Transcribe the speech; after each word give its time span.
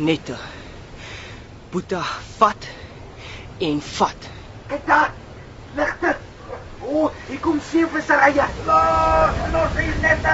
se 0.00 0.06
nette. 0.06 0.36
Boeta 1.70 2.02
vat 2.38 2.68
en 3.58 3.80
vat. 3.98 4.28
Kyk 4.68 4.86
daar. 4.86 5.12
Ligte. 5.76 6.16
O, 6.80 7.04
oh, 7.04 7.10
hier 7.28 7.40
kom 7.40 7.60
seevisserye. 7.70 8.46
Los, 8.66 9.36
los 9.52 9.76
hier 9.78 9.98
net. 10.00 10.24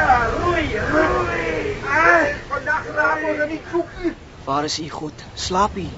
Roei, 0.42 0.78
roei. 0.92 1.76
Ah, 1.82 2.30
vandag 2.48 2.92
raak 2.94 3.26
ons 3.30 3.44
nie 3.50 3.60
soek 3.70 3.90
nie. 4.02 4.14
Waar 4.46 4.64
is 4.64 4.78
u 4.78 4.88
God? 4.90 5.26
Slaap 5.34 5.76
u? 5.76 5.88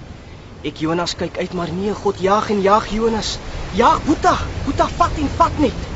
Ek 0.65 0.81
Jonas 0.83 1.15
kyk 1.15 1.39
uit, 1.39 1.53
maar 1.55 1.73
nee, 1.73 1.95
God 1.95 2.21
jag 2.21 2.51
en 2.51 2.63
jag 2.63 2.89
Jonas. 2.91 3.39
Jag 3.71 4.03
Boeta, 4.05 4.35
Boeta 4.65 4.89
vat 4.99 5.19
en 5.19 5.31
vat 5.37 5.59
net. 5.59 5.88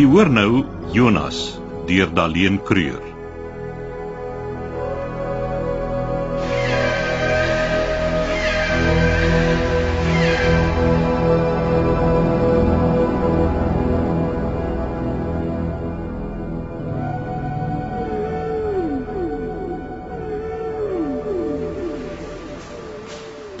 U 0.00 0.04
hoor 0.08 0.30
nou 0.32 0.64
Jonas 0.94 1.38
deur 1.84 2.08
Daleen 2.16 2.54
Kreur. 2.64 3.02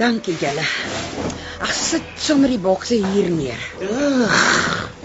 Dankie 0.00 0.38
julle. 0.40 0.64
Ag 1.60 1.72
sit 1.76 2.02
sommer 2.16 2.48
die 2.48 2.62
bokse 2.64 2.96
hier 2.96 3.28
neer. 3.28 3.60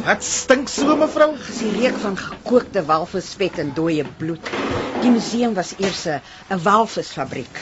Wat 0.06 0.22
stink 0.22 0.70
so 0.70 0.94
mevrou? 1.00 1.32
Dis 1.48 1.64
die 1.64 1.72
reuk 1.80 1.96
van 1.98 2.14
gekookte 2.20 2.84
walvisvet 2.86 3.56
en 3.64 3.72
dooie 3.74 4.04
bloed. 4.20 4.52
Die 5.02 5.10
museum 5.10 5.56
was 5.58 5.72
eers 5.82 6.04
'n 6.06 6.60
walvisfabriek. 6.62 7.62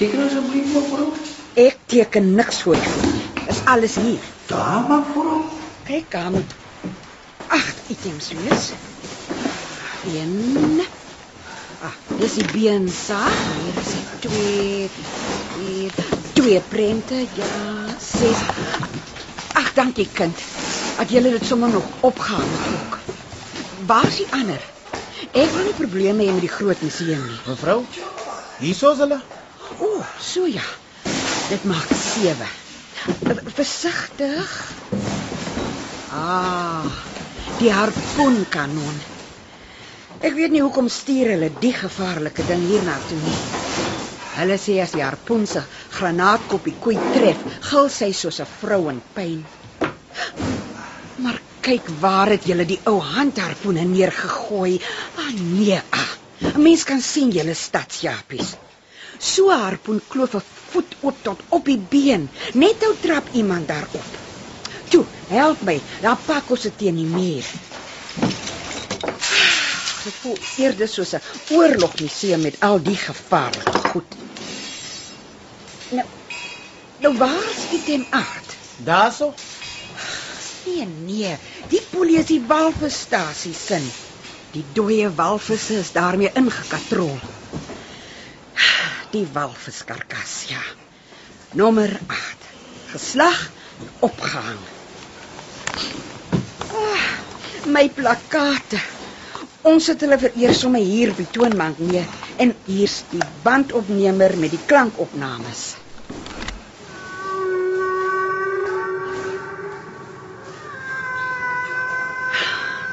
Teken 0.00 0.24
asseblief 0.24 0.72
mevrou. 0.74 1.12
Ek 1.54 1.78
teken 1.86 2.34
niks 2.34 2.62
voor 2.62 2.74
die 2.74 2.88
voet. 2.88 3.12
nie. 3.12 3.46
Is 3.54 3.60
alles 3.64 3.94
hier. 3.94 4.26
Daar 4.46 4.82
mevrou. 4.88 5.44
Kyk, 5.86 6.10
daar 6.10 6.30
moet 6.30 6.54
agt 7.46 7.78
items 7.94 8.32
wees. 8.42 8.72
Een. 10.14 10.82
Ah, 11.82 11.94
dis 12.18 12.34
die 12.34 12.50
beensaag. 12.52 13.38
Hier 13.54 13.78
is 13.84 13.94
twee. 14.18 14.90
Hier 15.62 15.92
twee 16.32 16.60
prente. 16.60 17.14
Ja, 17.14 17.54
ses. 18.00 18.42
Dankie 19.74 20.08
kind. 20.12 20.38
Dat 20.98 21.10
jy 21.10 21.22
dit 21.24 21.44
sommer 21.46 21.68
nog 21.72 21.84
opgaan 22.00 22.50
ook. 22.72 22.98
Waar 23.86 24.06
is 24.06 24.16
die 24.16 24.28
ander? 24.30 24.60
Ek 25.32 25.48
wil 25.54 25.64
nie 25.64 25.76
probleme 25.76 26.26
hê 26.26 26.32
met 26.34 26.44
die 26.44 26.52
groot 26.52 26.80
museum 26.84 27.22
nie. 27.24 27.38
Mevrou. 27.46 27.78
Hierso's 28.60 29.00
hulle. 29.00 29.20
O, 29.78 29.86
oh, 29.86 30.10
so 30.20 30.44
ja. 30.46 30.64
Dit 31.48 31.64
maak 31.64 31.88
7. 32.02 32.50
Versigtig. 33.56 34.52
Ah, 36.12 36.84
die 37.58 37.72
harpoenkanon. 37.72 39.00
Ek 40.22 40.36
weet 40.36 40.52
nie 40.54 40.62
hoekom 40.62 40.92
stuur 40.92 41.32
hulle 41.32 41.48
die 41.64 41.72
gevaarlike 41.74 42.44
ding 42.46 42.62
hier 42.68 42.84
na 42.86 42.98
toe 43.08 43.18
nie. 43.24 43.38
Hulle 44.36 44.60
sê 44.60 44.76
as 44.84 44.92
die 44.94 45.02
harpoen 45.02 45.48
se 45.48 45.64
granaatkop 45.96 46.68
die 46.68 46.76
koei 46.84 46.94
tref, 47.16 47.40
gil 47.70 47.90
sy 47.90 48.12
soos 48.16 48.38
'n 48.44 48.52
vrou 48.60 48.84
in 48.92 49.00
pyn. 49.16 49.42
Maar 51.16 51.40
kyk 51.60 51.88
waar 52.00 52.28
het 52.34 52.46
julle 52.50 52.66
die 52.66 52.80
ou 52.84 52.98
handharpoene 53.00 53.84
neergegooi. 53.84 54.80
Ah 55.16 55.32
nee, 55.40 55.80
ah. 55.90 56.10
'n 56.42 56.62
Mens 56.62 56.82
kan 56.84 57.00
sien 57.00 57.30
julle 57.30 57.54
stadsjapies. 57.54 58.54
So 59.18 59.50
harpoen 59.50 60.00
kloof 60.08 60.34
'n 60.34 60.42
voet 60.70 60.96
oop 61.00 61.18
tot 61.22 61.40
op 61.48 61.64
die 61.64 61.78
been. 61.78 62.28
Net 62.54 62.80
nou 62.80 62.94
trap 63.00 63.26
iemand 63.32 63.68
daarop. 63.68 64.08
Toe, 64.88 65.04
help 65.28 65.60
my. 65.62 65.80
Daar 66.00 66.18
pak 66.26 66.50
ons 66.50 66.66
dit 66.66 66.78
teen 66.78 66.96
die 66.96 67.06
muur. 67.06 67.46
Dit 70.02 70.14
voel 70.20 70.36
eerder 70.58 70.88
soos 70.88 71.14
'n 71.14 71.22
oorlogmuseum 71.54 72.40
met 72.42 72.60
al 72.60 72.82
die 72.82 72.96
gevaarlike 72.96 73.88
goed. 73.88 74.10
Nou, 75.88 76.06
nou 76.98 77.16
waar 77.16 77.46
is 77.54 77.64
item 77.78 78.06
8? 78.10 78.56
Daarso. 78.76 79.34
Nee, 80.64 80.86
nee, 80.86 81.36
die 81.70 81.82
polie 81.90 82.18
is 82.20 82.28
die 82.30 82.42
walvisstasie 82.46 83.54
sin. 83.54 83.84
Die 84.52 84.64
dooie 84.76 85.08
walvisse 85.16 85.78
is 85.80 85.92
daarmee 85.96 86.30
ingekatrol. 86.38 87.16
Die 89.12 89.24
walviskarkas, 89.32 90.34
ja. 90.48 90.60
Nommer 91.52 91.90
8. 92.06 92.48
Geslag 92.92 93.50
opgehang. 94.00 94.60
Ah, 96.72 97.08
my 97.66 97.88
plakate. 97.92 98.80
Ons 99.68 99.86
het 99.92 100.00
hulle 100.04 100.18
vereer 100.18 100.54
sommer 100.56 100.82
hier 100.82 101.12
die 101.16 101.28
toonbank 101.32 101.78
neer 101.78 102.08
en 102.42 102.54
hier's 102.66 103.02
die 103.12 103.22
bandopnemer 103.44 104.36
met 104.40 104.56
die 104.56 104.64
klankopnames. 104.66 105.81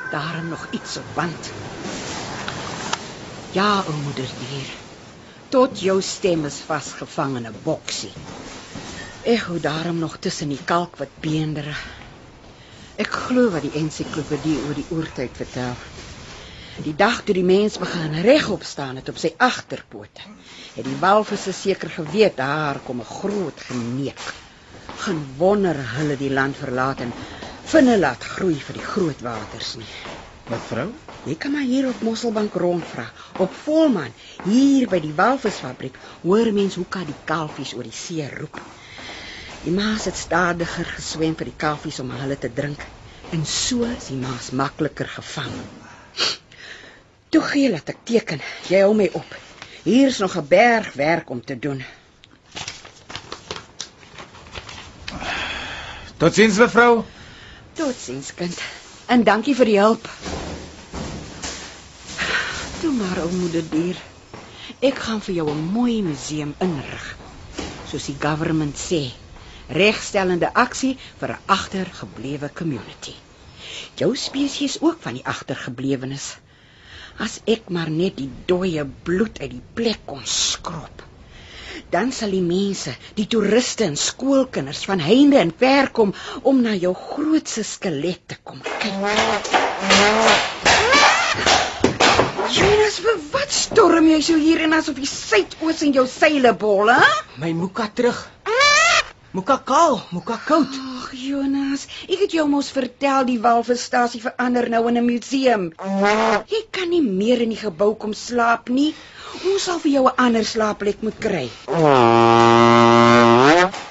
Daar 0.09 0.43
nog 0.43 0.67
iets 0.71 0.97
op 0.97 1.05
band. 1.13 1.51
Ja, 3.51 3.83
o 3.87 3.91
moeder 3.91 4.29
dier. 4.37 4.69
Tot 5.49 5.79
jou 5.79 6.01
stem 6.01 6.45
is 6.45 6.55
vasgevang 6.65 7.35
in 7.37 7.47
'n 7.47 7.59
boksie. 7.63 8.13
Ek 9.23 9.39
hoor 9.39 9.61
daarom 9.61 9.99
nog 9.99 10.17
tussen 10.17 10.49
die 10.49 10.63
kalk 10.65 10.97
wat 10.97 11.19
beendere. 11.21 11.75
Ek 12.95 13.07
glo 13.07 13.49
wat 13.49 13.61
die 13.61 13.73
ensiklopedie 13.73 14.57
oor 14.61 14.73
die 14.73 14.87
oertyd 14.89 15.37
vertel. 15.37 15.75
Die 16.81 16.95
dag 16.95 17.21
toe 17.23 17.33
die 17.33 17.43
mens 17.43 17.77
begin 17.77 18.21
regop 18.21 18.63
staan 18.63 18.95
het 18.95 19.09
op 19.09 19.17
sy 19.17 19.33
agterpote, 19.37 20.21
het 20.75 20.85
die 20.85 20.97
walvisse 20.97 21.53
seker 21.53 21.89
geweet 21.89 22.37
daar 22.37 22.79
kom 22.79 22.99
'n 22.99 23.13
groot 23.19 23.59
geneek. 23.61 24.33
Geen 24.95 25.35
wonder 25.37 25.77
hulle 25.95 26.17
die 26.17 26.33
land 26.33 26.57
verlaat 26.57 26.99
en 27.01 27.13
vinne 27.69 27.99
laat 27.99 28.23
groei 28.25 28.57
vir 28.57 28.79
die 28.79 28.85
groot 28.85 29.19
waters 29.21 29.75
nie. 29.77 29.89
Mevrou. 30.49 30.87
Jy 31.27 31.35
kan 31.37 31.51
maar 31.53 31.67
hier 31.67 31.89
op 31.89 31.99
Mosselbank 32.01 32.55
rondvra. 32.57 33.05
Op 33.37 33.53
Volman, 33.65 34.13
hier 34.45 34.87
by 34.89 34.97
die 35.03 35.13
walvisfabriek, 35.13 35.97
hoor 36.23 36.49
mens 36.55 36.79
hoe 36.79 36.87
kan 36.89 37.05
die 37.05 37.17
kalfies 37.29 37.75
oor 37.77 37.85
die 37.85 37.93
see 37.93 38.25
roep. 38.31 38.61
Die 39.65 39.73
maas 39.75 40.07
het 40.09 40.17
stadiger 40.17 40.87
geswem 40.95 41.35
vir 41.37 41.51
die 41.51 41.59
kalfies 41.59 41.99
om 42.01 42.09
hulle 42.15 42.39
te 42.39 42.49
drink 42.49 42.85
en 43.35 43.45
so 43.45 43.85
is 43.85 44.07
die 44.09 44.17
maas 44.17 44.49
makliker 44.55 45.09
gevang. 45.19 45.53
Toe 47.29 47.43
gee 47.51 47.69
laat 47.69 47.91
ek 47.93 48.01
teken. 48.09 48.41
Jy 48.71 48.81
hou 48.81 48.95
my 48.97 49.11
op. 49.13 49.37
Hier's 49.83 50.17
nog 50.23 50.37
'n 50.37 50.47
berg 50.47 50.93
werk 50.93 51.29
om 51.29 51.45
te 51.45 51.59
doen. 51.59 51.83
Totsiens 56.17 56.57
mevrou. 56.57 57.05
Totsiens, 57.79 58.33
kind. 58.35 58.57
En 59.07 59.21
dankie 59.23 59.53
vir 59.55 59.69
die 59.69 59.77
hulp. 59.79 60.07
Toe 62.81 62.91
maar, 62.91 63.21
ou 63.23 63.29
moeder 63.31 63.63
dier. 63.71 64.01
Ek 64.83 64.99
gaan 65.05 65.21
vir 65.23 65.37
jou 65.37 65.45
'n 65.53 65.63
mooi 65.77 66.01
museum 66.03 66.51
inrig. 66.65 67.05
Soos 67.87 68.09
die 68.11 68.17
government 68.25 68.75
sê, 68.75 68.99
regstellende 69.79 70.51
aksie 70.65 70.97
vir 71.21 71.31
'n 71.37 71.41
agtergeblewe 71.55 72.51
community. 72.61 73.15
Jou 73.95 74.11
spesies 74.27 74.81
ook 74.81 74.99
van 75.07 75.13
die 75.13 75.25
agtergeblewenes. 75.35 76.35
As 77.17 77.39
ek 77.45 77.69
maar 77.69 77.89
net 77.89 78.17
die 78.17 78.31
dooie 78.45 78.85
bloed 78.85 79.39
uit 79.39 79.51
die 79.51 79.67
plek 79.73 80.03
kon 80.05 80.25
skrob. 80.25 81.08
Dan 81.89 82.11
sal 82.13 82.29
die 82.35 82.43
mense, 82.45 82.93
die 83.17 83.25
toeriste 83.25 83.87
en 83.89 83.95
skoolkinders 83.97 84.83
van 84.85 85.01
heinde 85.01 85.39
en 85.41 85.49
ver 85.57 85.89
kom 85.89 86.13
om 86.45 86.61
na 86.61 86.75
jou 86.77 86.93
grootse 86.93 87.63
skelet 87.65 88.21
te 88.29 88.37
kom 88.43 88.61
kyk. 88.61 88.93
Jonas, 92.49 92.99
vir 93.05 93.17
wat 93.33 93.53
storm 93.53 94.09
jy 94.09 94.21
so 94.25 94.37
hier 94.37 94.61
in 94.65 94.73
asof 94.77 95.01
die 95.01 95.09
suidoos 95.09 95.81
in 95.85 95.97
jou 95.97 96.05
seile 96.09 96.53
bol, 96.53 96.93
hè? 96.93 97.09
My 97.41 97.53
Muka 97.57 97.89
terug. 97.93 98.21
Muka 99.31 99.59
kaal, 99.61 100.01
Muka 100.09 100.39
koud. 100.41 100.73
Ag 100.73 101.11
Jonas, 101.13 101.83
ek 102.09 102.23
het 102.23 102.31
jou 102.33 102.47
mos 102.49 102.71
vertel 102.73 103.27
die 103.27 103.37
walvisstasie 103.41 104.21
verander 104.23 104.65
nou 104.73 104.87
in 104.89 104.97
'n 104.97 105.05
museum. 105.05 105.67
Jy 106.49 106.61
kan 106.71 106.89
nie 106.89 107.01
meer 107.01 107.41
in 107.45 107.53
die 107.53 107.61
gebou 107.61 107.93
kom 107.93 108.13
slaap 108.13 108.69
nie. 108.69 108.95
Ons 109.45 109.63
sal 109.69 109.77
vir 109.83 109.91
jou 109.91 110.05
'n 110.07 110.15
ander 110.17 110.45
slaapplek 110.45 111.03
moet 111.05 111.19
kry. 111.19 111.45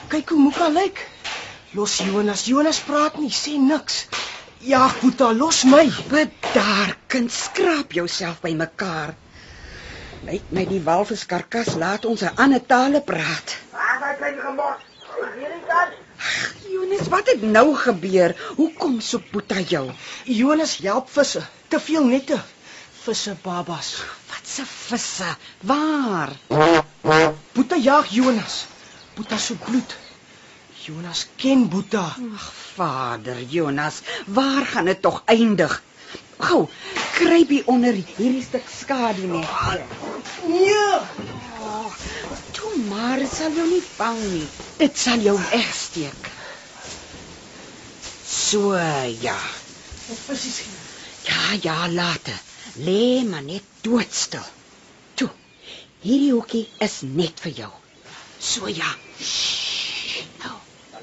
Kyk 0.08 0.28
hoe 0.28 0.40
Muka 0.40 0.68
lyk. 0.68 1.06
Los 1.74 1.98
Jonas, 1.98 2.44
Jonas 2.46 2.80
praat 2.80 3.18
nie, 3.18 3.30
sê 3.30 3.54
niks. 3.58 4.06
Ja, 4.58 4.90
Boeta, 5.00 5.32
los 5.32 5.64
my. 5.64 5.86
Bedaar, 6.08 6.96
kind, 7.06 7.30
skraap 7.30 7.92
jouself 7.92 8.40
bymekaar. 8.40 9.14
Lyk 10.26 10.42
my 10.50 10.66
die 10.66 10.82
walviskarkas 10.82 11.76
laat 11.76 12.04
ons 12.04 12.22
'n 12.22 12.34
ander 12.36 12.66
tale 12.66 13.00
praat. 13.00 13.56
Waar 13.70 13.98
my 14.00 14.14
klein 14.18 14.40
gemors? 14.40 14.87
Jonas, 16.68 17.08
wat 17.08 17.26
het 17.26 17.42
nou 17.42 17.74
gebeur? 17.76 18.36
Hoekom 18.56 19.00
soek 19.00 19.30
Boeta 19.30 19.60
jou? 19.60 19.90
Jonas 20.24 20.76
help 20.82 21.10
visse. 21.10 21.42
Te 21.68 21.80
veel 21.80 22.04
nette. 22.04 22.40
Visse 23.02 23.36
babas. 23.42 23.94
Wat 24.28 24.44
se 24.46 24.64
visse? 24.66 25.36
Waar? 25.60 26.32
Boeta 27.52 27.76
jag 27.76 28.06
Jonas. 28.06 28.66
Boeta 29.14 29.38
se 29.38 29.54
bloed. 29.54 29.96
Jonas 30.88 31.26
ken 31.36 31.68
Boeta. 31.68 32.16
Ag, 32.34 32.52
Vader 32.74 33.42
Jonas, 33.42 34.00
waar 34.26 34.66
gaan 34.66 34.84
dit 34.84 35.02
tog 35.02 35.22
eindig? 35.24 35.82
Gou, 36.38 36.68
kruip 37.12 37.48
hier 37.48 37.66
onder 37.66 37.92
hierdie 37.92 38.42
stuk 38.42 38.68
skadu 38.70 39.26
net. 39.26 39.48
Nee. 40.46 41.00
Toe 42.68 42.84
maar, 42.84 43.16
dit 43.16 43.32
sal 43.32 43.54
jou 43.56 43.64
nie 43.68 43.84
vang 43.96 44.18
nie. 44.20 44.46
Dit 44.76 44.98
sal 45.00 45.22
jou 45.24 45.34
wegsteek. 45.50 46.26
So 48.28 48.74
ja. 49.22 49.36
Visse. 50.08 50.66
Ja, 51.24 51.56
ja, 51.62 51.76
later. 51.88 52.36
Lê 52.84 53.24
maar 53.24 53.42
net 53.42 53.64
doodstil. 53.80 54.44
Toe. 55.14 55.30
Hierdie 56.04 56.34
hoekie 56.34 56.66
is 56.84 56.98
net 57.20 57.40
vir 57.46 57.56
jou. 57.62 57.70
So 58.50 58.68
ja. 58.68 58.90
Shh. 59.16 60.20
Nou. 60.44 60.58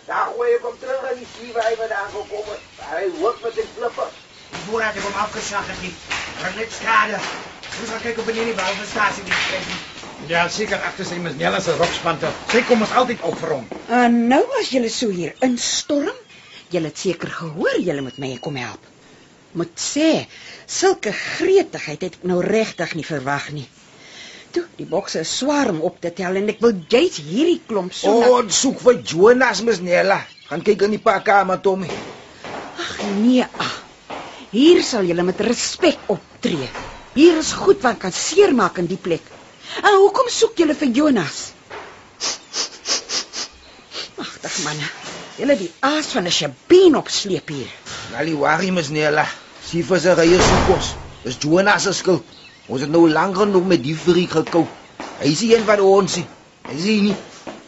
Daar 0.06 0.30
gooi 0.36 0.52
ek 0.60 0.70
hom 0.70 0.78
terug 0.84 1.10
in 1.16 1.26
die 1.26 1.52
waar 1.58 1.72
hy 1.72 1.74
vandaan 1.82 2.14
gekom 2.14 2.54
het. 2.54 2.70
Hy 2.92 3.04
hoek 3.24 3.42
met 3.48 3.58
sy 3.58 3.66
flippe. 3.74 4.08
Voordat 4.68 5.02
ik 5.02 5.10
hem 5.10 5.20
afgeslagen 5.26 5.82
heb, 5.82 6.08
was 6.46 6.62
net 6.62 6.80
schade. 6.80 7.26
Moest 7.80 7.92
gaan 7.92 8.02
kijken 8.06 8.22
of 8.22 8.30
meneer 8.30 8.54
die 8.54 8.58
walvisstatie 8.62 9.24
die 9.24 9.44
krijgt. 9.48 9.95
Ja, 10.30 10.48
seker 10.50 10.82
agter 10.82 11.06
sy 11.06 11.20
Miss 11.22 11.38
Nella 11.38 11.60
se 11.62 11.76
rokspante. 11.78 12.32
Sy 12.50 12.64
kom 12.66 12.82
ons 12.82 12.94
altyd 12.98 13.22
op 13.28 13.36
vir 13.38 13.52
hom. 13.58 13.66
En 13.94 14.16
nou 14.32 14.42
as 14.60 14.72
julle 14.74 14.90
so 14.90 15.14
hier 15.14 15.36
instorm, 15.46 16.16
julle 16.74 16.90
het 16.90 17.02
seker 17.02 17.30
gehoor 17.30 17.78
julle 17.78 18.02
moet 18.06 18.18
my 18.24 18.32
kom 18.42 18.58
help. 18.60 18.88
Moet 19.56 19.76
sê, 19.80 20.26
sulke 20.68 21.14
gretigheid 21.16 22.02
het 22.08 22.18
ek 22.18 22.26
nou 22.28 22.40
regtig 22.44 22.96
nie 22.98 23.06
verwag 23.08 23.52
nie. 23.56 23.68
Toe, 24.56 24.64
die 24.80 24.88
bokse 24.88 25.22
is 25.22 25.36
swaar 25.42 25.70
om 25.72 25.84
op 25.86 26.00
te 26.02 26.14
tel 26.16 26.40
en 26.40 26.50
ek 26.52 26.64
wil 26.64 26.74
jy's 26.92 27.20
hierdie 27.20 27.62
klomp 27.68 27.94
so 27.94 28.16
Oh, 28.16 28.40
ons 28.40 28.64
soek 28.66 28.82
vir 28.88 29.04
Jonas 29.04 29.62
Miss 29.68 29.84
Nella. 29.84 30.22
Gaan 30.50 30.64
kyk 30.66 30.88
in 30.88 30.96
die 30.96 31.04
pakkamer 31.04 31.62
Tommy. 31.64 31.92
Ag 32.80 32.98
nee, 33.20 33.44
ag. 33.44 33.78
Hier 34.56 34.82
sal 34.88 35.08
julle 35.08 35.28
met 35.28 35.44
respek 35.44 36.08
optree. 36.12 36.68
Hier 37.16 37.40
is 37.40 37.52
goed 37.56 37.84
wat 37.84 38.00
kan 38.00 38.16
seermaak 38.16 38.80
in 38.80 38.88
die 38.88 39.00
plek. 39.00 39.35
En 39.84 39.98
hoekom 40.02 40.30
soek 40.30 40.58
julle 40.62 40.76
vir 40.78 40.92
Jonas? 41.00 41.40
Magtig 44.18 44.60
manne. 44.64 44.88
Julle 45.40 45.58
die 45.60 45.72
aas 45.80 46.14
van 46.16 46.28
'n 46.30 46.32
sjabien 46.32 46.96
opsleep 46.96 47.50
hier. 47.50 47.72
Ali 48.18 48.34
worry 48.34 48.70
Miss 48.72 48.90
Nella. 48.90 49.26
Sie 49.66 49.84
vir 49.84 50.00
sy 50.00 50.14
rye 50.16 50.40
soek 50.40 50.74
ons. 50.78 50.94
Dis 51.24 51.38
Jonas 51.42 51.84
se 51.84 51.94
skuld. 51.94 52.24
Ons 52.68 52.82
het 52.82 52.90
nou 52.90 53.10
lank 53.10 53.38
genoeg 53.38 53.66
met 53.68 53.84
die 53.84 53.96
freak 53.96 54.38
gekou. 54.38 54.68
Hy 55.20 55.32
is 55.32 55.42
nie 55.42 55.56
een 55.56 55.66
van 55.66 55.80
ons 55.80 56.16
nie. 56.16 56.28
Hy 56.70 56.78
sien 56.82 57.10
nie. 57.10 57.16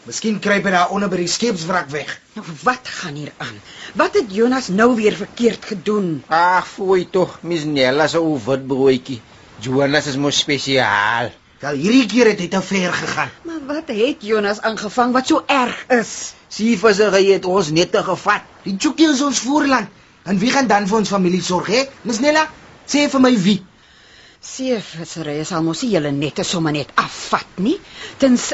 Misschien 0.07 0.39
kruip 0.39 0.63
hij 0.63 0.71
daar 0.71 0.89
onder 0.89 1.09
bij 1.09 1.17
die 1.17 1.27
scheepswrak 1.27 1.89
weg. 1.89 2.21
Nou 2.33 2.45
wat 2.63 2.87
gaan 2.87 3.15
hier 3.15 3.31
aan? 3.37 3.61
Wat 3.93 4.13
het 4.13 4.33
Jonas 4.35 4.67
nou 4.67 4.95
weer 4.95 5.15
verkeerd 5.15 5.65
gedoen? 5.65 6.23
Ag, 6.27 6.67
fooi 6.67 7.09
tog, 7.09 7.39
Miss 7.41 7.63
Nella 7.63 8.07
se 8.07 8.17
ou 8.17 8.39
wit 8.45 8.67
broodjie. 8.67 9.21
Jonas 9.59 10.07
is 10.07 10.15
mos 10.15 10.37
spesiaal. 10.37 11.31
Wel, 11.57 11.73
hierdie 11.81 12.05
keer 12.05 12.27
het 12.29 12.41
hy 12.43 12.47
te 12.53 12.59
ver 12.61 12.93
gegaan. 12.93 13.31
Maar 13.49 13.61
wat 13.65 13.87
het 13.89 14.21
Jonas 14.21 14.59
aangevang 14.61 15.13
wat 15.15 15.29
so 15.31 15.41
erg 15.49 15.79
is? 15.95 16.11
Vir 16.53 16.93
sy 16.93 17.07
rye 17.09 17.33
het 17.33 17.47
ons 17.49 17.71
net 17.73 17.89
te 17.95 18.03
gevat. 18.05 18.45
Die 18.65 18.75
Tjoekie 18.77 19.07
is 19.09 19.23
ons 19.25 19.41
voorland. 19.41 19.89
En 20.29 20.37
wie 20.37 20.51
gaan 20.53 20.69
dan 20.69 20.85
vir 20.85 20.99
ons 20.99 21.09
familie 21.09 21.41
sorg, 21.41 21.71
hè? 21.73 21.81
Miss 22.05 22.21
Nella, 22.21 22.43
sê 22.85 23.07
vir 23.09 23.23
my 23.23 23.33
wie. 23.41 23.57
Seevissery 24.43 25.39
sal 25.49 25.65
mos 25.65 25.81
nie 25.81 25.95
julle 25.95 26.13
nette 26.13 26.45
sommer 26.45 26.75
net 26.77 26.93
afvat 27.01 27.57
nie. 27.65 27.79
Tens 28.21 28.51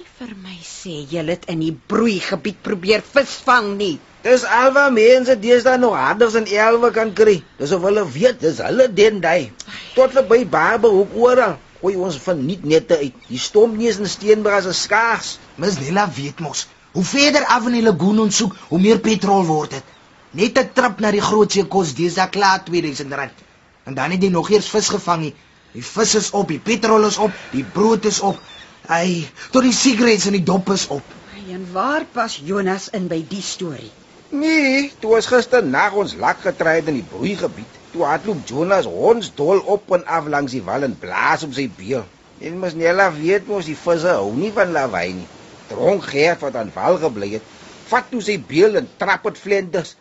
nie 0.00 0.10
vir 0.18 0.34
my 0.42 0.58
sê 0.66 0.98
julle 1.14 1.36
het 1.36 1.46
in 1.54 1.62
die 1.62 1.72
broeigebied 1.94 2.58
probeer 2.66 3.06
visvang 3.06 3.76
nie. 3.78 3.94
Dis 4.26 4.42
alwa 4.42 4.88
mense 4.90 5.38
deesdae 5.38 5.78
nog 5.78 5.94
harders 5.94 6.34
en 6.42 6.50
elwe 6.50 6.90
kan 6.96 7.14
kry. 7.14 7.38
Dis 7.62 7.70
of 7.76 7.86
hulle 7.86 8.02
weet, 8.18 8.42
dis 8.42 8.58
hulle 8.66 8.90
den 8.90 9.22
daai. 9.22 9.52
Tot 9.94 10.18
verby 10.18 10.42
Barberhoek 10.58 11.14
oral. 11.14 11.60
Gooi 11.80 11.94
ons 11.96 12.16
van 12.20 12.40
nie 12.44 12.58
nette 12.62 12.98
uit. 13.00 13.14
Die 13.28 13.38
stomneus 13.40 13.98
en 14.02 14.08
steenbras 14.08 14.68
is 14.68 14.82
skaars. 14.86 15.38
Miss 15.56 15.78
Nella 15.80 16.04
weet 16.16 16.40
mos, 16.44 16.66
hoe 16.92 17.04
verder 17.04 17.46
af 17.48 17.68
in 17.70 17.78
die 17.78 17.84
lagoon 17.86 18.20
ons 18.26 18.40
soek, 18.42 18.56
hoe 18.68 18.80
meer 18.80 19.00
petrol 19.00 19.46
word 19.48 19.78
dit. 19.78 19.94
Net 20.40 20.58
'n 20.58 20.72
trip 20.74 21.00
na 21.00 21.10
die 21.10 21.24
groot 21.28 21.52
see 21.52 21.64
kos 21.64 21.94
deesdae 21.94 22.28
klaar 22.30 22.60
R2000. 22.60 23.46
En 23.84 23.94
dan 23.94 24.10
het 24.10 24.22
jy 24.22 24.30
nog 24.30 24.50
eers 24.50 24.68
vis 24.68 24.88
gevang 24.88 25.20
nie. 25.20 25.34
Die 25.72 25.84
vis 25.84 26.14
is 26.14 26.30
op, 26.30 26.48
die 26.48 26.58
petrol 26.58 27.06
is 27.06 27.18
op, 27.18 27.32
die 27.52 27.64
brood 27.64 28.04
is 28.04 28.20
op. 28.20 28.38
Ai, 28.86 29.28
tot 29.50 29.62
die 29.62 29.72
sigarette 29.72 30.26
en 30.26 30.38
die 30.38 30.44
dop 30.44 30.70
is 30.70 30.86
op. 30.88 31.02
En 31.50 31.66
waar 31.72 32.04
pas 32.12 32.40
Jonas 32.44 32.88
in 32.94 33.08
by 33.10 33.24
die 33.28 33.42
storie? 33.42 33.90
Nee, 34.30 34.92
toe 35.00 35.16
ons 35.16 35.26
gister 35.26 35.64
nag 35.66 35.96
ons 35.98 36.14
lak 36.14 36.44
getry 36.44 36.76
het 36.78 36.90
in 36.92 37.00
die 37.00 37.08
broeigebied. 37.10 37.79
Toe 37.90 38.04
hardloop 38.06 38.42
Jonas 38.46 38.86
ons 38.86 39.32
dol 39.34 39.60
op 39.74 39.88
en 39.96 40.04
af 40.16 40.28
langs 40.30 40.52
die 40.54 40.62
wal 40.66 40.86
en 40.86 40.92
blaas 41.04 41.42
op 41.46 41.54
sy 41.56 41.64
beel. 41.78 42.04
En 42.40 42.60
mos 42.62 42.76
Nella 42.78 43.08
weet 43.16 43.48
mos 43.50 43.66
die 43.66 43.78
visse 43.78 44.12
hou 44.14 44.28
nie 44.36 44.52
van 44.58 44.70
lawaai 44.76 45.16
nie. 45.16 45.26
Dronk 45.70 46.06
Gert 46.12 46.44
wat 46.44 46.58
aan 46.60 46.70
wal 46.74 47.00
gebly 47.02 47.32
het, 47.32 47.48
vat 47.90 48.06
toe 48.12 48.22
sy 48.22 48.36
beel 48.52 48.78
en 48.78 48.86
trap 49.00 49.26
dit 49.26 49.40
vlenders. 49.42 49.96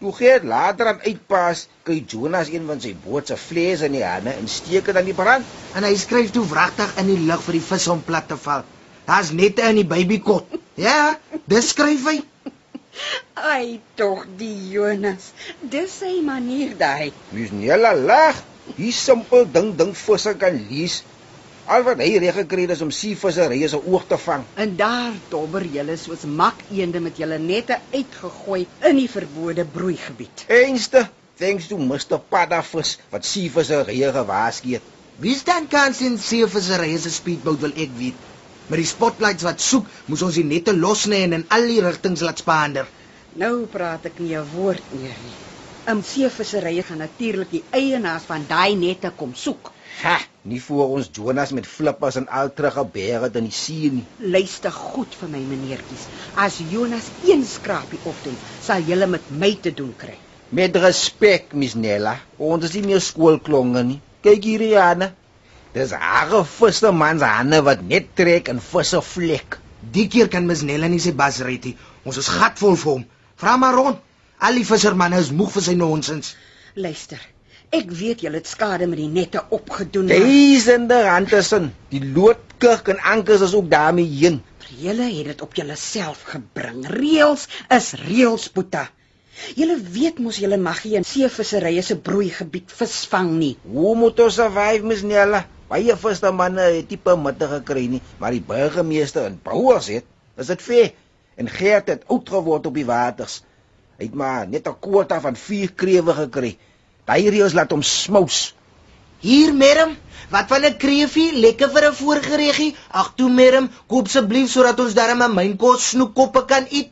Toe 0.00 0.12
Gert 0.16 0.48
later 0.48 0.90
aan 0.90 1.02
uitpas, 1.06 1.66
kry 1.86 2.00
Jonas 2.14 2.50
een 2.50 2.66
van 2.66 2.82
sy 2.82 2.96
boot 3.04 3.30
se 3.30 3.38
vlees 3.38 3.84
in 3.86 3.94
die 3.98 4.04
hande 4.06 4.34
en 4.34 4.50
steek 4.50 4.90
dit 4.90 4.98
aan 4.98 5.06
die 5.06 5.16
brand. 5.22 5.46
En 5.76 5.86
hy 5.86 5.94
skryf 6.02 6.34
toe 6.34 6.46
wragtig 6.50 6.98
in 7.02 7.12
die 7.12 7.20
lug 7.30 7.46
vir 7.46 7.60
die 7.60 7.66
vis 7.70 7.86
om 7.94 8.02
plat 8.06 8.26
te 8.30 8.38
val. 8.40 8.66
Daar's 9.06 9.30
nette 9.30 9.70
in 9.70 9.82
die 9.82 9.86
babykot. 9.94 10.58
Ja, 10.80 11.18
dis 11.50 11.70
skryf 11.74 12.10
hy. 12.10 12.18
Ai 13.34 13.80
tog 13.94 14.26
die 14.38 14.54
Jonas. 14.72 15.30
Dis 15.60 15.98
sy 16.02 16.18
manier 16.24 16.74
daai. 16.80 17.12
Mos 17.32 17.54
Nella 17.56 17.94
lag. 17.94 18.36
Hier 18.76 18.94
simpel 18.94 19.46
ding 19.54 19.72
ding 19.78 19.94
visse 19.96 20.34
kan 20.38 20.58
lees. 20.68 21.00
Al 21.70 21.84
wat 21.86 22.00
hy 22.02 22.16
reg 22.18 22.34
gekry 22.34 22.64
het 22.66 22.74
is 22.74 22.82
om 22.82 22.90
seevissery 22.94 23.60
se 23.70 23.78
oog 23.78 24.06
te 24.10 24.18
vang. 24.18 24.44
En 24.62 24.72
daar 24.78 25.14
dobber 25.30 25.64
julle 25.74 25.94
soos 26.00 26.24
makeende 26.26 27.02
met 27.04 27.20
julle 27.20 27.38
nette 27.38 27.78
uitgegooi 27.92 28.64
in 28.90 28.98
die 28.98 29.10
verbode 29.10 29.64
broeigebied. 29.76 30.46
Einste, 30.48 31.04
thanks 31.38 31.68
to 31.70 31.78
Mr. 31.78 32.18
Paddavis 32.32 32.96
wat 33.12 33.28
seevissery 33.28 34.00
gewaarsku 34.16 34.74
het. 34.78 34.96
Wie 35.20 35.36
staan 35.36 35.68
kans 35.68 36.00
in 36.00 36.18
seevissery 36.18 36.96
se 36.98 37.12
speedboot 37.12 37.62
wil 37.62 37.76
ek 37.76 37.94
weet. 37.98 38.29
Met 38.70 38.78
die 38.78 38.86
spotlights 38.86 39.42
wat 39.42 39.58
soek, 39.58 39.86
moes 40.06 40.20
ons 40.22 40.36
die 40.38 40.46
nette 40.46 40.70
losny 40.76 41.24
en 41.26 41.32
in 41.40 41.44
al 41.56 41.64
die 41.66 41.80
rigtings 41.82 42.20
laat 42.22 42.38
spaander. 42.38 42.86
Nou 43.42 43.66
praat 43.72 44.04
ek 44.06 44.20
nie 44.22 44.36
'n 44.38 44.46
woord 44.52 44.92
meer 44.94 45.16
nie. 45.24 45.38
In 45.90 46.04
seevissery 46.10 46.76
gaan 46.86 47.02
natuurlik 47.02 47.50
die 47.50 47.64
eienaars 47.74 48.28
van 48.28 48.46
daai 48.46 48.76
nette 48.76 49.10
kom 49.16 49.34
soek. 49.34 49.72
Ha, 50.02 50.18
nie 50.42 50.62
voor 50.62 50.94
ons 50.98 51.10
Jonas 51.12 51.50
met 51.50 51.66
flippers 51.66 52.16
en 52.16 52.28
al 52.28 52.52
terug 52.54 52.74
gebeer 52.78 53.26
het 53.26 53.36
in 53.36 53.50
die 53.50 53.58
see 53.58 53.90
nie. 53.90 54.06
Luister 54.18 54.70
goed 54.70 55.18
vir 55.20 55.28
my 55.28 55.42
meneertjies. 55.50 56.06
As 56.36 56.62
Jonas 56.70 57.10
een 57.26 57.44
skrapie 57.44 57.98
opdoen, 58.04 58.38
sal 58.62 58.86
julle 58.86 59.06
met 59.06 59.30
my 59.30 59.56
te 59.60 59.74
doen 59.74 59.94
kry. 59.96 60.14
Met 60.50 60.76
respek, 60.76 61.52
Miss 61.54 61.74
Nella. 61.74 62.20
Ons 62.38 62.64
is 62.64 62.78
nie 62.78 62.86
meer 62.86 63.00
skoolklonge 63.00 63.82
nie. 63.82 64.00
Kyk 64.22 64.44
hier, 64.44 64.62
Jana. 64.62 65.14
Dis 65.70 65.92
haar 65.94 66.32
visse 66.50 66.90
man 66.90 67.20
se 67.22 67.26
hande 67.30 67.60
wat 67.62 67.82
net 67.86 68.08
trek 68.18 68.48
en 68.50 68.58
visse 68.58 68.98
vlek. 69.06 69.58
Die 69.94 70.08
keer 70.10 70.28
kan 70.28 70.46
Miss 70.48 70.64
Nella 70.66 70.88
nie 70.90 70.98
sy 70.98 71.12
bas 71.14 71.38
red 71.46 71.68
nie. 71.68 71.76
Ons 72.02 72.18
is 72.18 72.30
gatvol 72.34 72.74
vir 72.80 72.90
hom. 72.90 73.04
Vra 73.38 73.54
maar 73.56 73.76
rond. 73.78 74.00
Al 74.42 74.58
die 74.58 74.66
vissermanne 74.66 75.20
is 75.22 75.30
moeg 75.30 75.52
vir 75.54 75.64
sy 75.68 75.76
nonsens. 75.78 76.32
Luister. 76.74 77.20
Ek 77.70 77.92
weet 78.00 78.24
julle 78.24 78.40
het 78.40 78.50
skade 78.50 78.88
met 78.90 78.98
die 78.98 79.06
nette 79.14 79.44
opgedoen. 79.54 80.10
Duisende 80.10 80.98
rande 81.06 81.42
sin. 81.46 81.70
Die 81.94 82.02
loodkurk 82.02 82.90
en 82.90 83.04
ankers 83.12 83.46
is 83.46 83.54
ook 83.54 83.70
daarmee 83.70 84.10
heen. 84.10 84.40
Julle 84.80 85.06
het 85.06 85.30
dit 85.30 85.46
op 85.46 85.54
julleself 85.54 86.24
gebring. 86.32 86.82
Reëls 86.90 87.46
is 87.78 87.92
reëls, 88.00 88.48
Boeta. 88.54 88.88
Julle 89.54 89.78
weet 89.94 90.18
mos 90.18 90.42
julle 90.42 90.58
mag 90.58 90.82
nie 90.84 90.98
in 90.98 91.06
seevisserye 91.06 91.82
se 91.86 91.94
broeigebied 92.10 92.74
visvang 92.74 93.32
nie. 93.38 93.54
Hoe 93.62 93.94
moet 94.02 94.18
ons 94.26 94.34
survive, 94.42 94.82
Miss 94.90 95.06
Nella? 95.06 95.46
Baie 95.70 95.94
visse 96.02 96.30
manne 96.34 96.64
het 96.80 96.90
nie 96.90 96.98
permitte 96.98 97.46
gekry 97.46 97.84
nie, 97.86 98.00
maar 98.18 98.34
die 98.34 98.42
burgemeester 98.42 99.28
en 99.28 99.38
bouers 99.44 99.86
het. 99.94 100.06
Is 100.36 100.50
dit 100.50 100.62
fair? 100.62 100.90
En 101.38 101.48
Gert 101.48 101.92
het 101.92 102.02
oud 102.10 102.28
geword 102.28 102.66
op 102.66 102.74
die 102.74 102.86
waters. 102.88 103.36
Hy 104.00 104.08
het 104.08 104.16
maar 104.22 104.48
net 104.48 104.66
'n 104.66 104.80
kwota 104.80 105.20
van 105.20 105.36
4 105.36 105.72
krewe 105.82 106.12
gekry. 106.22 106.56
Daai 107.06 107.30
reëls 107.30 107.54
laat 107.54 107.70
hom 107.70 107.82
smous. 107.82 108.54
Hier, 109.20 109.54
Merm, 109.54 109.96
wat 110.30 110.48
van 110.48 110.64
'n 110.64 110.76
kreefie, 110.76 111.38
lekker 111.38 111.70
vir 111.70 111.88
'n 111.90 111.94
voorgereggie. 112.02 112.76
Ag 112.90 113.14
toe, 113.16 113.30
Merm, 113.30 113.70
koop 113.86 114.06
asseblief 114.06 114.50
sodat 114.50 114.80
ons 114.80 114.94
darm 114.94 115.22
'n 115.22 115.34
mynkos 115.34 115.88
snoekkoppe 115.90 116.44
kan 116.44 116.66
eet. 116.70 116.90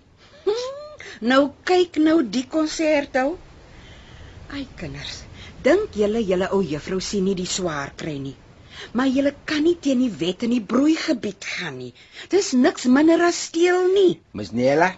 Nou 1.20 1.50
kyk 1.64 1.96
nou 1.96 2.22
die 2.22 2.46
konserto. 2.46 3.38
Ai 4.52 4.66
kinders, 4.76 5.22
dink 5.62 5.94
julle 5.94 6.22
julle 6.24 6.52
ou 6.52 6.62
juffrou 6.62 7.00
sien 7.00 7.24
nie 7.24 7.34
die 7.34 7.46
swaar 7.46 7.92
kry 7.96 8.18
nie. 8.18 8.36
Maar 8.92 9.10
julle 9.12 9.34
kan 9.48 9.62
nie 9.66 9.76
teen 9.80 10.00
die 10.04 10.12
wet 10.20 10.44
in 10.46 10.54
die 10.54 10.62
broeigebied 10.72 11.44
gaan 11.56 11.76
nie. 11.80 11.92
Dis 12.32 12.52
niks 12.56 12.86
minder 12.86 13.22
as 13.26 13.40
steel 13.48 13.88
nie. 13.94 14.18
Miss 14.38 14.54
Nella, 14.56 14.92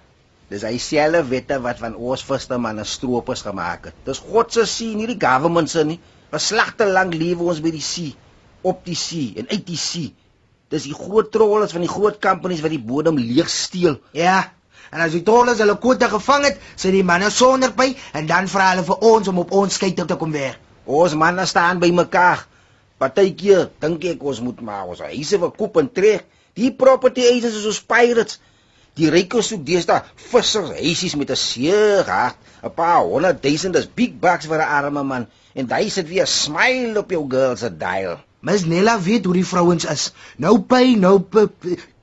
dis 0.51 0.65
hy 0.67 0.77
selfe 0.83 1.25
wette 1.31 1.61
wat 1.65 1.83
van 1.83 1.97
ons 1.97 2.25
visse 2.27 2.59
manne 2.59 2.87
stroopers 2.89 3.45
gemaak 3.47 3.91
het. 3.91 4.01
Dis 4.07 4.23
God 4.23 4.53
se 4.55 4.67
see, 4.69 4.95
nie 4.99 5.09
die 5.11 5.21
government 5.21 5.73
se 5.73 5.85
nie. 5.87 6.01
Geslagte 6.31 6.87
lank 6.87 7.17
lewe 7.19 7.49
ons 7.51 7.63
by 7.65 7.73
die 7.75 7.85
see, 7.85 8.15
op 8.63 8.85
die 8.87 8.99
see 8.99 9.35
en 9.41 9.51
uit 9.51 9.67
die 9.67 9.81
see. 9.81 10.13
Dis 10.71 10.87
die 10.87 10.95
groot 10.95 11.33
trollers 11.35 11.75
van 11.75 11.83
die 11.83 11.91
groot 11.91 12.21
companies 12.23 12.63
wat 12.63 12.71
die 12.71 12.83
bodem 12.93 13.19
leeg 13.19 13.51
steel. 13.51 13.99
Ja. 14.15 14.45
En 14.91 15.03
as 15.03 15.15
die 15.15 15.25
trollers 15.27 15.59
hulle 15.63 15.75
kwota 15.83 16.07
gevang 16.11 16.47
het, 16.47 16.61
sit 16.79 16.95
die 16.95 17.07
manne 17.07 17.31
sonder 17.35 17.73
by 17.75 17.89
en 18.19 18.29
dan 18.31 18.47
vra 18.51 18.73
hulle 18.73 18.87
vir 18.87 19.09
ons 19.11 19.31
om 19.31 19.43
op 19.43 19.55
ons 19.59 19.79
skei 19.79 19.91
te 19.99 20.07
kom 20.19 20.31
weer. 20.35 20.59
Ons 20.87 21.15
manne 21.19 21.47
staan 21.47 21.83
by 21.83 21.91
mekaar. 21.95 22.47
Partykeer 23.01 23.69
dink 23.81 24.05
ek 24.13 24.23
ons 24.23 24.43
moet 24.45 24.61
maar 24.61 24.93
ons 24.93 25.03
huise 25.09 25.41
wil 25.41 25.53
koop 25.57 25.81
en 25.81 25.89
trek. 25.89 26.27
Die 26.59 26.73
property 26.77 27.25
agents 27.31 27.57
is 27.57 27.65
soos 27.65 27.83
pirates. 27.93 28.41
Die 28.99 29.11
rykes 29.15 29.49
soek 29.53 29.63
deesdae 29.65 30.03
vissers 30.31 30.73
huisies 30.77 31.17
met 31.17 31.31
'n 31.31 31.41
seer 31.43 32.05
hart. 32.05 32.37
'n 32.63 32.75
Paar 32.75 33.05
honderd 33.11 33.43
duisend 33.43 33.77
is 33.77 33.89
big 34.01 34.19
bucks 34.25 34.47
vir 34.51 34.61
'n 34.61 34.73
arme 34.79 35.03
man 35.13 35.27
en 35.55 35.71
hy 35.71 35.89
sit 35.89 36.09
weer 36.09 36.27
smile 36.27 36.99
op 36.99 37.11
jou 37.11 37.25
girl 37.29 37.57
se 37.57 37.71
dial. 37.85 38.19
Miss 38.41 38.65
Nella 38.65 39.01
weet 39.01 39.25
hoe 39.25 39.35
die 39.35 39.47
vrouens 39.47 39.85
is. 39.85 40.13
Nou 40.37 40.61
pay, 40.61 40.95
nou 40.95 41.19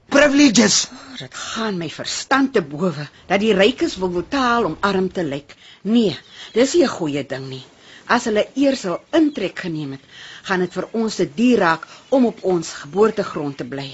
privileges. 0.09 0.87
Oh, 0.91 1.17
dit 1.19 1.33
gaan 1.33 1.77
my 1.77 1.89
verstand 1.89 2.53
te 2.53 2.61
bowe 2.61 3.07
dat 3.27 3.41
die 3.41 3.53
rykes 3.53 3.97
wil 4.01 4.09
betaal 4.09 4.65
om 4.69 4.77
arm 4.79 5.11
te 5.11 5.23
lyk. 5.23 5.55
Nee, 5.81 6.17
dis 6.53 6.73
nie 6.73 6.83
'n 6.83 6.95
goeie 6.97 7.25
ding 7.25 7.47
nie. 7.49 7.65
As 8.07 8.25
hulle 8.25 8.47
eers 8.55 8.85
al 8.85 9.01
intrek 9.11 9.59
geneem 9.59 9.91
het, 9.91 10.03
gaan 10.47 10.63
dit 10.63 10.73
vir 10.79 10.87
ons 10.95 11.15
te 11.19 11.27
duur 11.39 11.59
raak 11.59 11.87
om 12.15 12.25
op 12.29 12.43
ons 12.47 12.73
geboortegrond 12.81 13.57
te 13.59 13.65
bly. 13.67 13.89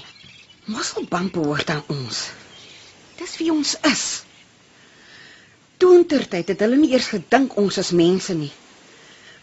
Mosselbank 0.70 1.34
behoort 1.34 1.70
aan 1.74 1.82
ons. 1.92 2.20
Dis 3.18 3.36
wie 3.40 3.50
ons 3.52 3.74
is. 3.90 4.04
Toentertyd 5.82 6.52
het 6.54 6.62
hulle 6.64 6.78
nie 6.78 6.92
eers 6.94 7.10
gedink 7.12 7.56
ons 7.60 7.78
is 7.82 7.90
mense 7.90 8.34
nie. 8.38 8.52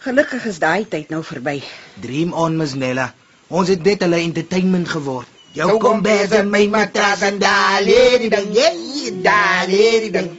Gelukkig 0.02 0.48
is 0.50 0.58
daai 0.62 0.88
tyd 0.90 1.12
nou 1.14 1.20
verby. 1.22 1.60
Dream 2.02 2.32
on, 2.34 2.56
Miss 2.58 2.74
Nella. 2.74 3.12
Ons 3.52 3.70
het 3.70 3.84
net 3.86 4.02
hulle 4.02 4.18
entertainment 4.24 4.88
geword. 4.90 5.28
Jou 5.52 5.68
Jou 5.68 5.78
kom 5.84 6.00
bes 6.02 6.32
en 6.32 6.48
my 6.50 6.64
matras 6.72 7.22
en 7.28 7.38
dalie 7.38 8.18
die 8.24 8.30
ding. 8.32 8.48
Yeah, 8.56 9.12
dalie 9.26 9.90
die 10.06 10.10
ding. 10.16 10.30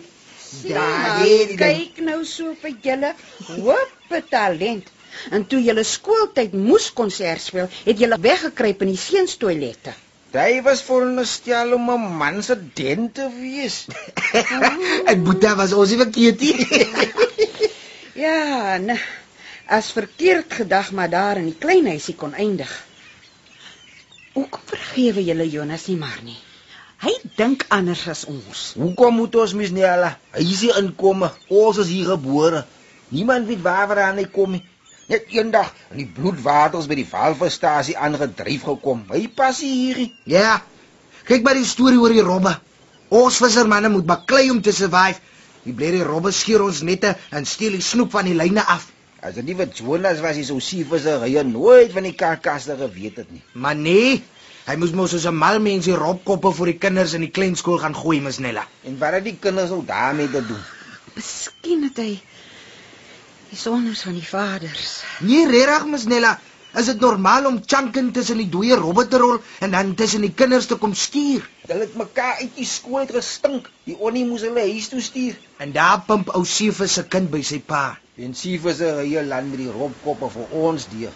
Dalie 0.65 1.37
die 1.51 1.57
ding. 1.59 1.61
Kyk 1.61 2.01
nou 2.07 2.19
so 2.25 2.55
vir 2.63 2.75
julle 2.87 3.13
hoope 3.53 4.23
talent. 4.33 4.89
En 5.31 5.45
toe 5.47 5.61
julle 5.63 5.83
skooltyd 5.83 6.53
moes 6.53 6.89
konsert 6.93 7.41
speel, 7.41 7.69
het 7.85 7.99
julle 7.99 8.19
weggekruip 8.19 8.81
in 8.81 8.93
die 8.93 8.99
seunstoilette. 8.99 9.93
Hy 10.33 10.61
was 10.65 10.81
veronderstel 10.81 11.75
om 11.75 11.89
'n 11.93 12.15
man 12.17 12.41
se 12.43 12.55
den 12.73 13.11
te 13.11 13.29
wees. 13.39 13.85
En 15.09 15.23
Boeta 15.23 15.55
was 15.55 15.73
ons 15.73 15.89
nie 15.89 16.01
verkeerd 16.01 16.39
nie. 16.39 16.55
Ja, 18.23 18.77
nee. 18.77 18.99
As 19.65 19.91
verkeerd 19.91 20.53
gedag 20.53 20.91
maar 20.91 21.09
daar 21.09 21.37
in 21.37 21.45
die 21.49 21.57
klein 21.57 21.87
huisie 21.87 22.15
kon 22.15 22.33
eindig. 22.33 22.71
Hoekom 24.33 24.61
vergewe 24.65 25.23
julle 25.23 25.49
Jonas 25.49 25.87
nie 25.87 25.97
maar 25.97 26.19
nie? 26.23 26.37
Hy 27.03 27.13
dink 27.35 27.65
anders 27.69 28.07
as 28.07 28.25
ons. 28.25 28.73
Hoekom 28.79 29.17
moet 29.19 29.35
ons 29.35 29.53
mis 29.53 29.73
nie 29.75 29.85
ala? 29.85 30.13
Hy 30.33 30.45
is 30.53 30.61
hier 30.65 30.77
inkomme. 30.79 31.31
Ons 31.49 31.81
is 31.83 31.89
hier 31.93 32.13
gebore. 32.13 32.63
Niemand 33.09 33.49
weet 33.49 33.61
waar 33.61 34.15
hy 34.15 34.25
kom 34.31 34.55
nie. 34.55 34.63
Net 35.11 35.25
eendag 35.35 35.73
in 35.91 36.03
die 36.03 36.07
bloedwaters 36.07 36.87
by 36.87 36.95
die 36.95 37.07
valvisstasie 37.07 37.97
aangedryf 37.99 38.63
gekom. 38.69 39.03
Hy 39.11 39.27
pas 39.35 39.59
hier. 39.59 39.97
nie. 39.97 40.13
Ja. 40.25 40.61
Kyk 41.27 41.43
maar 41.43 41.59
die 41.59 41.67
storie 41.67 41.99
oor 41.99 42.13
die 42.13 42.23
robbe. 42.23 42.55
Ons 43.13 43.37
vissermanne 43.43 43.91
moet 43.93 44.07
baklei 44.07 44.49
om 44.51 44.61
te 44.63 44.71
survive. 44.75 45.19
Die 45.63 45.75
blerrie 45.75 46.03
robbe 46.03 46.31
skeer 46.35 46.63
ons 46.63 46.81
nette 46.83 47.13
en 47.31 47.45
steel 47.47 47.77
die 47.77 47.83
snoep 47.83 48.11
van 48.15 48.27
die 48.27 48.35
lyne 48.35 48.63
af. 48.67 48.89
As 49.23 49.37
dit 49.37 49.45
nie 49.47 49.55
wat 49.55 49.77
Jonas 49.79 50.19
was, 50.23 50.35
hy 50.35 50.43
sou 50.43 50.57
sievisserye 50.59 51.43
nooit 51.47 51.93
van 51.95 52.03
die 52.03 52.15
karkasse 52.19 52.75
geweet 52.79 53.21
het 53.21 53.29
nie. 53.31 53.39
Maar 53.55 53.77
nee, 53.79 54.17
hy 54.67 54.75
moes 54.79 54.91
mos 54.91 55.13
soos 55.15 55.27
'n 55.29 55.39
mal 55.39 55.61
mens 55.63 55.87
die 55.87 55.95
robkoppe 55.95 56.51
vir 56.57 56.73
die 56.73 56.79
kinders 56.85 57.13
in 57.15 57.23
die 57.23 57.31
kleinskool 57.31 57.79
gaan 57.79 57.95
gooi, 57.95 58.19
Miss 58.19 58.39
Nella. 58.43 58.67
En 58.83 58.99
wat 58.99 59.13
het 59.19 59.23
die 59.23 59.37
kinders 59.39 59.69
nou 59.69 59.85
daarmee 59.85 60.27
te 60.27 60.43
doen? 60.47 60.59
Miskien 61.15 61.83
het 61.87 61.97
hy 62.03 62.11
die 63.53 63.61
sonders 63.61 64.01
van 64.07 64.15
die 64.17 64.25
vaders. 64.25 65.03
Nee, 65.21 65.45
regtig, 65.45 65.85
Miss 65.91 66.09
Nella. 66.09 66.33
Is 66.81 66.87
dit 66.89 67.03
normaal 67.03 67.45
om 67.45 67.59
chunkin 67.69 68.07
tussen 68.15 68.39
die 68.41 68.47
dooie 68.49 68.73
robbe 68.79 69.03
te 69.05 69.19
rol 69.21 69.35
en 69.61 69.75
dan 69.75 69.91
tussen 69.99 70.23
die 70.25 70.31
kinders 70.33 70.65
te 70.71 70.77
kom 70.81 70.95
stuur? 70.97 71.43
Hulle 71.67 71.85
het 71.85 71.93
mekaar 71.99 72.39
uit 72.39 72.55
die 72.57 72.65
skool 72.65 73.03
uit 73.03 73.13
gestink. 73.13 73.69
Die 73.85 73.93
onnie 74.07 74.23
moes 74.25 74.41
hulle 74.47 74.63
huis 74.71 74.89
toe 74.89 75.03
stuur. 75.05 75.37
En 75.61 75.75
daar 75.75 76.01
pimp 76.07 76.33
ou 76.33 76.41
Seefus 76.49 76.97
se 76.97 77.05
kind 77.15 77.29
by 77.29 77.43
sy 77.45 77.61
pa. 77.61 77.83
En 78.17 78.33
sievisserye 78.39 79.21
land 79.29 79.53
met 79.53 79.61
die 79.61 79.69
robkoppe 79.77 80.33
vir 80.33 80.57
ons 80.65 80.89
deur. 80.95 81.13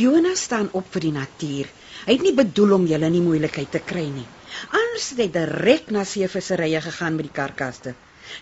Jonas 0.00 0.48
staan 0.48 0.72
op 0.72 0.88
vir 0.96 1.08
die 1.10 1.14
natuur. 1.20 1.72
Hy 2.06 2.16
het 2.16 2.24
nie 2.24 2.36
bedoel 2.40 2.78
om 2.78 2.88
julle 2.88 3.12
in 3.12 3.18
die 3.20 3.26
moeilikheid 3.28 3.74
te 3.76 3.84
kry 3.92 4.08
nie. 4.08 4.28
Anders 4.72 5.12
het 5.12 5.26
hy 5.26 5.32
direk 5.36 5.92
na 5.92 6.08
seevisserye 6.08 6.80
gegaan 6.88 7.20
met 7.20 7.28
die 7.28 7.38
karkaste. 7.42 7.92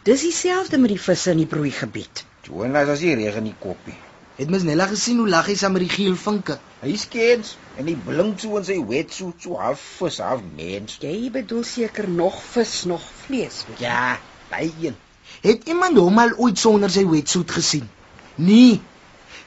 Dis 0.06 0.28
dieselfde 0.30 0.78
met 0.78 0.94
die 0.94 1.06
visse 1.10 1.34
in 1.34 1.42
die 1.42 1.50
broeigebied. 1.50 2.30
Jonas 2.42 2.88
as 2.90 3.02
hy 3.06 3.14
reg 3.14 3.36
in 3.38 3.46
die 3.46 3.58
koppie. 3.62 3.94
Het 4.34 4.48
Miss 4.50 4.64
Nella 4.66 4.88
gesien 4.90 5.20
hoe 5.20 5.28
lag 5.30 5.46
hy 5.46 5.54
saam 5.60 5.76
met 5.76 5.84
die 5.84 5.92
geel 5.92 6.16
vinke? 6.18 6.56
Hy 6.80 6.94
skens 6.98 7.52
en 7.78 7.86
hy 7.86 7.94
blink 8.06 8.40
so 8.42 8.58
in 8.58 8.66
sy 8.66 8.78
wetsuit 8.88 9.44
so 9.44 9.58
half 9.60 9.82
vis, 10.00 10.18
half 10.24 10.42
mens. 10.56 10.96
Jy 11.04 11.30
bedoel 11.36 11.62
seker 11.68 12.08
nog 12.10 12.40
vis, 12.54 12.80
nog 12.90 13.04
vlees. 13.20 13.60
weet? 13.68 13.84
Ja, 13.84 14.18
daai 14.50 14.72
een. 14.88 14.98
Het 15.44 15.68
iemand 15.70 16.00
hom 16.02 16.18
al 16.18 16.34
ooit 16.42 16.58
sonder 16.58 16.90
sy 16.90 17.04
wetsuit 17.12 17.54
gesien? 17.60 17.86
Nee. 18.34 18.80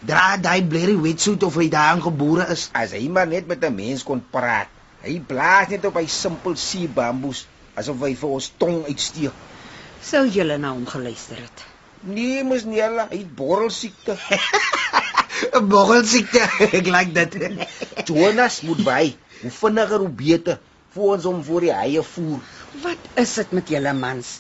Dra 0.05 0.37
daai 0.47 0.63
blerrie 0.63 1.01
wetsuit 1.01 1.43
of 1.43 1.59
hy 1.59 1.67
daar 1.75 1.99
gebore 2.07 2.47
is. 2.55 2.69
As 2.71 2.95
hy 2.95 3.09
maar 3.11 3.27
net 3.27 3.51
met 3.51 3.65
'n 3.65 3.75
mens 3.75 4.07
kon 4.07 4.23
praat. 4.31 4.71
Hy 5.03 5.19
blaas 5.19 5.67
net 5.75 5.85
op 5.85 5.99
hy 5.99 6.07
simpel 6.07 6.55
see 6.55 6.87
bamboes 6.87 7.43
asof 7.75 7.99
hy 8.07 8.15
vir 8.15 8.29
ons 8.39 8.51
tong 8.57 8.85
uitsteek. 8.87 9.33
Sou 10.01 10.27
julle 10.29 10.57
na 10.57 10.71
hom 10.71 10.87
geluister 10.87 11.43
het. 11.43 11.75
Nee, 12.05 12.43
mos 12.43 12.63
nie 12.69 12.81
hulle, 12.81 13.07
hy 13.09 13.17
het 13.17 13.35
borrelsiekte. 13.35 14.17
'n 15.55 15.67
Boggelsiekte. 15.67 16.41
Ek 16.79 16.88
like 16.88 17.12
dit. 17.12 17.35
Jonas 18.07 18.62
moet 18.67 18.81
by. 18.88 19.03
Hoe 19.41 19.51
vinniger 19.51 20.03
hoe 20.03 20.09
beter. 20.09 20.59
Voor 20.95 21.15
ons 21.15 21.27
hom 21.27 21.43
voor 21.43 21.65
die 21.67 21.74
haie 21.75 22.03
voer. 22.03 22.41
Wat 22.83 23.09
is 23.21 23.33
dit 23.39 23.55
met 23.57 23.71
julle 23.75 23.93
mans? 23.93 24.39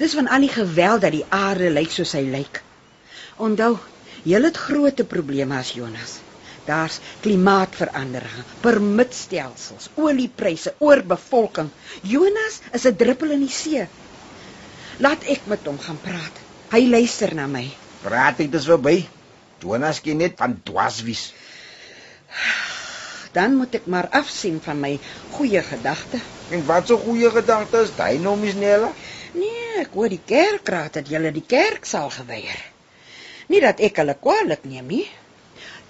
Dis 0.00 0.16
van 0.18 0.28
al 0.28 0.44
die 0.44 0.52
geweld 0.52 1.04
dat 1.04 1.14
die 1.14 1.24
aarde 1.32 1.70
lyk 1.72 1.92
soos 1.94 2.12
hy 2.18 2.24
lyk. 2.28 2.62
Onthou, 3.40 3.76
julle 4.28 4.50
het 4.50 4.60
groot 4.68 5.04
probleme 5.08 5.56
as 5.56 5.72
Jonas. 5.76 6.18
Daar's 6.68 6.98
klimaatsverandering, 7.24 8.48
permitstelsels, 8.60 9.88
oliepryse, 9.96 10.74
oorbevolking. 10.84 11.70
Jonas 12.02 12.60
is 12.76 12.84
'n 12.84 12.96
druppel 13.00 13.32
in 13.36 13.46
die 13.46 13.54
see. 13.60 13.86
Laat 14.98 15.24
ek 15.24 15.46
met 15.46 15.64
hom 15.64 15.78
gaan 15.80 16.00
praat. 16.02 16.44
Hy 16.68 16.84
luister 16.84 17.32
na 17.34 17.46
my. 17.48 17.64
Praat 18.02 18.42
dit 18.42 18.54
is 18.54 18.66
verby. 18.68 18.98
Jonas 19.62 20.02
ken 20.04 20.20
net 20.20 20.36
van 20.36 20.58
dwaswies. 20.64 21.30
dan 23.36 23.56
moet 23.56 23.74
ek 23.78 23.86
maar 23.90 24.08
afsien 24.16 24.58
van 24.64 24.80
my 24.80 24.94
goeie 25.36 25.62
gedagte. 25.64 26.20
En 26.50 26.64
wat 26.68 26.88
so 26.88 26.98
goeie 27.00 27.30
gedagte 27.32 27.84
is 27.86 27.94
daai 27.96 28.18
nou, 28.22 28.36
Miss 28.40 28.56
Nella? 28.58 28.90
Nee, 29.36 29.84
ek 29.84 29.94
hoor 29.96 30.12
die 30.12 30.22
kerkraad 30.24 30.98
dat 30.98 31.08
julle 31.12 31.32
die 31.34 31.44
kerk 31.46 31.88
sal 31.88 32.10
geweier. 32.12 32.60
Nie 33.48 33.60
dat 33.64 33.80
ek 33.84 34.00
hulle 34.02 34.16
kwaadlik 34.20 34.66
neem 34.68 34.88
nie. 34.92 35.06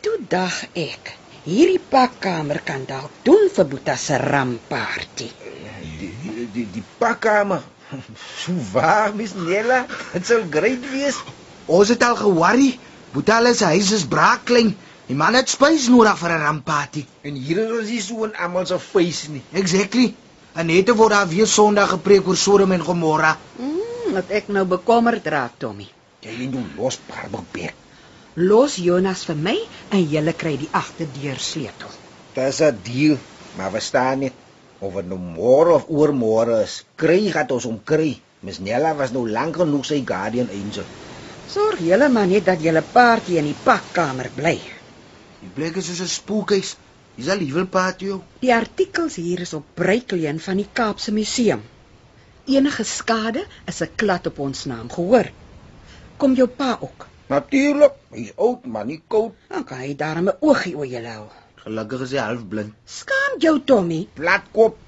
Toe 0.02 0.18
dag 0.30 0.60
ek, 0.78 1.14
hierdie 1.46 1.82
pakkamer 1.90 2.60
kan 2.66 2.84
dalk 2.86 3.22
doen 3.26 3.48
vir 3.54 3.66
Boeta 3.70 3.96
se 3.98 4.18
ramparty. 4.22 5.30
Die 5.98 6.12
die 6.22 6.46
die, 6.54 6.66
die 6.78 6.84
pakkamer. 7.02 7.64
So 8.44 8.52
waar, 8.72 9.14
Miss 9.14 9.34
Nella? 9.34 9.86
Dit 10.12 10.26
sal 10.28 10.44
great 10.50 10.84
wees. 10.92 11.16
Ons 11.66 11.92
het 11.92 12.02
al 12.04 12.16
geworry. 12.16 12.78
Boetal 13.12 13.54
se 13.54 13.64
huis 13.72 13.92
is 13.96 14.04
braak 14.06 14.44
klein. 14.48 14.74
Die 15.08 15.16
man 15.16 15.36
het 15.38 15.48
spys 15.48 15.88
nodig 15.88 16.18
vir 16.20 16.34
'n 16.34 16.42
rampparty. 16.44 17.06
En 17.24 17.34
hier 17.34 17.58
is 17.64 17.70
ons 17.78 17.88
nie 17.88 18.00
so 18.04 18.24
in 18.24 18.34
almal 18.36 18.66
se 18.66 18.78
face 18.78 19.30
nie. 19.30 19.42
Exactly. 19.52 20.14
En 20.54 20.66
net 20.66 20.90
word 20.90 21.10
daar 21.10 21.28
weer 21.28 21.46
Sondag 21.46 21.88
gepreek 21.90 22.28
oor 22.28 22.36
Sodom 22.36 22.72
en 22.72 22.84
Gomorra. 22.84 23.36
Mm, 23.56 24.12
wat 24.12 24.30
ek 24.30 24.48
nou 24.48 24.64
bekommerd 24.64 25.26
raak, 25.26 25.52
Tommy. 25.58 25.88
Jy 26.20 26.34
en 26.44 26.52
jou 26.52 26.64
los 26.76 26.98
barberbek. 27.08 27.74
Los 28.34 28.76
Jonas 28.76 29.24
vir 29.24 29.36
my 29.36 29.56
en 29.90 30.04
julle 30.10 30.32
kry 30.32 30.56
die 30.56 30.68
agterdeur 30.72 31.38
sleutel. 31.38 31.88
Dis 32.34 32.60
'n 32.60 32.78
deal, 32.82 33.18
maar 33.56 33.70
verstaan 33.70 34.18
net 34.18 34.32
of 34.80 34.94
dit 34.94 35.06
nou 35.10 35.18
môre 35.18 35.74
of 35.74 35.88
oormôre 35.90 36.62
is, 36.64 36.82
kry 36.96 37.30
gaan 37.34 37.50
ons 37.54 37.66
hom 37.68 37.78
kry. 37.84 38.16
Miss 38.46 38.60
Nella 38.62 38.94
was 38.94 39.10
nou 39.14 39.24
lank 39.26 39.56
genoeg 39.58 39.86
sy 39.86 40.02
guardian 40.06 40.50
angel. 40.54 40.86
Sorg 41.50 41.80
julle 41.82 42.08
maar 42.12 42.28
net 42.30 42.46
dat 42.46 42.62
julle 42.62 42.82
paartjie 42.92 43.38
in 43.40 43.48
die 43.50 43.56
pakkamer 43.64 44.28
bly. 44.36 44.58
Die 45.40 45.50
plek 45.56 45.80
is 45.80 45.88
soos 45.90 46.04
'n 46.04 46.12
spookhuis. 46.12 46.76
Dis 47.16 47.28
al 47.32 47.40
liewel 47.42 47.66
patio. 47.66 48.22
Die 48.40 48.54
artikels 48.54 49.16
hier 49.16 49.40
is 49.40 49.54
op 49.58 49.64
breukleen 49.74 50.38
van 50.40 50.56
die 50.62 50.68
Kaapse 50.72 51.12
Museum. 51.12 51.62
Enige 52.46 52.84
skade 52.84 53.44
is 53.66 53.82
'n 53.82 53.90
klad 53.96 54.26
op 54.26 54.38
ons 54.38 54.64
naam, 54.64 54.90
gehoor. 54.90 55.30
Kom 56.16 56.34
jou 56.34 56.48
pa 56.48 56.78
ook. 56.80 57.06
Natuurlik, 57.28 57.92
hy's 58.10 58.32
oud 58.36 58.64
maar 58.66 58.86
nie 58.86 59.02
koud. 59.08 59.34
Dan 59.48 59.64
kan 59.64 59.78
hy 59.78 59.94
daarmee 59.96 60.34
oogie 60.40 60.76
oor 60.76 60.86
julle 60.86 61.08
hou. 61.08 61.26
Gelukkig 61.64 62.06
is 62.06 62.14
hy 62.14 62.22
half 62.22 62.42
blind. 62.48 62.74
Skaam 62.86 63.38
jou, 63.42 63.58
Tommy. 63.66 64.04
Platkop. 64.14 64.78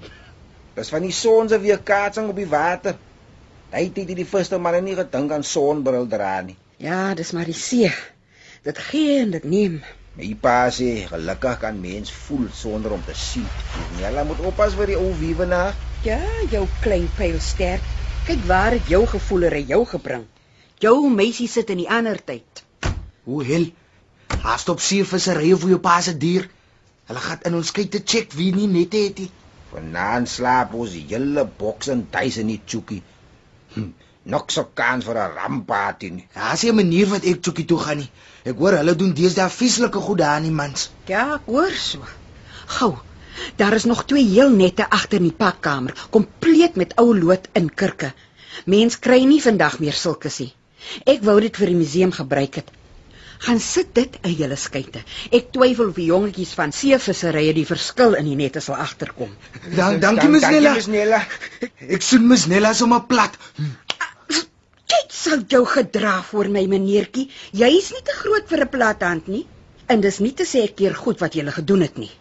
Dis 0.75 0.91
van 0.93 1.03
die 1.03 1.13
son 1.15 1.49
se 1.51 1.59
weerkaatsing 1.59 2.29
op 2.31 2.37
die 2.39 2.47
water. 2.49 2.95
Hy 3.71 3.85
het 3.87 3.95
dit 3.95 4.13
die 4.15 4.25
eerste 4.25 4.59
maar 4.59 4.79
nie 4.83 4.95
gedink 4.95 5.31
aan 5.31 5.43
sonbril 5.47 6.07
dra 6.11 6.39
nie. 6.43 6.57
Ja, 6.81 7.13
dis 7.15 7.31
maar 7.35 7.47
die 7.47 7.55
see. 7.55 7.91
Dit 8.63 8.79
gee 8.89 9.19
en 9.21 9.31
dit 9.35 9.43
neem. 9.47 9.81
My 10.15 10.27
pa 10.43 10.55
sê 10.75 11.05
gelukkig 11.07 11.59
kan 11.61 11.77
mens 11.79 12.11
voel 12.25 12.47
sonder 12.55 12.95
om 12.95 13.03
te 13.05 13.15
sien. 13.15 13.47
Nella 13.99 14.25
moet 14.27 14.41
oppas 14.49 14.75
vir 14.79 14.91
die 14.91 14.97
ou 14.99 15.11
wiewenaar. 15.19 15.75
Ja, 16.03 16.19
jou 16.51 16.65
klein 16.83 17.07
pylster. 17.19 17.83
Kyk 18.27 18.43
waar 18.49 18.75
het 18.75 18.89
jou 18.91 19.05
gevoelere 19.07 19.61
jou 19.69 19.83
gebring. 19.91 20.25
Jou 20.83 20.97
meisie 21.13 21.47
sit 21.51 21.69
in 21.69 21.83
die 21.83 21.89
ander 21.89 22.19
tyd. 22.25 22.63
Hoe 23.27 23.43
hel? 23.45 23.69
Haast 24.41 24.71
op 24.73 24.81
seevissery 24.83 25.53
vir 25.63 25.75
jou 25.75 25.79
pa 25.83 25.99
se 26.01 26.15
dier. 26.17 26.49
Hulle 27.11 27.23
gaan 27.27 27.41
in 27.49 27.55
ons 27.59 27.71
kyk 27.75 27.89
te 27.91 27.99
check 28.11 28.31
wie 28.39 28.53
nie 28.55 28.69
net 28.71 28.93
het 28.95 29.17
nie. 29.19 29.31
Vanaand 29.73 30.29
slaap 30.31 30.75
ons 30.79 30.93
die 30.95 31.01
hele 31.09 31.43
boks 31.57 31.89
en 31.91 32.05
tuis 32.13 32.37
in 32.39 32.47
die 32.53 32.61
chookie. 32.73 33.01
Hm, 33.73 33.89
Nog 34.33 34.45
so 34.53 34.63
kans 34.79 35.05
vir 35.09 35.17
'n 35.17 35.33
rampparty 35.35 36.09
nie. 36.15 36.25
Ja, 36.35 36.53
is 36.53 36.63
'n 36.63 36.75
manier 36.75 37.07
wat 37.13 37.25
ek 37.25 37.43
chokkie 37.45 37.65
toe 37.65 37.79
gaan 37.79 37.97
nie. 37.97 38.09
Ek 38.45 38.55
hoor 38.63 38.77
hulle 38.79 38.95
doen 38.95 39.13
deesdae 39.13 39.49
vieslike 39.49 39.99
goed 40.07 40.17
daar 40.23 40.35
aan 40.37 40.47
die 40.47 40.55
mans. 40.61 40.89
Ja, 41.05 41.35
ek 41.35 41.45
hoor 41.45 41.71
so. 41.71 41.99
Gou. 42.77 42.93
Daar 43.57 43.73
is 43.73 43.83
nog 43.91 44.05
twee 44.05 44.25
heel 44.29 44.49
nette 44.49 44.89
agter 44.89 45.17
in 45.17 45.27
die 45.29 45.39
pakkamer, 45.43 46.07
kompleet 46.09 46.75
met 46.75 46.95
ou 46.95 47.17
lood 47.17 47.49
in 47.53 47.73
kurke. 47.73 48.13
Mens 48.65 48.99
kry 48.99 49.23
nie 49.25 49.41
vandag 49.41 49.79
meer 49.79 49.93
sulke 49.93 50.31
nie. 50.39 50.53
Ek 51.05 51.23
wou 51.23 51.39
dit 51.41 51.57
vir 51.57 51.67
die 51.67 51.81
museum 51.83 52.11
gebruik 52.11 52.55
het. 52.55 52.71
Gaan 53.41 53.59
sit 53.59 53.95
dit 53.97 54.17
in 54.21 54.33
julle 54.37 54.55
skeite. 54.55 55.01
Ek 55.33 55.47
twyfel 55.55 55.89
of 55.89 55.95
die 55.97 56.09
jongetjies 56.11 56.51
van 56.57 56.73
seevisserye 56.77 57.55
die 57.57 57.65
verskil 57.65 58.13
in 58.19 58.27
die 58.29 58.37
nette 58.37 58.61
sal 58.61 58.77
agterkom. 58.83 59.31
Dan 59.77 59.99
dankie 60.03 60.29
Dankie, 60.29 60.51
Nella. 60.59 60.75
Nella. 60.95 61.21
Ek 61.97 62.05
soen 62.05 62.27
Miss 62.29 62.45
Nella 62.51 62.73
sommer 62.77 63.01
plat. 63.09 63.39
Kyk, 64.29 65.09
sal 65.09 65.43
jou 65.49 65.63
gedra 65.65 66.19
voor 66.29 66.51
my 66.53 66.67
meneertjie. 66.69 67.29
Jy 67.57 67.71
is 67.79 67.89
nie 67.95 68.05
te 68.05 68.17
groot 68.21 68.47
vir 68.51 68.65
'n 68.67 68.69
plathand 68.77 69.27
nie. 69.27 69.45
En 69.87 70.01
dis 70.01 70.19
nie 70.19 70.33
te 70.37 70.45
sê 70.45 70.63
ek 70.69 70.77
keer 70.77 70.93
goed 70.95 71.19
wat 71.19 71.33
jy 71.33 71.41
gele 71.41 71.51
gedoen 71.51 71.81
het 71.81 71.97
nie. 71.97 72.11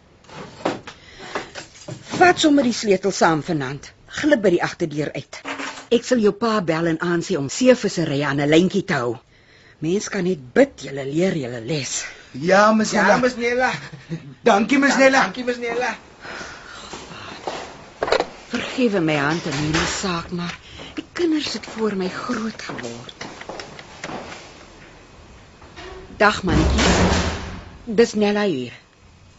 Vat 2.17 2.39
sommer 2.41 2.65
die 2.65 2.77
sleutel 2.77 3.13
saam 3.13 3.43
vanaand. 3.43 3.93
Glip 4.21 4.41
by 4.43 4.51
die 4.57 4.63
agterdeur 4.63 5.13
uit. 5.15 5.43
Ek 5.91 6.05
sal 6.05 6.19
jou 6.19 6.33
pa 6.33 6.61
bel 6.61 6.87
en 6.87 6.99
aansê 6.99 7.37
om 7.37 7.49
seevisserye 7.49 8.25
aan 8.27 8.41
'n 8.41 8.49
lyntjie 8.49 8.85
te 8.85 8.95
hou. 8.95 9.19
Mens 9.81 10.09
kan 10.13 10.27
net 10.29 10.41
bid 10.53 10.83
jy 10.85 10.93
leer 10.93 11.37
jy 11.41 11.51
les. 11.65 11.93
Ja, 12.33 12.73
Miss 12.77 12.93
Ja, 12.93 13.03
Nella. 13.03 13.17
Miss 13.23 13.37
Nella. 13.37 13.71
Dankie 14.45 14.79
Miss 14.79 14.97
Nella. 14.97 15.23
Dankie 15.25 15.45
Miss 15.45 15.57
Nella. 15.57 15.95
Vergewe 18.51 19.01
my 19.01 19.17
hand 19.17 19.47
in 19.47 19.57
hierdie 19.57 19.87
saak, 19.89 20.31
maar 20.31 20.53
die 20.95 21.05
kinders 21.13 21.53
het 21.57 21.67
voor 21.67 21.97
my 21.97 22.09
groot 22.09 22.63
geword. 22.63 23.27
Dag 26.21 26.43
mannetjie. 26.43 27.95
Dis 27.97 28.15
Nella 28.15 28.45
hier. 28.45 28.77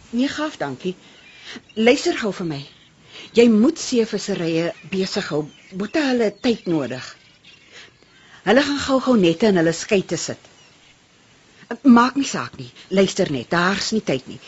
Nee, 0.09 0.27
gaaf, 0.27 0.57
dankie. 0.57 0.95
Luister 1.73 2.17
gou 2.17 2.33
vir 2.33 2.49
my. 2.49 2.61
Jy 3.37 3.45
moet 3.53 3.79
seevisserye 3.79 4.71
besig 4.89 5.29
hou. 5.29 5.45
Boete 5.77 6.01
hulle 6.09 6.33
tyd 6.41 6.65
nodig. 6.65 7.05
Hulle 8.43 8.63
gaan 8.65 8.79
gou-gou 8.85 9.17
nette 9.17 9.51
in 9.51 9.59
hulle 9.61 9.73
skei 9.73 10.01
te 10.05 10.17
sit. 10.17 10.49
Maak 11.83 12.17
nie 12.19 12.27
saak 12.27 12.57
nie. 12.57 12.71
Luister 12.89 13.31
net, 13.31 13.49
daar's 13.53 13.91
nie 13.95 14.01
tyd 14.01 14.27
nie. 14.27 14.39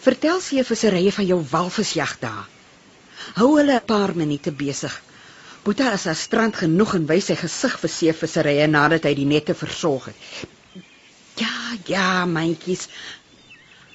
Vertel 0.00 0.40
seevisserye 0.40 1.12
van 1.12 1.26
jou 1.28 1.38
walvisjag 1.50 2.16
daar. 2.22 2.48
Hou 3.36 3.50
hulle 3.58 3.76
'n 3.76 3.84
paar 3.86 4.14
minute 4.16 4.52
besig. 4.52 5.02
Boeta 5.62 5.92
is 5.92 6.06
aan 6.06 6.16
strand 6.16 6.56
genoeg 6.56 6.94
en 6.94 7.06
wys 7.06 7.26
sy 7.26 7.36
gesig 7.36 7.78
vir 7.80 7.90
seevisserye 7.90 8.66
nadat 8.66 9.04
hy 9.04 9.14
die 9.14 9.28
nette 9.28 9.54
versorg 9.54 10.06
het. 10.06 10.16
Ja, 11.36 11.76
ja, 11.86 12.24
myntjies. 12.26 12.88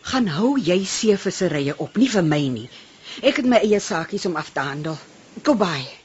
Gaan 0.01 0.27
hou 0.27 0.55
jy 0.61 0.85
seevisserye 0.85 1.77
op, 1.77 1.97
nie 1.97 2.09
vir 2.09 2.23
my 2.23 2.43
nie. 2.47 2.69
Ek 3.21 3.41
het 3.41 3.45
my 3.45 3.57
eie 3.65 3.79
saakies 3.79 4.25
om 4.25 4.35
af 4.35 4.53
te 4.53 4.59
handel. 4.59 4.97
Goodbye. 5.43 6.04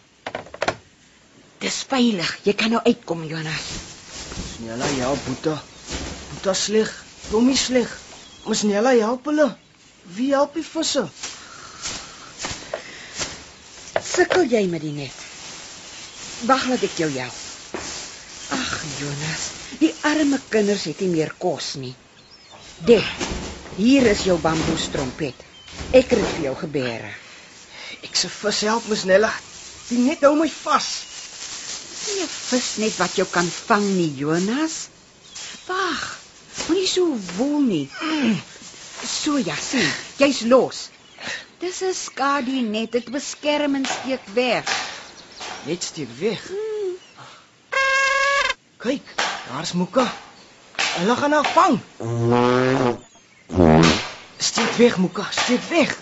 Dis 1.61 1.83
veilig. 1.89 2.29
Jy 2.47 2.55
kan 2.57 2.73
nou 2.73 2.81
uitkom, 2.87 3.27
Jonas. 3.29 3.65
Snella, 4.55 4.87
ja, 4.97 5.11
Boeta. 5.27 5.59
Boeta 6.31 6.55
sleg. 6.57 6.93
Tommy 7.29 7.57
sleg. 7.57 7.91
Maar 8.47 8.57
Snella 8.57 8.95
help 8.97 9.29
hulle. 9.29 9.51
Wie 10.17 10.31
help 10.33 10.55
die 10.57 10.65
visse? 10.65 11.05
Sukkel 14.01 14.49
jy 14.49 14.65
met 14.73 14.81
die 14.87 14.95
net? 14.97 15.19
Wag 16.49 16.65
laat 16.71 16.87
ek 16.89 16.97
jou 17.03 17.11
help. 17.13 17.37
Ag, 18.57 18.73
Jonas, 18.99 19.45
die 19.83 19.93
arme 20.09 20.41
kinders 20.49 20.89
het 20.89 21.05
nie 21.05 21.11
meer 21.13 21.35
kos 21.39 21.75
nie. 21.83 21.93
Dit. 22.89 23.29
Hier 23.77 24.09
is 24.09 24.25
jou 24.25 24.39
bamboestrompet. 24.41 25.45
Ek 25.93 26.09
het 26.09 26.17
dit 26.17 26.33
vir 26.39 26.49
jou 26.49 26.57
gebeere. 26.65 27.13
Ek 28.01 28.17
se 28.17 28.33
vis 28.33 28.65
help 28.65 28.89
my 28.89 28.97
Snella. 28.97 29.31
Die 29.93 30.01
net 30.09 30.25
hou 30.25 30.33
my 30.41 30.49
vas. 30.63 30.91
Nie 32.07 32.23
'n 32.23 32.29
vis 32.29 32.69
net 32.77 32.97
wat 32.97 33.17
jou 33.17 33.29
kan 33.29 33.49
vang 33.67 33.85
nie, 33.85 34.15
Jonas. 34.15 34.89
Wag. 35.67 36.19
Moenie 36.69 36.87
so 36.87 37.17
woel 37.37 37.61
nie. 37.61 37.89
So 39.07 39.37
ja, 39.37 39.55
sien, 39.57 39.91
jy's 40.17 40.41
los. 40.41 40.89
Dis 41.61 41.83
'n 41.83 41.95
skadu 41.95 42.61
net, 42.61 42.93
dit 42.93 43.11
beskerm 43.11 43.75
en 43.75 43.87
steek 43.87 44.25
weg. 44.35 44.65
Net 45.67 45.83
steek 45.83 46.09
weg. 46.19 46.43
Kyk, 48.77 49.07
daar's 49.49 49.73
Muka. 49.73 50.07
Hulle 50.97 51.17
gaan 51.17 51.33
haar 51.33 51.49
vang. 51.57 51.77
Steek 54.39 54.73
weg, 54.77 54.97
Muka, 54.97 55.27
steek 55.31 55.63
weg. 55.69 55.97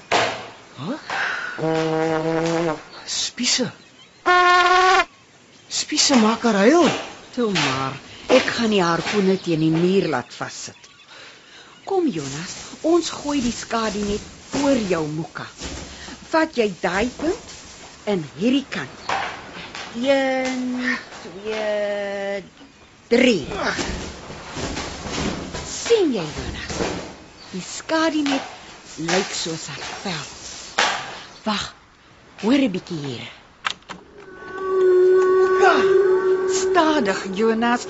Hæ? 0.78 0.94
Spiese. 3.04 3.72
Spiese 5.68 6.16
maak 6.16 6.42
haar 6.48 6.62
huil. 6.64 6.88
Toe 7.35 7.52
maar, 7.52 7.96
ek 8.33 8.46
gaan 8.57 8.72
die 8.72 8.81
harpoene 8.81 9.37
teen 9.44 9.61
die 9.61 9.72
muur 9.72 10.09
laat 10.09 10.33
vassit. 10.33 10.88
Kom 11.85 12.09
Jonas, 12.09 12.54
ons 12.88 13.11
gooi 13.12 13.42
die 13.44 13.52
skadu 13.52 14.00
net 14.09 14.24
oor 14.62 14.81
jou 14.88 15.02
moeka. 15.12 15.44
Vat 16.33 16.57
jy 16.57 16.70
daai 16.81 17.09
punt 17.20 17.54
in 18.09 18.24
hierdie 18.38 18.64
kant. 18.72 19.04
1 20.00 20.64
2 21.44 22.42
3. 23.12 23.37
sien 25.68 26.12
jy 26.16 26.24
Jonas? 26.24 26.78
Die 27.52 27.64
skadu 27.64 28.24
net 28.24 29.04
lyk 29.04 29.37
soos 29.37 29.68
haar 29.72 29.85
vel. 30.04 30.28
Wag. 31.44 31.74
Hoor 32.40 32.61
'n 32.64 32.72
bietjie 32.72 33.04
hier. 33.04 33.38
Stadig, 36.70 37.24
Jonas. 37.35 37.87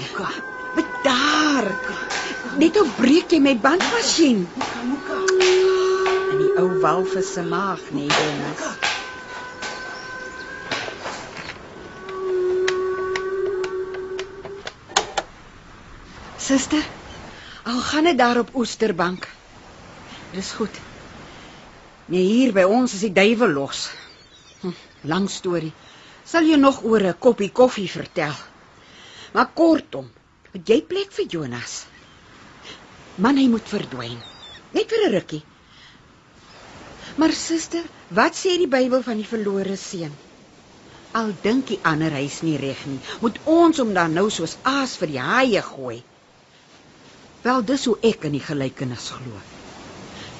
Bedaar. 0.74 1.66
Net 2.58 2.76
hoe 2.76 2.88
breek 2.98 3.32
jy 3.34 3.40
my 3.42 3.54
bandmasjien? 3.62 4.44
In 6.28 6.38
die 6.42 6.52
ou 6.60 6.68
walvis 6.82 7.32
se 7.34 7.42
maag, 7.46 7.82
nee, 7.94 8.06
Jonas. 8.06 8.66
Suster, 16.48 16.84
al 17.68 17.80
gaan 17.90 18.06
dit 18.08 18.18
daar 18.18 18.38
op 18.40 18.54
Oesterbank. 18.56 19.28
Dis 20.32 20.52
goed. 20.56 20.78
Nee, 22.06 22.24
hier 22.24 22.54
by 22.56 22.64
ons 22.64 22.94
is 22.96 23.02
die 23.04 23.12
duiwel 23.12 23.52
los. 23.52 23.88
Hm, 24.62 24.76
lang 25.10 25.26
storie. 25.30 25.74
Sal 26.28 26.48
jy 26.48 26.56
nog 26.60 26.84
oor 26.84 27.04
'n 27.10 27.18
koppie 27.18 27.50
koffie 27.52 27.90
vertel? 27.90 28.36
Maar 29.32 29.50
kortom, 29.54 30.08
het 30.52 30.68
jy 30.68 30.80
plek 30.88 31.12
vir 31.12 31.26
Jonas? 31.36 31.82
Man, 33.18 33.36
hy 33.40 33.48
moet 33.50 33.68
verdwyn. 33.68 34.18
Net 34.72 34.88
vir 34.92 35.04
'n 35.06 35.12
rukkie. 35.12 35.42
Maar 37.18 37.32
suster, 37.32 37.84
wat 38.14 38.36
sê 38.38 38.56
die 38.58 38.70
Bybel 38.70 39.02
van 39.02 39.16
die 39.16 39.26
verlore 39.26 39.76
seun? 39.76 40.14
Al 41.18 41.32
dink 41.42 41.66
die 41.66 41.80
ander 41.82 42.14
hy's 42.14 42.42
nie 42.42 42.58
reg 42.60 42.84
nie, 42.86 43.00
moet 43.20 43.38
ons 43.44 43.78
hom 43.82 43.94
dan 43.96 44.14
nou 44.14 44.28
soos 44.30 44.56
aas 44.62 44.96
vir 45.00 45.08
die 45.14 45.22
haie 45.24 45.62
gooi. 45.62 46.02
Wel, 47.42 47.64
dis 47.64 47.84
hoe 47.88 47.96
ek 48.02 48.28
in 48.28 48.36
die 48.36 48.44
gelykenis 48.44 49.10
glo. 49.16 49.40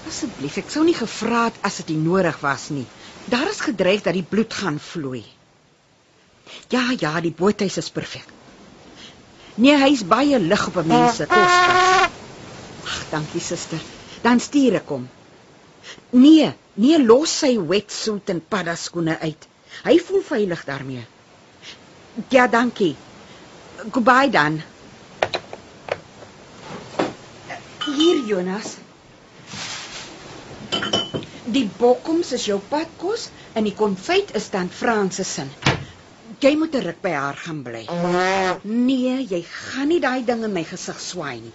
Asseblief, 0.08 0.58
ek 0.62 0.70
sou 0.70 0.84
nie 0.84 0.96
gevra 0.96 1.44
het 1.48 1.58
as 1.66 1.80
dit 1.80 1.96
nie 1.96 2.04
nodig 2.04 2.38
was 2.44 2.68
nie. 2.70 2.86
Daar 3.26 3.50
is 3.50 3.60
gedreig 3.60 4.02
dat 4.06 4.14
die 4.14 4.26
bloed 4.34 4.54
gaan 4.54 4.78
vloei. 4.78 5.24
Ja, 6.70 6.88
ja, 7.00 7.20
die 7.20 7.34
boothuis 7.34 7.76
is 7.76 7.90
perfek. 7.90 8.37
Nee, 9.58 9.74
hy's 9.74 10.04
baie 10.06 10.38
lig 10.38 10.66
op 10.70 10.76
'n 10.76 10.86
mens 10.86 11.16
se 11.16 11.26
koskas. 11.26 12.10
Ag, 12.84 13.04
dankie 13.10 13.40
suster. 13.40 13.80
Dan 14.22 14.40
stuur 14.40 14.74
ek 14.74 14.88
hom. 14.88 15.08
Nee, 16.10 16.52
nee, 16.74 16.98
los 17.02 17.38
sy 17.38 17.58
wetsuit 17.58 18.28
en 18.28 18.42
paddaskoene 18.48 19.18
uit. 19.18 19.46
Hy 19.84 19.98
voel 19.98 20.22
veilig 20.22 20.64
daarmee. 20.64 21.06
Ja, 22.28 22.46
dankie. 22.46 22.96
Goodbye 23.90 24.30
dan. 24.30 24.62
Hier 27.96 28.24
Jonas. 28.26 28.76
Die 31.44 31.70
bokkoms 31.78 32.32
is 32.32 32.44
jou 32.44 32.60
padkos 32.68 33.28
en 33.52 33.64
die 33.64 33.74
konfyt 33.74 34.34
is 34.34 34.50
dan 34.50 34.70
Franses 34.70 35.34
se. 35.34 35.67
Jy 36.38 36.54
moet 36.54 36.74
'n 36.74 36.82
ruk 36.86 37.00
by 37.02 37.10
haar 37.10 37.34
gaan 37.34 37.62
bly. 37.62 37.80
Nee, 38.62 39.26
jy 39.26 39.42
gaan 39.42 39.88
nie 39.88 40.00
daai 40.00 40.24
ding 40.24 40.44
in 40.46 40.52
my 40.52 40.62
gesig 40.64 41.00
swaai 41.00 41.40
nie. 41.40 41.54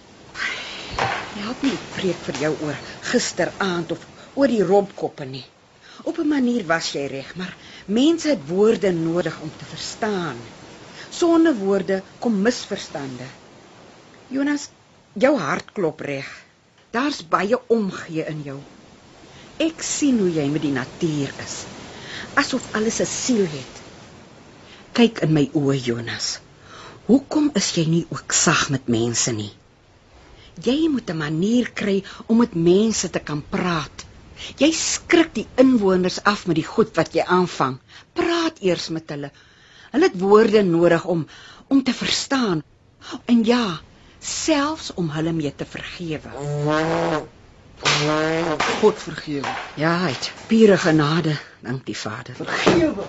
Help 1.40 1.62
nie 1.62 1.78
preek 1.94 2.18
vir 2.26 2.40
jou 2.42 2.50
oor 2.66 2.76
gisteraand 3.10 3.92
of 3.92 4.02
oor 4.34 4.50
die 4.52 4.62
rompkoppe 4.62 5.24
nie. 5.24 5.44
Op 6.04 6.18
'n 6.18 6.28
manier 6.28 6.66
was 6.66 6.92
jy 6.92 7.06
reg, 7.06 7.34
maar 7.36 7.54
mense 7.86 8.28
het 8.28 8.42
woorde 8.48 8.92
nodig 8.92 9.40
om 9.40 9.50
te 9.58 9.64
verstaan. 9.64 10.36
Sonder 11.10 11.54
woorde 11.54 12.02
kom 12.18 12.42
misverstande. 12.42 13.24
Jonas, 14.28 14.68
jou 15.12 15.38
hart 15.38 15.72
klop 15.72 16.00
reg. 16.00 16.28
Daar's 16.90 17.28
baie 17.28 17.58
omgee 17.68 18.26
in 18.26 18.42
jou. 18.42 18.58
Ek 19.56 19.82
sien 19.82 20.18
hoe 20.18 20.30
jy 20.30 20.46
met 20.48 20.62
die 20.62 20.72
natuur 20.72 21.32
is. 21.46 21.56
Asof 22.34 22.74
alles 22.74 23.00
'n 23.00 23.06
siel 23.06 23.46
het. 23.46 23.83
Kyk 24.94 25.24
in 25.26 25.32
my 25.34 25.48
oë, 25.58 25.74
Jonas. 25.82 26.26
Hoekom 27.08 27.48
is 27.58 27.72
jy 27.74 27.82
nie 27.90 28.02
ook 28.14 28.34
sag 28.38 28.68
met 28.70 28.86
mense 28.94 29.32
nie? 29.34 29.50
Jy 30.62 30.86
moet 30.92 31.10
'n 31.10 31.18
manier 31.18 31.70
kry 31.80 31.96
om 32.30 32.38
met 32.38 32.54
mense 32.54 33.10
te 33.10 33.18
kan 33.18 33.42
praat. 33.54 34.04
Jy 34.62 34.70
skrik 34.70 35.34
die 35.34 35.46
inwoners 35.58 36.20
af 36.22 36.46
met 36.46 36.56
die 36.60 36.66
goed 36.68 36.94
wat 36.96 37.10
jy 37.14 37.24
aanvang. 37.26 37.80
Praat 38.14 38.62
eers 38.62 38.88
met 38.88 39.10
hulle. 39.10 39.32
Hulle 39.90 40.10
het 40.10 40.20
woorde 40.20 40.62
nodig 40.62 41.04
om 41.04 41.26
om 41.68 41.82
te 41.82 41.92
verstaan. 41.92 42.62
En 43.26 43.44
ja, 43.44 43.80
selfs 44.20 44.92
om 44.94 45.10
hulle 45.10 45.32
mee 45.32 45.54
te 45.54 45.64
vergewe. 45.64 46.30
God 48.80 48.98
vergewe. 48.98 49.48
Ja, 49.74 49.98
hy 50.04 50.12
het 50.12 50.32
pure 50.46 50.76
genade, 50.78 51.36
dank 51.60 51.84
die 51.86 51.96
Vader. 51.96 52.34
Vergewe. 52.34 53.06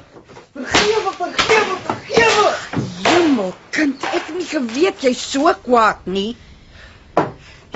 Vergewe, 0.54 1.12
vergewe, 1.18 1.78
vergewe. 1.86 2.48
Hemel, 3.04 3.54
kind, 3.70 4.04
ek 4.04 4.28
het 4.28 4.34
nie 4.36 4.48
geweet 4.50 5.06
jy's 5.06 5.22
so 5.32 5.54
kwaad 5.66 6.08
nie. 6.10 6.36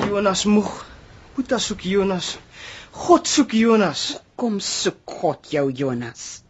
Jonas 0.07 0.45
moeg. 0.49 0.71
Boeta 1.35 1.59
soek 1.61 1.85
Jonas. 1.87 2.37
God 2.91 3.27
soek 3.27 3.53
Jonas. 3.55 4.05
Kom 4.35 4.59
soek 4.63 5.17
God 5.19 5.51
jou, 5.53 5.69
Jonas. 5.71 6.41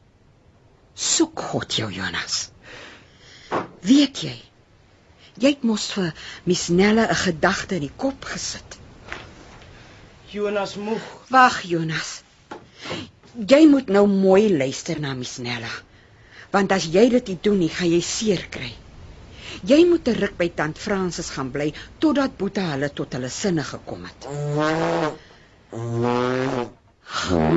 Soek 0.93 1.39
God 1.51 1.75
jou, 1.81 1.89
Jonas. 1.93 2.49
Weet 3.85 4.23
jy? 4.25 4.35
Jy 5.39 5.53
het 5.55 5.63
mos 5.63 5.87
vir 5.95 6.11
Miss 6.45 6.69
Nelle 6.69 7.07
'n 7.07 7.15
gedagte 7.15 7.75
in 7.75 7.87
die 7.87 7.95
kop 7.95 8.25
gesit. 8.25 8.78
Jonas 10.31 10.75
moeg. 10.77 11.05
Wag, 11.33 11.61
Jonas. 11.65 12.21
Jy 13.33 13.65
moet 13.69 13.87
nou 13.89 14.03
mooi 14.07 14.49
luister 14.53 14.99
na 15.01 15.15
Miss 15.17 15.39
Nella. 15.41 15.71
Want 16.53 16.73
as 16.75 16.85
jy 16.93 17.07
dit 17.13 17.31
doen 17.43 17.57
nie, 17.57 17.69
gaan 17.73 17.89
jy 17.89 18.01
seer 18.05 18.43
kry. 18.53 18.69
Jy 19.65 19.79
moet 19.89 20.07
ruk 20.19 20.35
by 20.37 20.49
tant 20.55 20.77
Fransis 20.77 21.31
gaan 21.33 21.49
bly 21.53 21.71
totdat 22.03 22.37
Boeta 22.37 22.67
hulle 22.71 22.91
tot 22.93 23.17
hulle 23.17 23.29
sinne 23.33 23.65
gekom 23.65 24.05
het. 24.05 24.27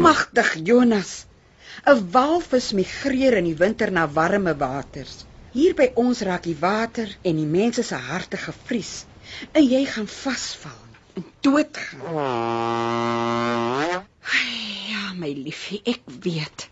Magtig 0.06 0.54
Jonas. 0.64 1.12
'n 1.84 2.00
Walvis 2.14 2.72
migreer 2.72 3.36
in 3.40 3.50
die 3.50 3.58
winter 3.64 3.92
na 3.92 4.06
warme 4.08 4.56
waters. 4.56 5.26
Hier 5.52 5.74
by 5.74 5.90
ons 5.96 6.24
raak 6.24 6.48
die 6.48 6.56
water 6.56 7.08
en 7.22 7.36
die 7.36 7.48
mense 7.58 7.82
se 7.82 7.96
harte 7.96 8.40
gevries 8.40 9.04
en 9.52 9.64
jy 9.64 9.84
gaan 9.84 10.08
vasval 10.08 10.81
Ai, 11.12 11.20
Ja, 14.92 15.12
my 15.18 15.32
liefie, 15.36 15.82
ek 15.84 16.00
weet. 16.24 16.68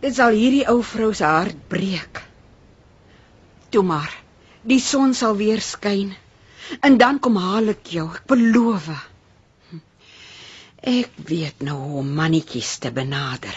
Dit 0.00 0.16
sal 0.16 0.32
hierdie 0.36 0.64
ou 0.70 0.80
vrou 0.84 1.12
se 1.16 1.26
hart 1.28 1.58
breek. 1.68 2.22
Toe 3.72 3.82
maar. 3.84 4.12
Die 4.66 4.80
son 4.82 5.14
sal 5.14 5.36
weer 5.38 5.60
skyn 5.62 6.14
en 6.82 6.96
dan 6.98 7.20
kom 7.22 7.36
haal 7.38 7.70
ek 7.76 7.92
jou, 7.94 8.08
ek 8.10 8.24
beloof. 8.32 8.88
Ek 10.82 11.12
weet 11.28 11.62
nou 11.66 11.76
hoe 11.78 12.00
om 12.02 12.14
mannetjies 12.18 12.72
te 12.82 12.90
benader. 12.94 13.54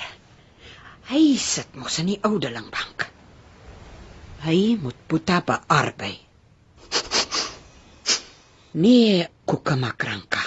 Hy 1.09 1.23
sit 1.41 1.73
mos 1.79 1.97
in 2.03 2.13
die 2.13 2.21
ouderlingbank. 2.21 3.07
Hy 4.45 4.59
moet 4.81 4.99
Boeta 5.09 5.41
bearbei. 5.45 6.28
Nee, 8.71 9.25
Kokemakranka. 9.45 10.41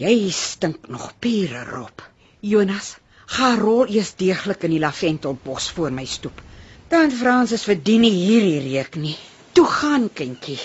Jy 0.00 0.30
stink 0.32 0.88
nog 0.88 1.12
pure 1.20 1.64
rop. 1.64 2.00
Jonas, 2.40 2.96
gaan 3.26 3.58
rol 3.60 3.90
eers 3.92 4.14
deeglik 4.16 4.64
in 4.64 4.72
die 4.76 4.80
laventelbos 4.80 5.70
voor 5.76 5.92
my 5.92 6.06
stoep. 6.08 6.40
Dan 6.88 7.12
Fransis 7.12 7.66
verdien 7.68 8.00
nie 8.00 8.14
hierdie 8.14 8.62
reuk 8.64 8.96
nie. 8.96 9.16
Toe 9.52 9.66
gaan, 9.66 10.08
kindjie. 10.08 10.60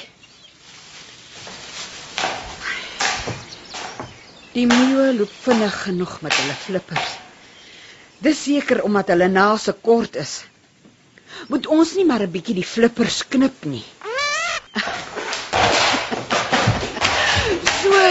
Die 4.55 4.67
meeuwe 4.67 5.11
loop 5.17 5.35
vinnig 5.43 5.75
genoeg 5.83 6.17
met 6.21 6.35
hulle 6.35 6.55
flippers. 6.63 7.11
Dis 8.23 8.43
seker 8.47 8.83
omdat 8.87 9.11
hulle 9.11 9.27
nase 9.27 9.73
kort 9.73 10.15
is. 10.15 10.43
Moet 11.51 11.67
ons 11.67 11.95
nie 11.95 12.05
maar 12.05 12.23
'n 12.23 12.31
bietjie 12.31 12.55
die 12.55 12.67
flippers 12.75 13.23
knip 13.27 13.65
nie. 13.65 13.83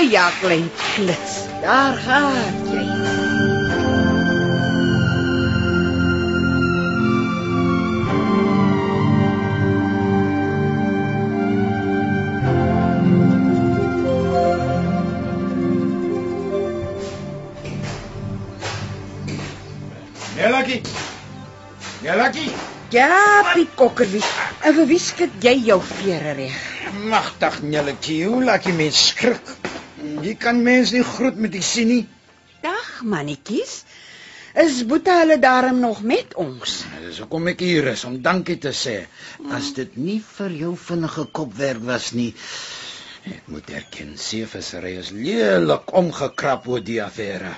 Ja, 0.09 0.31
klein 0.41 0.71
klits. 0.95 1.45
Daar 1.63 1.97
gaan 1.97 2.33
jy. 2.73 2.87
Nelakie. 20.37 20.81
Nelakie. 22.03 22.51
Ja, 22.91 23.45
Piet 23.55 23.69
Kokkerwie. 23.75 24.23
En 24.65 24.75
vir 24.75 24.87
wie 24.89 24.99
skud 24.99 25.37
jy 25.45 25.53
jou 25.69 25.79
vere 25.85 26.33
reg? 26.39 26.61
Magtig 27.13 27.61
Nelakie, 27.63 28.25
hoe 28.27 28.45
laat 28.45 28.67
jy 28.67 28.73
mens 28.75 29.09
skrik? 29.13 29.60
Jy 30.23 30.35
kan 30.37 30.63
mens 30.63 30.93
nie 30.93 31.05
groet 31.05 31.37
met 31.37 31.53
die 31.53 31.63
sien 31.65 31.89
nie. 31.89 32.07
Dag, 32.63 32.91
Ag 33.01 33.07
mannetjies, 33.09 33.71
is 34.61 34.81
Boeta 34.85 35.15
hulle 35.23 35.39
daarom 35.41 35.79
nog 35.81 36.03
met 36.05 36.35
ons? 36.43 36.75
Dis 37.01 37.21
hoekom 37.23 37.47
ek 37.53 37.63
hier 37.65 37.87
is 37.95 38.03
om 38.05 38.19
dankie 38.27 38.59
te 38.61 38.75
sê. 38.77 38.97
As 39.57 39.71
dit 39.79 39.95
nie 39.97 40.19
vir 40.35 40.53
jou 40.59 40.73
vinnige 40.89 41.25
kopwerk 41.39 41.81
was 41.89 42.11
nie, 42.13 42.35
ek 43.31 43.49
moet 43.55 43.73
erken, 43.79 44.13
seevissery 44.21 44.93
is 45.01 45.15
lelik 45.17 45.95
omgekrap 46.03 46.69
oor 46.69 46.85
die 46.91 46.99
affære. 47.07 47.55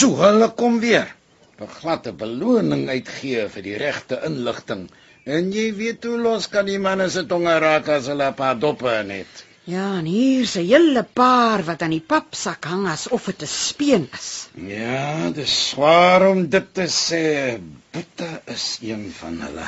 So 0.00 0.12
hulle 0.20 0.50
kom 0.60 0.76
weer. 0.84 1.08
'n 1.56 1.72
Gladde 1.78 2.12
beloning 2.12 2.84
uitgee 2.92 3.48
vir 3.56 3.68
die 3.70 3.80
regte 3.86 4.20
inligting. 4.28 4.84
En 5.24 5.48
jy 5.56 5.70
weet 5.80 6.04
hoe 6.04 6.18
los 6.20 6.50
kan 6.52 6.68
die 6.68 6.78
manne 6.88 7.08
se 7.08 7.24
tonge 7.32 7.56
raak 7.64 7.88
as 7.96 8.12
hulle 8.12 8.28
'n 8.28 8.40
paar 8.44 8.60
doppe 8.66 8.92
in 9.00 9.16
het. 9.20 9.45
Ja, 9.66 9.86
en 9.98 10.06
hier's 10.06 10.54
'n 10.54 10.66
hele 10.66 11.02
paar 11.02 11.64
wat 11.66 11.80
aan 11.82 11.94
die 11.94 12.06
papsak 12.12 12.68
hang 12.70 12.84
asof 12.86 13.24
dit 13.26 13.42
'n 13.42 13.46
speen 13.52 14.04
is. 14.18 14.28
Ja, 14.54 15.30
dis 15.38 15.54
swaar 15.70 16.26
om 16.28 16.48
dit 16.48 16.68
te 16.74 16.86
sê. 16.86 17.58
Boeta 17.90 18.42
is 18.54 18.78
een 18.80 19.10
van 19.18 19.40
hulle. 19.46 19.66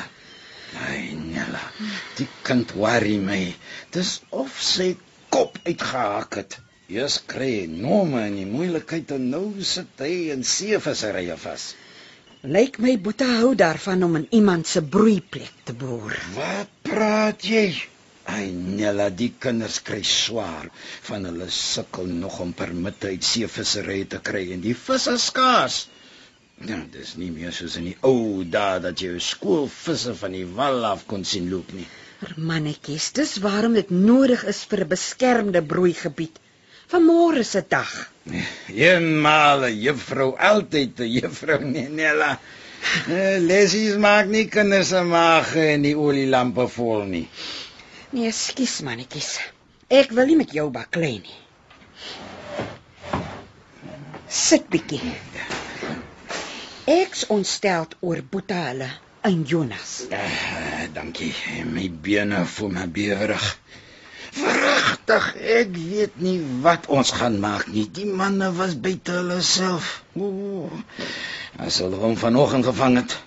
Ai, 0.87 1.03
Nella. 1.15 1.65
Die 2.15 2.29
kind 2.41 2.71
worry 2.71 3.17
my. 3.17 3.55
Dis 3.91 4.21
of 4.29 4.61
sy 4.61 4.95
kop 5.29 5.59
uitgehak 5.65 6.39
het. 6.41 6.59
Eers 6.87 7.19
kry 7.25 7.67
nome 7.67 8.25
in 8.31 8.35
die 8.35 8.49
moeilikheid 8.55 9.11
en 9.11 9.29
nou 9.35 9.45
sit 9.75 9.99
hy 10.07 10.31
in 10.31 10.43
seevisserye 10.55 11.37
vas. 11.37 11.73
Lyk 12.41 12.79
my 12.79 12.95
Boeta 12.97 13.27
hou 13.41 13.55
daarvan 13.55 14.03
om 14.03 14.15
in 14.15 14.27
iemand 14.31 14.67
se 14.67 14.81
broeiplek 14.81 15.63
te 15.63 15.73
boer. 15.73 16.15
Wat 16.35 16.71
praat 16.87 17.43
jy? 17.43 17.65
Ai, 18.29 18.49
Nella, 18.51 19.09
die 19.09 19.31
kinders 19.43 19.79
kry 19.85 20.01
swaar 20.05 20.67
van 21.07 21.25
hulle 21.29 21.47
sukkel 21.49 22.09
nog 22.23 22.39
om 22.43 22.51
permitte 22.53 23.13
uit 23.13 23.23
seevissery 23.25 24.03
te 24.11 24.19
kry 24.29 24.43
en 24.55 24.61
die 24.65 24.75
vis 24.77 25.07
is 25.13 25.29
skaars. 25.31 25.79
Ja, 26.67 26.77
dis 26.91 27.15
nie 27.15 27.29
meer 27.31 27.53
soos 27.55 27.77
in 27.79 27.87
die 27.87 27.97
ou 28.03 28.43
dae 28.55 28.81
dat 28.83 28.99
jy 29.01 29.15
skoolvisse 29.23 30.13
van 30.21 30.35
die 30.35 30.45
wal 30.57 30.83
af 30.89 31.05
kon 31.07 31.23
sien 31.25 31.47
loop 31.53 31.71
nie. 31.77 31.87
Mannetjies, 32.35 33.13
dis 33.15 33.37
waarom 33.45 33.77
dit 33.79 33.91
nodig 33.95 34.43
is 34.53 34.65
vir 34.67 34.83
'n 34.83 34.89
beskermde 34.93 35.61
broeigebied. 35.73 36.35
Vanmôre 36.91 37.43
se 37.45 37.61
dag. 37.69 37.91
Eenmaal 38.89 39.63
'n 39.69 39.79
juffrou, 39.85 40.35
altyd 40.51 40.99
'n 40.99 41.11
juffrou, 41.17 41.59
nee, 41.63 41.87
Nella. 41.87 42.31
Eh, 43.07 43.37
Lessies 43.39 43.95
maak 43.95 44.27
nie 44.27 44.47
kinders 44.47 44.89
se 44.89 45.01
maag 45.03 45.55
en 45.55 45.81
die 45.87 45.95
olielampe 45.95 46.67
vol 46.67 47.05
nie. 47.15 47.27
Nee, 48.09 48.31
skus 48.33 48.79
mannetjies. 48.81 49.35
Ek 49.93 50.09
wil 50.17 50.31
nie 50.31 50.37
met 50.39 50.53
jou 50.55 50.65
baklei 50.73 51.19
nie. 51.21 51.35
Sit 54.25 54.65
bietjie. 54.73 55.01
Ek's 56.89 57.27
ontsteld 57.35 57.93
oor 58.01 58.23
Boeta 58.25 58.63
hulle 58.71 58.87
in 59.29 59.43
Jonas. 59.45 59.93
Ah, 60.09 60.87
dankie. 60.95 61.35
My 61.69 61.85
bene 61.89 62.41
voel 62.49 62.73
my 62.79 62.87
bewerig. 62.97 63.45
Verragtig, 64.39 65.29
ek 65.59 65.77
weet 65.77 66.17
nie 66.25 66.39
wat 66.65 66.89
ons 66.89 67.13
gaan 67.13 67.37
maak 67.45 67.69
nie. 67.69 67.85
Die 67.93 68.09
manne 68.09 68.49
was 68.57 68.73
buite 68.73 69.19
hulle 69.21 69.41
self. 69.45 69.99
Ooh. 70.17 70.81
As 71.61 71.77
hulle 71.83 72.01
hom 72.01 72.17
vanoggend 72.17 72.65
gevang 72.73 73.03
het. 73.03 73.19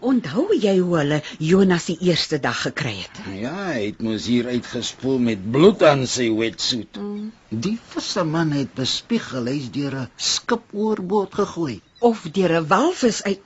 Onthou 0.00 0.54
jy 0.54 0.78
hoe 0.78 0.96
hulle 0.98 1.22
Jonas 1.38 1.88
die 1.90 1.98
eerste 2.10 2.38
dag 2.38 2.62
gekry 2.62 2.94
het? 3.00 3.20
Ja, 3.34 3.54
hy 3.72 3.88
het 3.88 4.02
mos 4.02 4.26
hier 4.30 4.46
uitgespoel 4.46 5.18
met 5.18 5.50
bloed 5.50 5.82
aan 5.82 6.06
sy 6.06 6.28
wetsuit. 6.34 6.96
Mm. 7.02 7.32
Die 7.50 7.78
visserman 7.90 8.52
het 8.54 8.74
bespiegel 8.78 9.50
hy's 9.50 9.70
deur 9.74 9.94
'n 10.04 10.10
skip 10.16 10.72
oorboord 10.72 11.34
gegooi. 11.34 11.80
Of 11.98 12.22
deur 12.32 12.60
'n 12.60 12.68
walvis 12.68 13.22
uit 13.22 13.40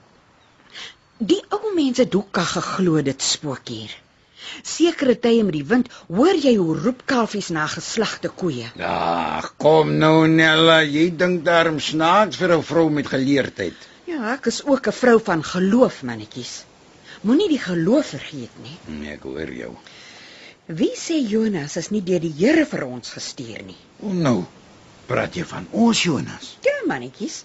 Die 1.23 1.43
ou 1.55 1.75
mense 1.75 2.03
het 2.03 2.15
hoeka 2.17 2.43
geglo 2.43 3.03
dit 3.07 3.23
spook 3.23 3.69
hier. 3.69 3.93
Sekere 4.67 5.15
tye 5.15 5.45
met 5.47 5.55
die 5.55 5.67
wind 5.73 5.91
hoor 6.09 6.35
jy 6.35 6.57
hoe 6.59 6.75
roep 6.79 7.05
kalfies 7.07 7.51
na 7.55 7.69
geslagte 7.71 8.31
koeie. 8.43 8.67
Ag, 8.83 9.53
kom 9.63 9.93
nou 10.03 10.27
Nella, 10.27 10.81
jy 10.83 11.05
dink 11.21 11.45
daarom 11.47 11.79
snaaks 11.81 12.41
vir 12.41 12.57
'n 12.57 12.67
vrou 12.71 12.89
met 12.91 13.07
geleerdheid. 13.07 13.89
Ja, 14.13 14.35
ek 14.35 14.47
is 14.51 14.61
ook 14.69 14.87
'n 14.91 14.93
vrou 14.93 15.19
van 15.25 15.43
geloof, 15.55 16.03
mannetjies. 16.03 16.65
Moenie 17.21 17.49
die 17.49 17.63
geloof 17.69 18.07
vergeet 18.07 18.57
nie. 18.63 18.77
Nee, 18.99 19.13
ek 19.13 19.23
hoor 19.23 19.53
jou. 19.53 19.71
Wie 20.67 20.93
sê 21.05 21.17
Jonas 21.29 21.77
is 21.77 21.89
nie 21.95 22.03
deur 22.03 22.21
die 22.21 22.35
Here 22.41 22.67
vir 22.67 22.85
ons 22.85 23.15
gestuur 23.17 23.63
nie? 23.71 23.79
O 24.01 24.13
nou, 24.13 24.45
praat 25.07 25.37
jy 25.37 25.45
van 25.55 25.67
ons 25.71 26.03
Jonas? 26.03 26.53
Ja, 26.69 26.77
mannetjies. 26.87 27.45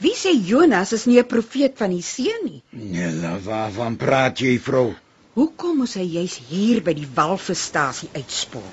Wie 0.00 0.16
sê 0.16 0.34
Jonas 0.50 0.92
is 0.92 1.06
nie 1.06 1.20
'n 1.20 1.30
profeet 1.36 1.78
van 1.78 1.90
die 1.90 2.02
see 2.02 2.34
nie? 2.42 2.62
Nella, 2.70 3.38
waarvan 3.38 3.96
praat 3.96 4.38
jy, 4.38 4.58
vrou? 4.58 4.94
Hoekom 5.34 5.76
moes 5.76 5.94
hy 5.94 6.06
juis 6.18 6.40
hier 6.48 6.82
by 6.82 6.94
die 6.94 7.08
walvisstasie 7.14 8.08
uitspoel? 8.14 8.70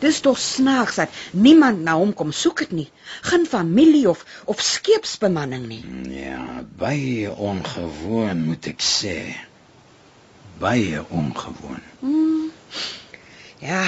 Dis 0.00 0.20
tog 0.20 0.38
snaaks 0.38 0.94
dat 1.00 1.08
niemand 1.32 1.82
na 1.82 1.94
hom 1.96 2.12
kom 2.14 2.32
soek 2.32 2.58
dit 2.64 2.72
nie. 2.72 2.88
Geen 3.20 3.46
familie 3.46 4.08
of 4.08 4.24
of 4.44 4.60
skeepsbemanning 4.60 5.66
nie. 5.66 5.84
Ja, 6.20 6.64
baie 6.78 7.32
ongewoon 7.32 8.44
moet 8.48 8.66
ek 8.72 8.82
sê. 8.82 9.16
Baie 10.58 11.04
ongewoon. 11.08 11.82
Hmm. 12.00 12.50
Ja, 13.58 13.84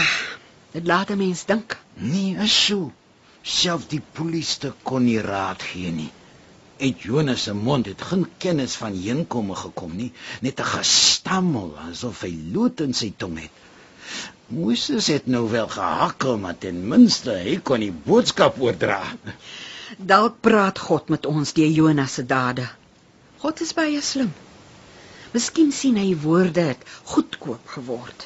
dit 0.73 0.87
laat 0.87 1.11
'n 1.11 1.17
mens 1.17 1.45
dink. 1.45 1.77
Nee, 1.95 2.37
is 2.37 2.65
so. 2.67 2.93
Self 3.43 3.87
die 3.89 4.03
polisie 4.13 4.73
kon 4.83 5.05
nie 5.05 5.21
raad 5.21 5.63
gee 5.63 5.91
nie. 5.91 6.11
Uit 6.79 7.01
Jonas 7.03 7.43
se 7.43 7.55
mond 7.55 7.87
het 7.87 8.03
geen 8.03 8.27
kennis 8.39 8.75
van 8.77 8.95
heenkomme 8.95 9.55
gekom 9.55 9.97
nie, 9.97 10.13
net 10.41 10.61
'n 10.61 10.65
gestammel 10.65 11.79
asof 11.89 12.21
hy 12.21 12.35
lood 12.53 12.81
in 12.81 12.95
sy 12.95 13.13
tong 13.17 13.39
het. 13.41 13.51
Moses 14.49 15.07
het 15.07 15.27
nou 15.27 15.51
wel 15.51 15.69
gehakkel, 15.69 16.39
maar 16.39 16.59
ten 16.59 16.81
minste 16.89 17.35
hy 17.37 17.59
kon 17.61 17.83
die 17.85 17.93
boodskap 17.93 18.57
oordra. 18.65 19.03
Dalk 19.99 20.39
praat 20.41 20.81
God 20.81 21.13
met 21.13 21.29
ons 21.29 21.53
deur 21.53 21.69
Jonas 21.69 22.15
se 22.17 22.25
dade. 22.25 22.65
God 23.45 23.61
is 23.61 23.75
baie 23.77 24.01
slim. 24.01 24.33
Miskien 25.35 25.69
sien 25.73 26.01
hy 26.01 26.17
woorde 26.25 26.65
het 26.71 26.89
goedkoop 27.13 27.69
geword. 27.77 28.25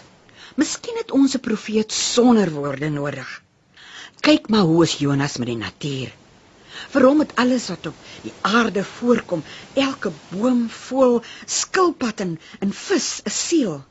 Miskien 0.55 1.03
het 1.03 1.11
ons 1.11 1.35
'n 1.35 1.43
profeet 1.43 1.93
sonder 1.93 2.55
woorde 2.55 2.91
nodig. 2.91 3.43
Kyk 4.21 4.49
maar 4.49 4.69
hoe 4.71 4.83
is 4.85 4.99
Jonas 5.03 5.37
met 5.43 5.51
die 5.51 5.59
natuur. 5.59 6.13
Vir 6.93 7.03
hom 7.03 7.19
het 7.21 7.35
alles 7.35 7.67
wat 7.69 7.87
op 7.87 7.95
die 8.23 8.33
aarde 8.41 8.85
voorkom, 8.85 9.43
elke 9.75 10.13
boom, 10.29 10.69
voël, 10.71 11.23
skilpad 11.47 12.21
en, 12.21 12.39
en 12.61 12.73
vis 12.73 13.23
'n 13.25 13.31
siel. 13.31 13.83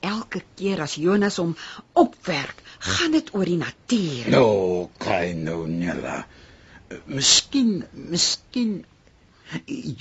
Elke 0.00 0.42
keer 0.54 0.82
as 0.82 0.94
Jonas 0.94 1.36
hom 1.42 1.56
opwerk, 1.92 2.62
gaan 2.78 3.12
dit 3.16 3.32
oor 3.34 3.44
die 3.44 3.60
natuur. 3.60 4.30
Nou, 4.30 4.88
kyk 4.98 5.36
nou 5.36 5.66
Nella. 5.68 6.24
Miskien, 7.06 7.82
miskien 7.94 8.84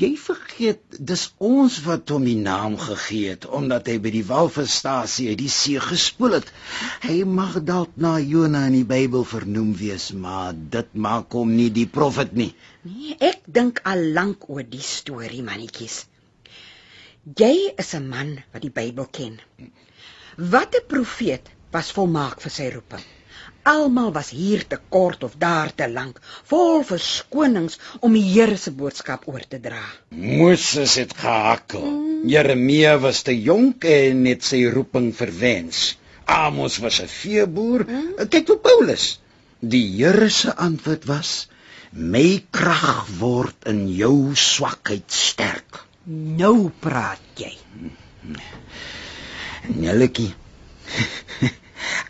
jy 0.01 0.07
vergeet 0.17 0.95
dis 1.09 1.23
ons 1.47 1.75
wat 1.85 2.09
hom 2.13 2.23
die 2.25 2.37
naam 2.37 2.77
gegee 2.81 3.33
het 3.33 3.45
omdat 3.59 3.89
hy 3.91 3.97
by 4.01 4.11
die 4.15 4.23
walvisstasie 4.25 5.27
uit 5.33 5.39
die 5.41 5.51
see 5.53 5.81
gespoel 5.83 6.39
het. 6.39 6.49
Hy 7.05 7.19
mag 7.29 7.59
dalk 7.67 7.93
na 8.05 8.15
Jona 8.17 8.63
in 8.71 8.79
die 8.79 8.87
Bybel 8.89 9.25
vernoem 9.33 9.75
wees, 9.77 10.09
maar 10.25 10.57
dit 10.77 10.89
maak 11.07 11.37
hom 11.37 11.53
nie 11.59 11.69
die 11.69 11.85
profet 11.85 12.33
nie. 12.33 12.51
Nee, 12.89 13.17
ek 13.29 13.45
dink 13.45 13.83
al 13.85 14.01
lank 14.17 14.49
oor 14.49 14.65
die 14.65 14.81
storie, 14.81 15.45
mannetjies. 15.45 16.05
Jy 17.25 17.53
is 17.77 17.93
'n 17.93 18.09
man 18.09 18.37
wat 18.53 18.61
die 18.61 18.73
Bybel 18.73 19.05
ken. 19.11 19.39
Wat 20.35 20.75
'n 20.75 20.83
profeet 20.87 21.47
was 21.71 21.91
volmaak 21.95 22.41
vir 22.43 22.51
sy 22.51 22.65
roeping. 22.71 23.03
Almal 23.63 24.11
was 24.11 24.29
hier 24.29 24.67
te 24.67 24.77
kort 24.89 25.23
of 25.23 25.37
daar 25.39 25.71
te 25.75 25.87
lank, 25.89 26.19
vol 26.51 26.83
verskonings 26.83 27.79
om 28.01 28.13
die 28.13 28.23
Here 28.33 28.57
se 28.57 28.71
boodskap 28.71 29.23
oor 29.31 29.45
te 29.47 29.59
dra. 29.59 29.79
Moses 30.09 30.95
het 30.99 31.15
gehakkel. 31.15 31.87
Jeremia 32.27 32.97
was 32.99 33.21
te 33.21 33.35
jonk 33.41 33.87
en 33.87 34.25
het 34.25 34.43
sy 34.43 34.65
roeping 34.75 35.15
verwens. 35.15 35.97
Amos 36.25 36.77
was 36.83 36.99
'n 37.01 37.07
veeboer. 37.07 37.85
Kyk 38.29 38.47
hoe 38.47 38.59
Paulus. 38.67 39.19
Die 39.59 39.87
Here 39.95 40.29
se 40.29 40.55
antwoord 40.55 41.05
was: 41.05 41.47
"My 41.91 42.43
krag 42.51 43.07
word 43.19 43.55
in 43.65 43.87
jou 43.87 44.35
swakheid 44.35 45.07
sterk." 45.07 45.85
Nou 46.43 46.71
praat 46.79 47.23
jy. 47.35 47.55
Nelletjie. 49.73 50.33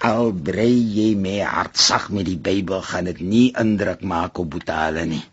Al 0.10 0.32
brei 0.48 0.74
jy 0.98 1.08
my 1.20 1.40
hartsag 1.42 2.10
met 2.14 2.28
die 2.30 2.38
Bybel, 2.38 2.82
gaan 2.86 3.10
dit 3.10 3.22
nie 3.22 3.48
indruk 3.62 4.04
maak 4.06 4.40
op 4.42 4.52
Boetale 4.54 5.06
nie. 5.10 5.24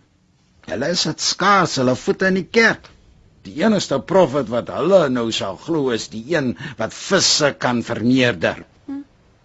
Hulle 0.71 0.91
is 0.95 1.05
dit 1.09 1.21
skaars, 1.21 1.77
hulle 1.81 1.95
voete 1.99 2.29
in 2.31 2.39
die 2.41 2.49
kerk. 2.59 2.89
Die 3.43 3.57
enigste 3.65 3.99
profet 3.99 4.51
wat 4.53 4.71
hulle 4.71 5.09
nou 5.11 5.27
sal 5.35 5.57
glo 5.59 5.91
is 5.97 6.07
die 6.13 6.23
een 6.35 6.53
wat 6.79 6.95
visse 6.95 7.51
kan 7.59 7.83
vermeerder. 7.83 8.63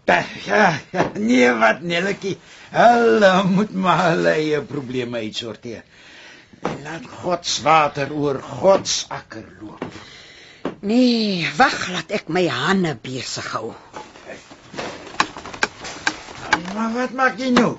Ja, 0.07 0.19
ja, 0.45 0.67
ja, 0.93 1.07
nee 1.19 1.49
wat 1.59 1.81
Nelletjie. 1.81 2.37
Hulle 2.71 3.31
moet 3.49 3.73
maar 3.73 4.03
hulle 4.11 4.35
eie 4.37 4.61
probleme 4.61 5.23
uitsorteer. 5.25 5.81
En 6.61 6.77
laat 6.85 7.09
God 7.23 7.45
se 7.45 7.65
water 7.65 8.13
oor 8.13 8.39
God 8.61 8.87
se 8.87 9.09
akker 9.17 9.49
loop. 9.61 9.83
Nee, 10.88 11.43
wag, 11.58 11.89
laat 11.91 12.13
ek 12.15 12.30
my 12.32 12.45
hande 12.47 12.93
besig 13.04 13.47
hou. 13.52 13.73
Maar 16.76 16.93
wat 16.93 17.15
maak 17.17 17.41
jy 17.41 17.50
nou? 17.52 17.73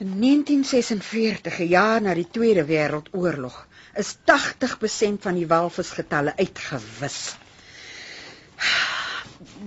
In 0.00 0.14
1946, 0.22 1.58
'n 1.60 1.68
jaar 1.68 2.00
na 2.00 2.14
die 2.14 2.28
Tweede 2.36 2.64
Wêreldoorlog, 2.64 3.58
is 3.94 4.14
80% 4.24 5.20
van 5.26 5.36
die 5.36 5.46
walvisgetalle 5.46 6.32
uitgewis. 6.38 7.18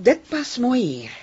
Dit 0.09 0.25
pas 0.29 0.57
mooi 0.57 0.81
hier. 0.81 1.13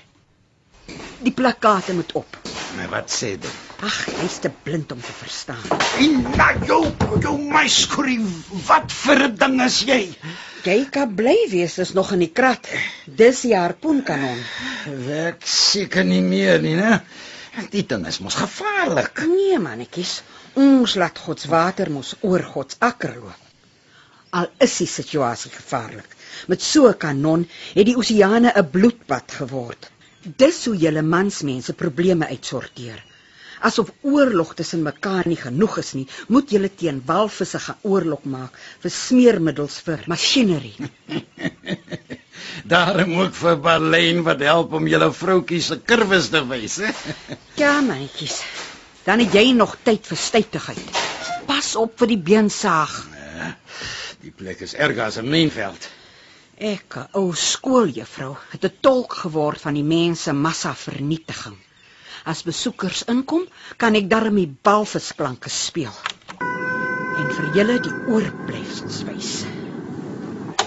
Die 1.18 1.34
plakate 1.34 1.94
moet 1.98 2.12
op. 2.12 2.38
Maar 2.76 2.88
wat 2.94 3.10
sê 3.10 3.34
dit? 3.42 3.58
Ag, 3.82 3.98
jy's 4.22 4.38
te 4.38 4.50
blind 4.62 4.92
om 4.92 5.00
te 5.00 5.12
verstaan. 5.18 5.66
En 5.98 6.22
na 6.38 6.52
jou, 6.66 6.80
jou 7.20 7.36
meiskrie, 7.42 8.20
wat 8.70 8.92
vir 9.02 9.26
'n 9.28 9.36
ding 9.36 9.60
is 9.66 9.82
jy? 9.90 10.02
Jy 10.62 10.84
kan 10.94 11.10
bly 11.18 11.48
wees, 11.50 11.74
is 11.82 11.90
nog 11.96 12.12
in 12.14 12.20
die 12.22 12.30
krat. 12.30 12.68
Dis 13.18 13.40
die 13.42 13.54
harpoenkanon. 13.58 14.38
Werk 15.08 15.42
seker 15.48 16.06
nie 16.06 16.22
meer 16.22 16.62
nie, 16.62 16.76
né? 16.78 17.00
Die 17.72 17.82
ding 17.88 18.06
is 18.06 18.20
mos 18.22 18.36
gevaarlik. 18.38 19.24
Nee, 19.26 19.58
mannetjies, 19.58 20.20
ons 20.54 20.94
laat 21.02 21.18
God 21.18 21.42
se 21.42 21.50
water 21.50 21.90
mos 21.90 22.14
oor 22.22 22.46
God 22.54 22.76
se 22.76 22.78
akker 22.78 23.16
loop. 23.18 23.48
Al 24.38 24.48
is 24.64 24.78
die 24.80 24.88
situasie 24.88 25.50
gevaarlik. 25.52 26.14
Met 26.48 26.62
so 26.62 26.86
'n 26.88 26.98
kanon 26.98 27.48
het 27.74 27.86
die 27.86 27.98
oseane 27.98 28.52
'n 28.54 28.70
bloedbad 28.70 29.32
geword. 29.40 29.90
Dis 30.22 30.64
hoe 30.66 30.76
julle 30.76 31.02
mansmense 31.02 31.72
probleme 31.74 32.28
uitsorteer. 32.28 33.02
Asof 33.62 33.92
oorlog 34.02 34.54
tussen 34.58 34.82
mekaar 34.82 35.28
nie 35.30 35.38
genoeg 35.38 35.78
is 35.82 35.92
nie, 35.94 36.06
moet 36.34 36.50
julle 36.50 36.70
teen 36.80 36.98
walvisse 37.06 37.60
gaan 37.62 37.78
oorlog 37.86 38.24
maak 38.34 38.58
vir 38.82 38.94
smeermiddels 38.94 39.78
vir 39.86 40.02
masjinerie. 40.10 40.74
Daarom 42.74 43.14
ook 43.20 43.34
vir 43.38 43.60
Berlyn 43.62 44.24
wat 44.26 44.42
help 44.46 44.74
om 44.78 44.90
julle 44.90 45.12
vroutjies 45.14 45.70
se 45.70 45.78
kurwes 45.92 46.28
te 46.34 46.42
wys, 46.50 46.80
hè? 46.82 46.90
Ja, 47.62 47.78
mannetjies. 47.80 48.40
Dan 49.06 49.22
het 49.22 49.34
jy 49.34 49.50
nog 49.54 49.76
tyd 49.86 50.06
vir 50.10 50.18
stytigheid. 50.18 51.00
Pas 51.46 51.74
op 51.78 51.96
vir 52.02 52.14
die 52.14 52.22
beensaag. 52.30 52.94
Die 54.22 54.30
plek 54.30 54.62
is 54.66 54.74
erger 54.74 55.08
as 55.08 55.18
'n 55.18 55.30
mynveld. 55.30 55.88
Ek, 56.62 56.94
ou 57.18 57.34
skooljuffrou, 57.34 58.36
het 58.50 58.64
'n 58.64 58.78
tolk 58.80 59.12
geword 59.24 59.60
van 59.60 59.74
die 59.74 59.86
mense 59.86 60.32
massa 60.32 60.74
vernietiging. 60.74 61.58
As 62.24 62.44
besoekers 62.46 63.02
inkom, 63.10 63.48
kan 63.76 63.96
ek 63.98 64.06
darmie 64.10 64.46
balvisklanke 64.46 65.50
speel. 65.50 65.94
En 66.38 67.28
vir 67.36 67.48
julle 67.56 67.80
die 67.82 67.94
oorblyfsels 68.14 69.02
wys. 69.08 69.32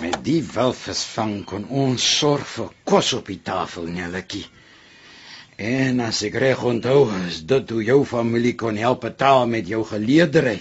Met 0.04 0.20
die 0.26 0.42
walvisvang 0.44 1.38
kon 1.48 1.64
ons 1.86 2.04
sorg 2.20 2.46
vir 2.58 2.74
kos 2.92 3.14
op 3.18 3.32
die 3.32 3.40
tafel, 3.40 3.88
Nelletjie. 3.88 4.44
En 5.56 6.02
as 6.04 6.20
ek 6.28 6.36
reg 6.44 6.64
onthou, 6.68 7.08
is 7.30 7.40
dit 7.48 7.70
hoe 7.72 7.84
jou 7.88 8.02
familie 8.06 8.56
kon 8.60 8.76
help 8.76 9.06
betaal 9.08 9.48
met 9.48 9.72
jou 9.72 9.86
geleedery. 9.88 10.58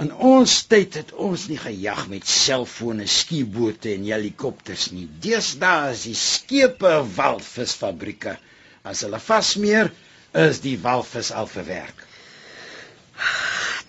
In 0.00 0.12
ons 0.14 0.52
tyd 0.70 0.94
het 0.96 1.12
ons 1.12 1.44
nie 1.50 1.58
gejag 1.60 2.06
met 2.08 2.26
selfone, 2.30 3.04
skiebote 3.10 3.92
en 3.92 4.06
helikopters 4.08 4.88
nie. 4.94 5.08
Deesdae 5.20 5.92
is 5.92 6.04
die 6.08 6.16
skepe 6.16 6.92
walvisfabrieke. 7.16 8.38
As 8.82 9.02
hulle 9.06 9.20
vasmeer, 9.20 9.90
is 10.32 10.60
die 10.60 10.76
walvis 10.82 11.32
al 11.32 11.46
verwerk. 11.50 12.04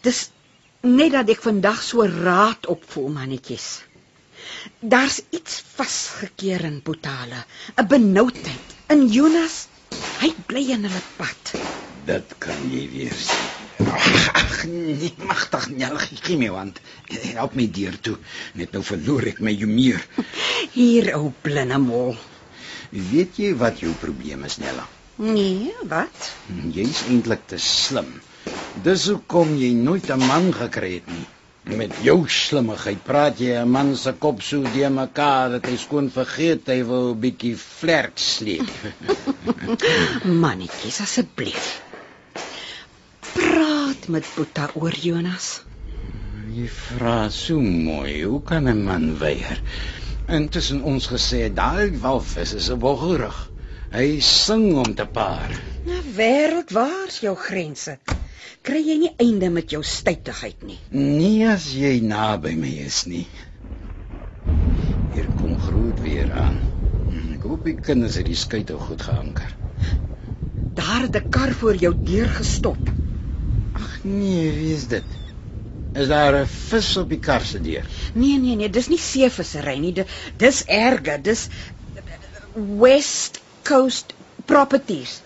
Dis 0.02 0.30
net 0.82 1.12
dat 1.12 1.30
ek 1.30 1.44
vandag 1.44 1.82
so 1.84 2.06
raad 2.08 2.68
opvoel, 2.72 3.10
mannetjies. 3.18 3.70
Daar's 4.80 5.20
iets 5.36 5.60
vasgekeer 5.76 6.64
in 6.64 6.82
Botala, 6.84 7.46
'n 7.76 7.88
benoudheid. 7.88 8.76
In 8.90 9.08
Jonas, 9.08 9.68
hy 10.22 10.34
bly 10.48 10.64
in 10.76 10.88
hulle 10.88 11.04
pad. 11.18 11.54
Dit 12.06 12.36
kan 12.40 12.62
jy 12.72 12.90
weer 12.90 13.14
sien. 13.14 13.60
Ag, 13.80 14.34
ag, 14.34 14.66
nee, 14.68 15.14
magtig, 15.18 15.68
gee 16.24 16.38
my 16.38 16.50
want. 16.50 16.80
Help 17.08 17.54
my 17.56 17.68
deur 17.72 18.00
toe. 18.00 18.18
Net 18.54 18.72
nou 18.72 18.82
verloor 18.84 19.28
ek 19.28 19.40
my 19.40 19.54
humeur. 19.56 20.02
Hier, 20.74 21.14
ou 21.16 21.32
blinde 21.46 21.78
mol. 21.78 22.18
Weet 22.90 23.38
jy 23.38 23.54
wat 23.58 23.82
jou 23.84 23.92
probleem 24.02 24.44
is, 24.48 24.58
Nella? 24.58 24.86
Nee, 25.20 25.74
wat? 25.92 26.30
Jy's 26.74 27.04
eintlik 27.12 27.44
te 27.52 27.60
slim. 27.62 28.08
Dis 28.86 29.10
hoekom 29.12 29.52
jy 29.60 29.74
nooit 29.78 30.10
'n 30.10 30.26
man 30.26 30.54
gekry 30.54 30.94
het 30.94 31.08
nie. 31.12 31.28
Met 31.78 31.94
jou 32.02 32.24
slimmigheid 32.28 33.04
praat 33.04 33.38
jy 33.40 33.54
'n 33.62 33.70
man 33.70 33.96
se 33.96 34.14
kop 34.14 34.42
so 34.42 34.64
de 34.64 34.90
mekaar 34.90 35.50
dat 35.50 35.66
hy 35.66 35.76
skoon 35.78 36.10
vergeet 36.10 36.68
hy 36.68 36.82
wil 36.84 37.14
'n 37.14 37.20
bietjie 37.20 37.56
flirt 37.58 38.20
sleep. 38.20 38.70
Mannetjies, 40.44 41.02
asseblief. 41.02 41.82
Praat 43.34 44.08
met 44.08 44.26
Boeta 44.36 44.70
oor 44.74 44.96
Jonas. 44.96 45.62
jy 46.60 46.68
vra 46.68 47.30
so 47.30 47.60
mooi, 47.62 48.24
hoe 48.24 48.42
kan 48.44 48.68
'n 48.68 48.84
man 48.84 49.18
weier? 49.20 49.62
Intussen 50.30 50.84
ons 50.86 51.08
gesê 51.10 51.48
daai 51.50 51.90
walvis 52.02 52.52
is 52.54 52.68
'n 52.70 52.80
woggerig. 52.84 53.38
Hy 53.90 54.20
sing 54.22 54.76
om 54.78 54.94
te 54.96 55.06
paar. 55.06 55.50
Nou 55.86 56.02
wêreld, 56.18 56.70
waar's 56.70 57.18
jou 57.26 57.34
grense? 57.36 57.98
Kry 58.62 58.82
jy 58.86 58.98
nie 59.02 59.14
einde 59.18 59.50
met 59.50 59.72
jou 59.74 59.82
stytigheid 59.84 60.62
nie? 60.62 60.78
Nie 60.92 61.48
as 61.50 61.66
jy 61.74 61.96
naby 62.06 62.54
my 62.62 62.74
is 62.86 63.06
nie. 63.10 63.26
Hier 65.16 65.30
kom 65.40 65.58
groot 65.66 66.04
weer 66.06 66.30
aan. 66.32 66.60
Ek 67.34 67.48
hoop 67.50 67.66
die 67.66 67.80
kinders 67.82 68.20
het 68.22 68.30
die 68.30 68.38
skuit 68.38 68.70
ook 68.72 68.86
goed 68.92 69.02
geanker. 69.02 69.56
Daar 70.78 71.08
het 71.08 71.16
'n 71.16 71.30
kar 71.30 71.54
voor 71.64 71.76
jou 71.76 71.96
deur 72.04 72.30
gestop. 72.30 72.94
Ag 73.74 74.04
nee, 74.04 74.52
wie 74.52 74.76
is 74.76 74.88
dit? 74.88 75.19
Is 75.94 76.08
daar 76.08 76.34
'n 76.42 76.46
vis 76.48 76.98
op 76.98 77.10
die 77.10 77.18
kar 77.20 77.42
se 77.42 77.62
deur? 77.62 77.86
Nee, 78.14 78.38
nee, 78.38 78.56
nee, 78.56 78.70
dis 78.70 78.88
nie 78.88 78.98
seevissery 79.00 79.78
nie. 79.80 79.92
Di- 79.94 80.06
Dis 80.38 80.64
erger. 80.66 81.18
Dis 81.22 81.48
West 82.54 83.40
Coast 83.64 84.14
Properties. 84.46 85.22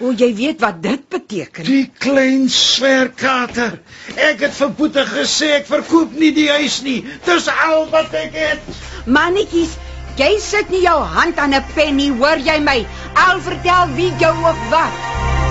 O, 0.00 0.12
jy 0.12 0.34
weet 0.34 0.60
wat 0.60 0.82
dit 0.82 1.08
beteken. 1.08 1.64
Die 1.64 1.90
klein 1.98 2.48
swerkater. 2.48 3.80
Ek 4.14 4.40
het 4.40 4.54
vir 4.54 4.70
Boete 4.78 5.02
gesê 5.06 5.48
ek 5.56 5.66
verkoop 5.66 6.12
nie 6.12 6.30
die 6.32 6.48
huis 6.48 6.82
nie. 6.82 7.00
Dis 7.26 7.48
al 7.48 7.88
wat 7.90 8.14
ek 8.14 8.32
het. 8.38 8.60
Mannetjies, 9.06 9.74
jy 10.16 10.38
sit 10.38 10.70
nie 10.70 10.82
jou 10.82 10.98
hand 11.02 11.38
aan 11.38 11.54
'n 11.54 11.64
pen 11.74 11.96
nie, 11.96 12.10
hoor 12.12 12.38
jy 12.38 12.58
my? 12.60 12.86
Al 13.26 13.40
vertel 13.40 13.88
wie 13.96 14.12
jou 14.20 14.34
of 14.44 14.58
wat. 14.70 15.47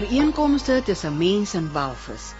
Ooreenkomste 0.00 0.80
tussen 0.84 1.16
mens 1.18 1.52
en 1.54 1.66
walvis. 1.72 2.30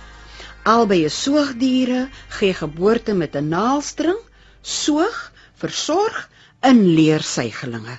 Albei 0.64 1.02
is 1.04 1.16
soogdiere, 1.22 2.06
gee 2.38 2.54
geboorte 2.56 3.12
met 3.12 3.34
'n 3.36 3.48
naalstring, 3.48 4.16
soog, 4.62 5.32
versorg, 5.60 6.30
inleer 6.62 7.20
sygelinge. 7.20 7.98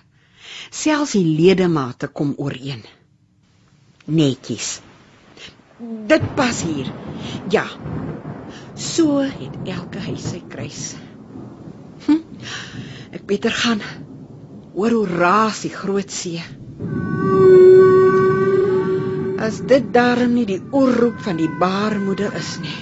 Selfs 0.70 1.12
die 1.12 1.26
ledemate 1.26 2.08
kom 2.08 2.34
ooreen. 2.38 2.82
Netjies. 4.06 4.82
Dit 6.08 6.36
pas 6.36 6.62
hier. 6.62 6.90
Ja. 7.50 7.68
So 8.76 9.20
het 9.20 9.56
elke 9.64 10.00
huis 10.00 10.30
sy 10.30 10.42
kruis. 10.50 10.96
Hm, 12.06 12.22
ek 13.12 13.26
beter 13.26 13.52
gaan. 13.52 13.82
Hoor 14.74 14.92
hoe 14.92 15.08
raas 15.08 15.62
die 15.62 15.76
groot 15.76 16.12
see. 16.12 16.42
As 19.42 19.58
dit 19.66 19.88
darm 19.94 20.36
nie 20.38 20.46
die 20.46 20.60
oorroep 20.70 21.22
van 21.26 21.40
die 21.40 21.50
baarmoeder 21.50 22.34
is 22.38 22.50
nie. 22.62 22.76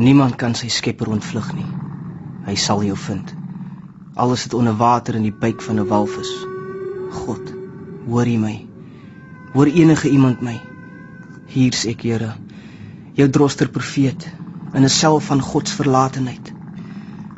Niemand 0.00 0.38
kan 0.40 0.56
sy 0.56 0.70
skepper 0.72 1.10
ontvlug 1.12 1.50
nie. 1.58 1.66
Hy 2.46 2.56
sal 2.56 2.80
jou 2.86 2.96
vind. 2.96 3.34
Alles 4.16 4.46
het 4.48 4.56
onder 4.56 4.78
water 4.80 5.18
in 5.20 5.28
die 5.28 5.36
buik 5.44 5.60
van 5.60 5.76
'n 5.76 5.88
walvis. 5.92 6.32
God, 7.20 7.52
hoor 8.08 8.26
jy 8.26 8.38
my? 8.38 8.56
Hoor 9.52 9.66
enige 9.66 10.08
iemand 10.08 10.40
my? 10.40 10.56
Hier's 11.46 11.84
ek, 11.84 12.02
Here, 12.02 12.32
jou 13.14 13.28
droster 13.28 13.68
profeet. 13.68 14.30
in 14.72 14.84
'n 14.84 14.88
sel 14.88 15.20
van 15.20 15.40
God 15.40 15.68
se 15.68 15.74
verlatenheid. 15.74 16.52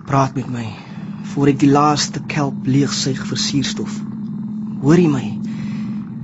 Praat 0.05 0.35
met 0.35 0.49
my 0.49 0.82
voor 1.31 1.53
ek 1.53 1.61
die 1.63 1.71
laaste 1.71 2.21
kelp 2.29 2.67
leegsuig 2.67 3.21
vir 3.29 3.39
suurstof. 3.39 3.95
Hoor 4.83 4.99
jy 5.01 5.09
my? 5.09 5.27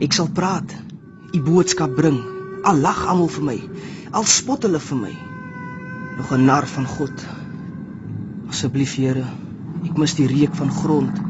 Ek 0.04 0.14
sal 0.16 0.28
praat, 0.34 0.74
u 1.34 1.40
boodskap 1.46 1.94
bring. 1.96 2.18
Al 2.66 2.82
lag 2.82 3.04
almal 3.06 3.30
vir 3.30 3.46
my, 3.46 3.56
al 4.12 4.26
spot 4.26 4.66
hulle 4.66 4.80
vir 4.82 4.98
my. 4.98 5.14
Nog 6.18 6.32
'n 6.32 6.44
nar 6.44 6.66
van 6.66 6.86
God. 6.86 7.24
Asseblief, 8.50 8.96
Here, 8.96 9.24
ek 9.86 9.96
mis 9.96 10.14
die 10.14 10.26
reuk 10.26 10.54
van 10.54 10.70
grond. 10.70 11.22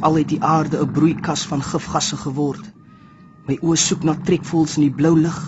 Al 0.00 0.16
het 0.18 0.28
die 0.28 0.42
aarde 0.42 0.82
'n 0.82 0.92
broeikas 0.92 1.46
van 1.46 1.62
gifgasse 1.62 2.16
geword. 2.16 2.64
My 3.46 3.58
oë 3.62 3.76
soek 3.76 4.04
na 4.04 4.14
trekvoels 4.14 4.76
in 4.76 4.82
die 4.82 4.96
blou 5.00 5.16
lug. 5.18 5.40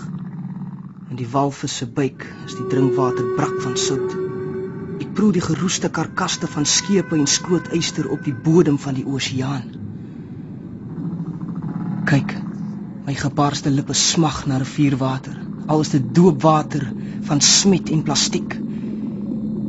In 1.09 1.15
die 1.15 1.31
walvis 1.31 1.77
se 1.77 1.85
buik 1.85 2.25
is 2.45 2.55
die 2.55 2.67
drinkwater 2.67 3.35
brak 3.35 3.61
van 3.61 3.77
sout. 3.77 4.24
Ek 5.01 5.11
proe 5.15 5.33
die 5.35 5.43
geroeste 5.43 5.89
karkaste 5.91 6.47
van 6.47 6.65
skepe 6.65 7.17
en 7.19 7.27
skrootyster 7.27 8.07
op 8.11 8.23
die 8.23 8.35
bodem 8.47 8.77
van 8.79 8.95
die 8.95 9.05
oseaan. 9.05 9.65
Kyk, 12.05 12.35
my 13.07 13.15
gebarste 13.19 13.73
lippe 13.73 13.95
smag 13.97 14.45
na 14.47 14.61
rivierwater. 14.61 15.35
Al 15.67 15.81
is 15.81 15.91
dit 15.95 16.13
doopwater 16.15 16.85
van 17.27 17.41
smet 17.41 17.89
en 17.89 18.05
plastiek. 18.05 18.55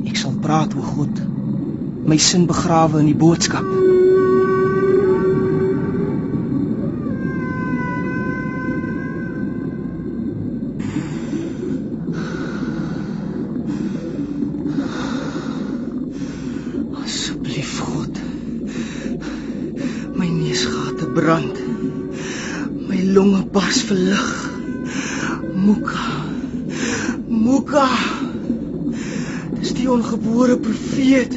Ek 0.07 0.21
sal 0.21 0.37
praat 0.45 0.77
oor 0.77 0.95
God. 0.95 1.25
My 2.07 2.21
sin 2.21 2.47
begrawe 2.47 3.01
in 3.03 3.11
die 3.11 3.19
boodskap. 3.19 3.86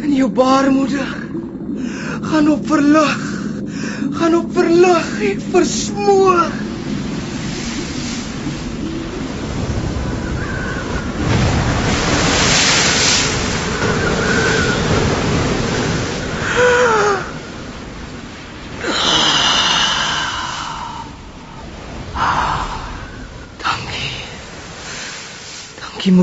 In 0.10 0.16
jou 0.16 0.30
baarmoeder. 0.30 1.18
Gaan 2.22 2.50
op 2.50 2.68
verlig. 2.68 3.20
Gaan 4.12 4.36
op 4.36 4.54
verlig. 4.54 5.22
Ek 5.22 5.42
versmoor. 5.52 6.50
Dankie. 23.62 24.16
Dankie 25.82 26.14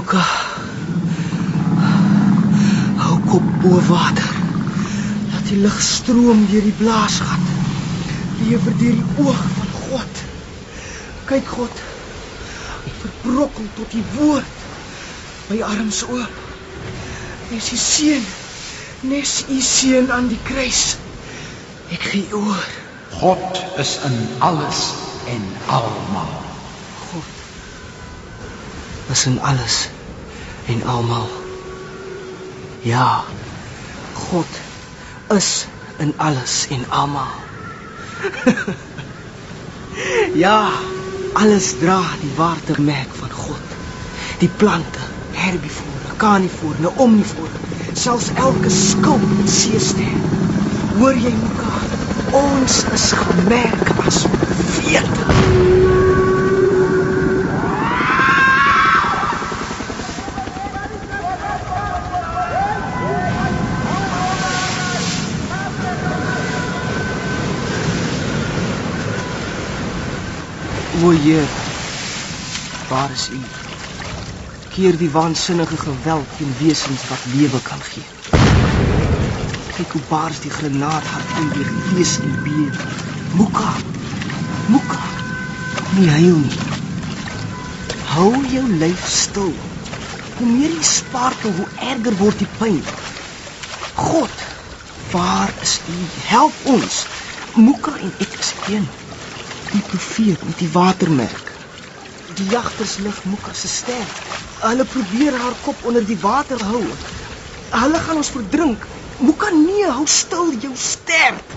bo 3.66 3.80
water. 3.82 4.30
Laat 5.32 5.48
die 5.50 5.58
lug 5.58 5.78
stroom 5.82 6.46
deur 6.50 6.62
die 6.62 6.78
blaasgat. 6.78 7.46
Lewer 8.38 8.74
deur 8.78 8.94
die 8.94 9.06
oog 9.18 9.42
van 9.58 9.70
God. 9.74 10.20
Kyk 11.26 11.48
God. 11.50 11.82
Ek 12.86 12.96
verbrokkel 13.02 13.66
tot 13.78 13.90
die 13.90 14.04
woord. 14.14 14.58
My 15.50 15.58
arms 15.66 16.04
oop. 16.06 16.42
Nes 17.50 17.70
die 17.72 17.80
seun. 17.82 18.26
Nes 19.10 19.32
u 19.50 19.58
seun 19.62 20.12
aan 20.14 20.28
die 20.30 20.42
kruis. 20.46 20.84
Ek 21.96 22.06
gee 22.12 22.28
oor. 22.34 22.68
God 23.18 23.62
is 23.82 23.96
in 24.06 24.20
alles 24.46 24.84
en 25.32 25.42
almal. 25.78 26.36
God 27.08 27.34
is 29.14 29.26
in 29.30 29.40
alles 29.40 29.80
en 30.70 30.86
almal. 30.94 31.26
Ja. 32.86 33.08
God 34.16 34.52
is 35.36 35.66
in 35.98 36.12
alles 36.16 36.66
en 36.70 36.90
almal. 36.90 37.34
ja, 40.44 40.70
alles 41.32 41.74
dra 41.80 42.00
die 42.20 42.32
waardemerk 42.36 43.12
van 43.20 43.30
God. 43.30 43.66
Die 44.38 44.48
plante, 44.48 44.98
herbivore, 45.32 46.16
carnivore, 46.16 46.92
omnivore, 46.96 47.60
selfs 47.92 48.30
elke 48.34 48.70
skulp 48.70 49.26
en 49.40 49.48
seester. 49.48 50.14
Hoor 50.98 51.20
jy 51.20 51.34
mekaar? 51.42 51.92
Ons 52.44 52.82
is 52.96 53.10
gemerk 53.12 53.92
as 54.06 54.24
wete. 54.78 55.95
O 71.04 71.10
Heer, 71.10 71.44
waar 72.88 73.10
is 73.10 73.28
U? 73.30 73.40
Keer 74.68 74.96
die 74.96 75.10
waansinnige 75.10 75.76
geweld 75.76 76.26
teen 76.36 76.54
wesens 76.58 77.02
wat 77.08 77.24
lewe 77.34 77.60
kan 77.62 77.80
gee. 77.80 78.04
Kyk 79.76 79.92
hoe 79.92 80.00
baars 80.08 80.40
die 80.40 80.50
granaat 80.50 81.04
hard 81.12 81.36
in 81.42 81.50
die 81.52 81.66
vlees 81.88 82.16
en 82.24 82.34
been. 82.42 82.72
Muka. 83.36 83.74
Muka. 84.72 85.00
Nie 85.98 86.08
huil 86.08 86.40
nie. 86.46 86.58
Hou 88.14 88.32
jou 88.52 88.66
lyf 88.80 89.08
stil. 89.08 89.52
Hoe 90.38 90.48
meer 90.48 90.72
jy 90.78 90.84
spartel, 90.96 91.52
hoe 91.60 91.68
erger 91.92 92.16
word 92.22 92.38
die 92.40 92.52
pyn. 92.56 92.80
God, 93.94 94.46
waar 95.12 95.52
is 95.60 95.80
U? 95.92 95.98
Help 96.32 96.70
ons. 96.78 97.02
Muka 97.54 97.98
en 98.00 98.14
ek 98.16 98.40
is 98.40 98.54
een. 98.70 98.88
Die 99.76 99.84
profeet 99.84 100.44
met 100.48 100.56
die 100.56 100.70
watermerk. 100.72 101.50
Die 102.38 102.46
jagters 102.48 102.94
lig 103.04 103.16
Muka 103.28 103.52
se 103.52 103.68
ster. 103.68 104.12
Hulle 104.62 104.86
probeer 104.88 105.36
haar 105.36 105.56
kop 105.66 105.82
onder 105.90 106.06
die 106.08 106.16
water 106.22 106.62
hou. 106.64 106.80
Hulle 107.74 108.00
gaan 108.06 108.22
ons 108.22 108.30
verdrink. 108.32 108.86
Muka 109.20 109.50
nee, 109.52 109.84
hou 109.98 110.06
stil 110.08 110.54
jou 110.64 110.72
stert. 110.80 111.52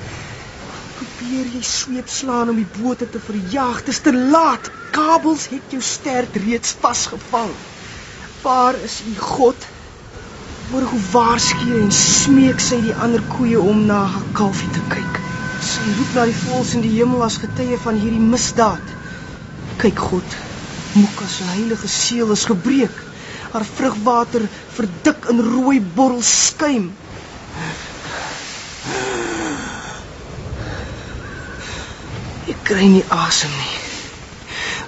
Probeer 0.97 1.47
jy 1.53 1.63
sweep 1.63 2.11
slaan 2.11 2.51
om 2.51 2.59
die 2.59 2.67
bote 2.82 3.07
te 3.13 3.24
verjaag. 3.30 3.86
Dit 3.86 3.95
is 3.95 4.03
te 4.09 4.15
laat. 4.36 4.67
Kabels 4.91 5.47
het 5.53 5.72
jou 5.78 5.82
stert 5.93 6.36
reeds 6.43 6.76
vasgevang. 6.84 7.55
Waar 8.43 8.84
is 8.89 8.99
u 9.07 9.15
God? 9.32 9.72
Hoor 10.74 10.91
hoe 10.91 11.01
waarsku 11.15 11.72
en 11.86 11.95
smeek 12.03 12.59
sy 12.67 12.84
die 12.84 12.99
ander 12.99 13.24
koeie 13.38 13.63
om 13.63 13.86
na 13.88 14.03
haar 14.11 14.30
kalfie 14.43 14.72
te 14.76 14.84
kyk. 14.91 15.28
Sy 15.89 15.95
roep 15.97 16.11
na 16.13 16.23
die 16.29 16.35
voëls 16.37 16.71
in 16.77 16.83
die 16.85 16.91
hemel 16.99 17.23
as 17.25 17.39
getuie 17.41 17.77
van 17.81 17.95
hierdie 17.97 18.21
misdaad. 18.21 18.89
Kyk 19.81 20.01
God, 20.05 20.35
Muka 20.93 21.25
se 21.25 21.47
heilige 21.49 21.87
seël 21.89 22.29
is 22.35 22.43
gebreek. 22.45 22.99
Haar 23.49 23.65
vrugwater 23.65 24.43
verdik 24.75 25.25
in 25.33 25.41
rooi 25.41 25.79
borrel 25.81 26.21
skuim. 26.21 26.91
Ek 32.53 32.61
kry 32.69 32.85
nie 32.93 33.01
asem 33.17 33.57
nie. 33.57 33.81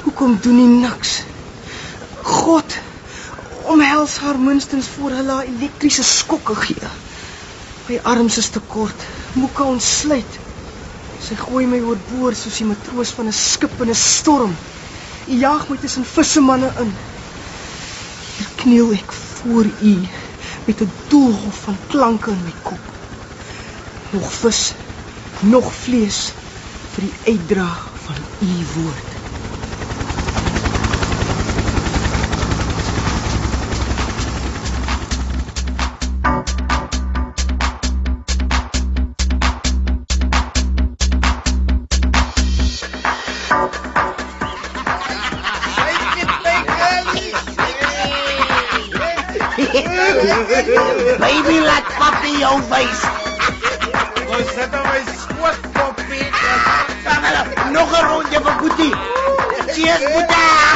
Hoekom 0.03 0.37
doen 0.45 0.61
nie 0.61 0.83
niks? 0.83 1.15
God, 2.29 2.77
omhels 3.73 4.19
haar 4.21 4.37
minstens 4.37 4.93
voor 4.93 5.17
hulle 5.17 5.41
elektriese 5.49 6.05
skokke 6.05 6.59
gee. 6.61 6.93
My 7.89 7.99
arms 8.13 8.37
is 8.37 8.53
te 8.53 8.61
kort. 8.77 9.09
Muka 9.33 9.65
ontsluit. 9.65 10.41
Sy 11.22 11.36
gooi 11.38 11.67
my 11.69 11.78
oorboord 11.86 12.38
soos 12.38 12.55
die 12.57 12.65
matroos 12.65 13.11
van 13.17 13.28
'n 13.30 13.38
skip 13.38 13.82
in 13.84 13.91
'n 13.93 13.99
storm. 14.03 14.53
U 15.32 15.36
jaag 15.45 15.67
my 15.69 15.78
tussen 15.78 16.05
vissemanne 16.15 16.69
in. 16.84 16.91
Hier 18.38 18.49
kniel 18.61 18.93
ek 18.93 19.11
voor 19.13 19.65
u 19.91 19.93
met 20.65 20.82
'n 20.82 20.91
doolhof 21.13 21.61
van 21.67 21.78
klanke 21.93 22.32
in 22.32 22.43
my 22.43 22.55
kop. 22.61 22.86
Nog 24.11 24.34
vis, 24.34 24.74
nog 25.39 25.74
vlees 25.84 26.34
vir 26.93 27.03
die 27.07 27.34
uitdra 27.34 27.69
van 28.05 28.17
u 28.39 28.51
woord. 28.76 29.11
Nog 57.72 57.91
'n 57.91 58.05
rondjie 58.05 58.39
vir 58.43 58.55
Boetie. 58.59 58.95
Cheers, 59.74 60.03
Boetie. 60.13 60.70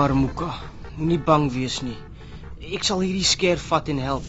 Maar, 0.00 0.16
Muka. 0.16 0.54
Moenie 0.96 1.18
bang 1.20 1.50
wees 1.52 1.80
nie. 1.84 1.96
Ek 2.72 2.86
sal 2.88 3.02
hierdie 3.04 3.26
skerp 3.26 3.60
vat 3.60 3.88
en 3.92 3.98
help. 4.00 4.28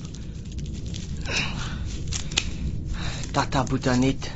Tata 3.32 3.62
Boeta 3.70 3.94
net. 3.96 4.28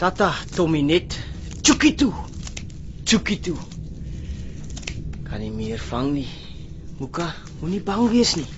Tata 0.00 0.32
Tommy 0.56 0.82
net. 0.82 1.14
Chuki 1.62 1.92
toe. 1.94 2.10
Chuki 3.06 3.38
toe. 3.38 3.58
Kan 5.28 5.44
nie 5.44 5.52
meer 5.54 5.86
vang 5.92 6.10
nie. 6.16 6.26
Muka, 6.98 7.30
moenie 7.60 7.84
bang 7.86 8.10
wees 8.10 8.34
nie. 8.40 8.50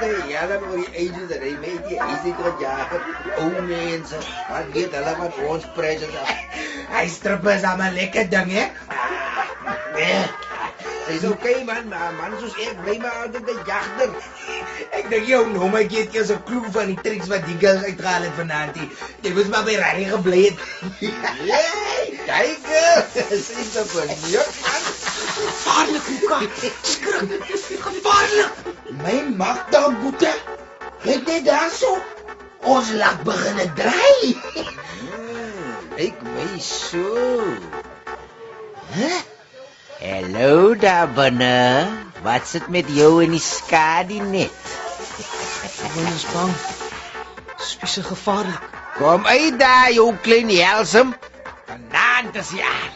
Te 0.00 0.10
jagen 0.28 0.62
oor 0.68 0.80
die 0.80 0.90
einde 1.02 1.26
dat 1.30 1.42
hy 1.44 1.52
met 1.60 1.84
die 1.88 1.98
huis 2.00 2.24
het 2.24 2.40
gejaag. 2.46 2.94
Ou 3.36 3.50
mense, 3.68 4.22
wat 4.48 4.72
weet 4.76 4.96
hulle 4.98 5.14
van 5.18 5.44
ons 5.52 5.68
president? 5.76 6.32
Hy 6.94 7.04
strip 7.08 7.46
is 7.54 7.62
aan 7.62 7.82
'n 7.82 7.94
lekker 7.94 8.28
ding, 8.30 8.50
hè? 8.58 8.66
Nee. 9.94 10.24
Dis 11.06 11.24
okay 11.28 11.64
man, 11.64 11.88
maar 11.88 12.12
man 12.16 12.32
soos 12.40 12.56
ek 12.66 12.78
bly 12.82 12.96
maar 12.98 13.16
altyd 13.22 13.50
'n 13.52 13.60
jagter. 13.68 14.10
Ek 14.90 15.10
dink 15.10 15.26
jou 15.28 15.42
nommer 15.50 15.84
gee 15.90 16.08
eers 16.16 16.32
'n 16.32 16.42
klou 16.48 16.64
van 16.78 16.86
die 16.92 17.00
triks 17.06 17.28
wat 17.28 17.44
die 17.46 17.58
girls 17.60 17.84
uitgehaal 17.84 18.22
het 18.28 18.36
vanaand. 18.40 18.76
Jy 19.20 19.32
moes 19.36 19.52
maar 19.52 19.64
by 19.68 19.76
Rari 19.84 20.04
gebly 20.16 20.42
het. 20.48 20.58
Hey, 22.24 22.56
kyk, 22.58 22.66
sien 23.46 23.72
dit 23.72 23.90
van 23.96 24.08
jou 24.32 24.46
man. 24.62 24.93
Gevaarlik, 25.64 26.02
Muka. 26.20 26.38
Skrik. 26.82 27.80
Gevaarlik. 27.80 28.52
My 29.02 29.36
magda 29.36 29.90
boete. 30.00 30.32
Kyk 31.02 31.26
net 31.26 31.46
daarso. 31.46 32.02
Ons 32.60 32.92
lag 32.92 33.22
begin 33.24 33.72
draai. 33.78 34.36
Ek 35.96 36.20
my 36.20 36.60
so. 36.60 37.40
Hæ? 38.92 39.24
Hallo 40.04 40.74
daar 40.76 41.08
binne. 41.08 41.88
Wat 42.22 42.48
sit 42.48 42.68
met 42.68 42.88
jou 42.88 43.22
in 43.24 43.32
die 43.32 43.40
skadu 43.40 44.20
net? 44.20 44.52
Ons 45.96 46.12
is 46.12 46.26
bang. 46.32 46.52
Spiese 47.56 48.02
gevaarlik. 48.04 48.60
Kom 48.98 49.26
uit 49.26 49.58
daar, 49.58 49.92
jou 49.96 50.12
klein 50.22 50.52
helsem. 50.52 51.14
Vanaand 51.66 52.36
is 52.36 52.48
die 52.52 52.64
aard. 52.64 52.92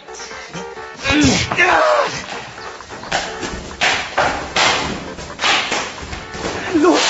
Los. 6.82 7.06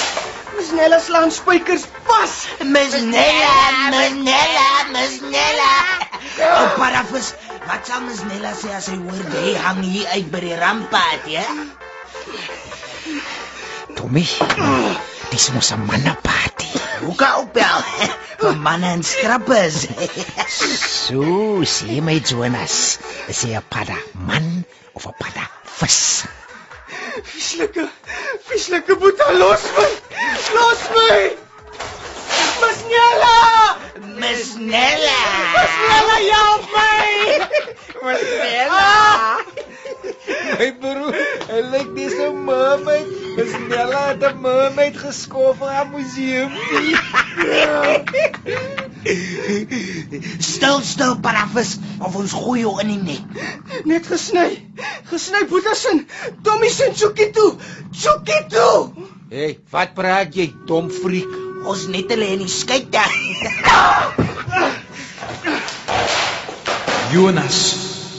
Dis 0.57 0.71
Nella 0.75 0.99
slaan 1.01 1.31
spykers 1.31 1.85
vas. 2.09 2.35
Miss 2.75 2.95
Nella, 3.15 3.57
Miss 3.93 4.15
Nella, 4.29 4.69
Miss 4.95 5.21
Nella. 5.23 5.73
Oh, 6.39 6.69
parafus. 6.79 7.35
Wat 7.69 7.87
sal 7.87 8.03
Miss 8.07 8.23
Nella 8.31 8.55
sê 8.57 8.73
as 8.79 8.89
sy 8.89 8.97
hoor 8.97 9.25
jy 9.35 9.55
hang 9.65 9.83
hier 9.85 10.09
uit 10.17 10.31
by 10.33 10.41
die 10.45 10.57
rampad, 10.59 11.29
ja? 11.31 11.45
Tommy, 13.99 14.25
dis 15.31 15.47
mos 15.55 15.71
'n 15.77 15.85
manneparty. 15.91 16.71
Hoe 17.05 17.15
kan 17.21 17.45
opbel? 17.45 17.85
Vir 18.43 18.57
manne 18.67 18.93
en 18.97 19.03
strappers. 19.03 19.87
So, 21.09 21.65
sê 21.65 22.03
my 22.05 22.19
Jonas, 22.21 22.99
is 23.33 23.45
hy 23.45 23.55
'n 23.57 23.65
padda 23.73 23.97
man 24.29 24.65
of 24.97 25.07
'n 25.07 25.17
padda 25.23 25.45
vis? 25.79 26.27
Vieslike. 27.25 27.89
Vieslike 28.49 28.95
Boeta, 28.95 29.33
los 29.33 29.63
my. 29.77 29.91
Los 30.55 30.81
my. 30.95 31.37
Masnella! 32.61 33.39
Miss 34.21 34.57
Nella. 34.57 35.19
Masnella, 35.55 36.17
help 36.33 36.63
my. 36.73 37.59
Stella. 38.17 39.39
My 40.59 40.71
broer, 40.81 41.17
hy 41.49 41.61
lyk 41.73 41.89
dis 41.97 42.15
'n 42.15 42.45
mermaid. 42.45 43.07
Stella 43.53 44.03
het 44.09 44.25
'n 44.25 44.41
mermaid 44.41 44.97
geskof 44.97 45.61
in 45.61 45.73
'n 45.83 45.91
museum. 45.93 46.51
Stil, 50.39 50.81
stil, 50.81 51.15
parafus, 51.21 51.79
of 52.01 52.17
ons 52.17 52.33
gooi 52.33 52.61
jou 52.61 52.81
in 52.81 52.89
die 52.89 53.03
net. 53.03 53.25
Net 53.85 54.07
gesny. 54.07 54.68
Gesny 55.11 55.45
Boeta 55.49 55.75
sin. 55.75 56.07
Tommy 56.45 56.69
sin 56.69 56.93
Chukitu. 56.95 57.59
Chukitu. 57.93 58.93
Hey, 59.31 59.59
wat 59.73 59.95
praat 59.97 60.35
jy, 60.37 60.53
dom 60.69 60.89
freak? 60.93 61.33
Ons 61.69 61.87
net 61.93 62.09
hulle 62.13 62.29
in 62.33 62.41
die 62.45 62.53
skei 62.53 62.85
daar. 62.93 63.13
Jonas, 67.13 67.59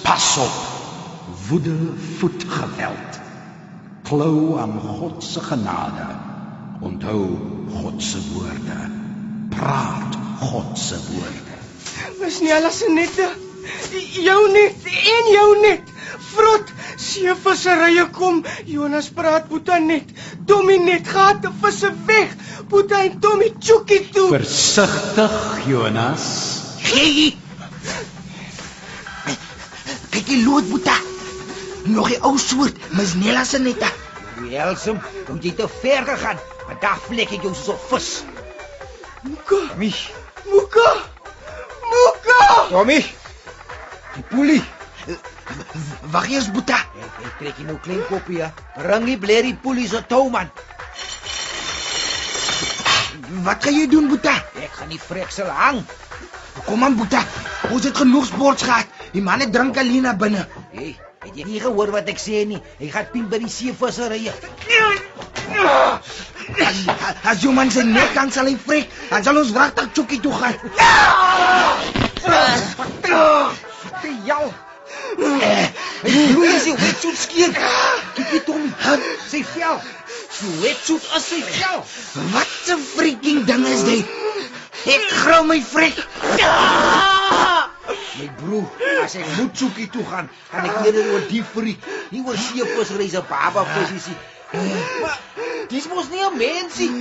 pas 0.05 0.37
op. 0.41 0.55
Woede 1.49 1.77
voed 2.19 2.45
geweld. 2.49 3.19
Klou 4.09 4.57
aan 4.57 4.79
God 4.81 5.23
se 5.23 5.39
genade. 5.45 6.07
Onthou 6.81 7.37
God 7.73 8.03
se 8.03 8.17
woorde. 8.33 8.79
Praat 9.53 10.17
God 10.41 10.77
se 10.77 10.97
woorde. 11.09 11.57
Masnella 12.21 12.71
se 12.71 12.89
nette. 12.93 13.29
Jou 14.25 14.41
net 14.51 14.89
en 14.89 15.31
jou 15.33 15.61
net. 15.61 15.85
Vrot, 16.34 16.71
seevisserye 16.97 18.05
kom. 18.15 18.43
Jonas 18.65 19.09
praat 19.15 19.47
Boeta 19.49 19.80
net. 19.80 20.09
Tommy 20.45 20.77
net 20.84 21.07
gaat 21.07 21.41
die 21.41 21.51
visse 21.61 21.91
weg. 22.05 22.36
Boeta 22.69 23.03
en 23.03 23.19
Tommy 23.19 23.53
Chukitu. 23.59 24.27
Versigtig, 24.34 25.38
Jonas. 25.67 26.25
Gee. 26.86 27.38
Kyk 30.09 30.25
die 30.25 30.43
loodboeta. 30.45 30.97
Nog 31.89 32.09
'n 32.11 32.21
ou 32.21 32.38
soort, 32.38 32.75
Miss 32.93 33.13
Nella 33.15 33.43
se 33.43 33.59
nette. 33.59 33.89
Helsem, 34.49 34.99
kom 35.25 35.39
jy 35.41 35.51
te 35.51 35.67
ver 35.82 36.05
gegaan? 36.05 36.38
Want 36.67 36.82
daar 36.82 36.99
vlek 37.07 37.32
ek 37.32 37.41
jou 37.41 37.53
so 37.55 37.77
vis. 37.89 38.23
Muka, 39.23 39.55
Tommy, 39.67 39.93
Muka. 40.45 40.89
Muka! 41.91 42.67
Tommy. 42.69 42.99
Die 44.15 44.23
poelie. 44.30 44.63
Wag 46.14 46.30
eers 46.32 46.50
boeta. 46.54 46.80
Ek, 47.00 47.20
ek 47.26 47.34
trek 47.41 47.62
jy 47.62 47.68
nou 47.68 47.78
klein 47.84 48.04
koppie, 48.10 48.39
ja. 48.43 48.52
Ring 48.86 49.08
die 49.10 49.18
blerrie 49.22 49.56
poelie 49.64 49.88
se 49.89 50.02
tou 50.10 50.28
man. 50.34 50.52
Wat 53.45 53.64
gaan 53.64 53.78
jy 53.78 53.88
doen 53.91 54.10
boeta? 54.10 54.34
Ek 54.62 54.74
gaan 54.80 54.93
die 54.93 55.02
freksel 55.02 55.50
hang. 55.54 55.84
Kom 56.66 56.84
aan 56.84 56.97
boeta. 57.00 57.22
Ons 57.70 57.86
het 57.88 57.97
genoeg 57.97 58.26
sports 58.30 58.66
gehad. 58.66 58.89
Die 59.14 59.24
manne 59.26 59.50
drink 59.54 59.78
alleen 59.78 60.06
na 60.06 60.16
binne. 60.18 60.45
Hey, 60.74 60.95
het 61.26 61.38
jy 61.38 61.45
nie 61.47 61.62
gehoor 61.62 61.93
wat 61.93 62.10
ek 62.12 62.22
sê 62.22 62.43
nie? 62.50 62.60
Hy 62.80 62.91
gaan 62.93 63.10
pien 63.14 63.30
by 63.32 63.41
die 63.43 63.52
seevisserye. 63.54 64.34
As, 66.60 66.80
as 67.30 67.43
jou 67.43 67.54
man 67.54 67.72
sy 67.74 67.84
nek 67.86 68.14
kan 68.16 68.32
sal 68.34 68.50
hy 68.50 68.56
vrek, 68.60 68.89
dan 69.10 69.26
sal 69.26 69.39
ons 69.41 69.54
wragtig 69.56 69.91
Chucky 69.97 70.20
toe 70.24 70.34
gaan. 70.34 70.58
Te 72.20 72.41
skeer. 77.20 77.51
Kyk 78.15 78.32
jy 78.34 78.41
Tommy, 78.47 78.72
sy 79.30 79.43
vel. 79.53 79.82
Sy 80.30 80.53
wetsuit 80.63 81.05
as 81.17 81.28
sy 81.32 81.41
vel. 81.43 81.84
Wat 82.34 82.72
'n 82.76 82.82
freaking 82.95 83.45
ding 83.45 83.65
is 83.67 83.84
dit? 83.84 84.05
Ek 84.88 85.05
grou 85.22 85.43
my 85.43 85.59
vrek. 85.61 85.97
My 88.20 88.28
broer, 88.39 88.67
as 89.03 89.15
ek 89.15 89.28
moet 89.38 89.57
soekie 89.57 89.89
toe 89.91 90.05
gaan, 90.07 90.30
gaan 90.51 90.65
ek 90.70 90.86
eerder 90.86 91.11
oor 91.13 91.24
die 91.30 91.43
friek. 91.43 91.80
Nie 92.11 92.24
oor 92.26 92.38
seevisreis 92.38 93.15
op 93.20 93.28
baba 93.32 93.65
visie. 93.76 94.15
Maar 95.01 95.20
dis 95.70 95.88
mos 95.88 96.09
nie 96.09 96.24
'n 96.26 96.38
mensie. 96.38 96.91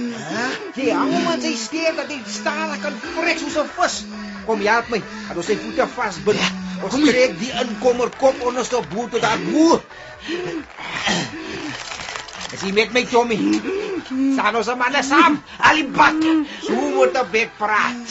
Jy 0.75 0.91
hang 0.91 1.13
hom 1.13 1.27
aan 1.27 1.41
sy 1.41 1.55
steer 1.57 1.95
dat 1.97 2.09
hy 2.13 2.21
stadig 2.27 2.81
kan 2.83 2.95
vrek 3.17 3.39
soos 3.39 3.57
'n 3.57 3.69
vis. 3.77 4.05
Kom 4.47 4.61
help 4.61 4.89
my. 4.89 5.03
Ons 5.35 5.47
sy 5.47 5.57
voete 5.57 5.89
vasbind. 5.95 6.68
Ons 6.83 6.95
trek 6.95 7.33
die 7.41 7.51
inkomer 7.63 8.11
kop 8.21 8.43
onderste 8.47 8.81
boot 8.93 9.11
tot 9.11 9.23
daar 9.25 9.41
bo. 9.49 9.81
Is 12.55 12.63
jy 12.65 12.73
met 12.77 12.93
my 12.95 13.05
Tommy? 13.11 13.39
Staan 14.37 14.57
ons 14.61 14.71
manne 14.83 15.03
saam. 15.03 15.41
Alibak. 15.71 16.23
So 16.67 16.75
moet 16.95 17.19
'n 17.19 17.31
bek 17.35 17.51
praat. 17.59 18.07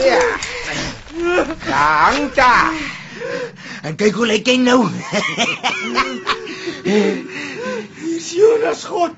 Ja. 0.00 0.36
Dank 1.66 2.34
daar. 2.34 2.72
En 3.82 3.94
kyk 3.96 4.14
hoe 4.14 4.26
lyk 4.26 4.46
hy 4.46 4.56
nou. 4.60 4.88
Dis 6.84 8.30
Jonas 8.36 8.84
God. 8.84 9.16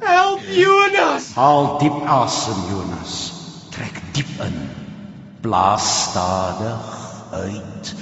Help 0.00 0.40
Jonas. 0.52 1.32
Haal 1.34 1.78
diep 1.80 1.98
asem, 2.06 2.60
Jonas. 2.70 3.14
Trek 3.70 4.00
diep 4.16 4.32
in. 4.44 4.58
Blaas 5.40 6.02
stadig 6.02 6.84
uit. 7.32 7.94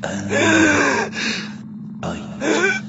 In. 0.00 0.28
Uit. 2.00 2.82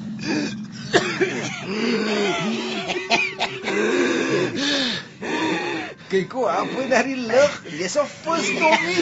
Kyk 6.06 6.32
hoe 6.38 6.46
hy 6.46 6.84
na 6.86 7.02
die 7.02 7.16
lug. 7.18 7.54
Dis 7.78 7.96
'n 7.98 8.06
vis 8.22 8.46
Tommy. 8.60 8.98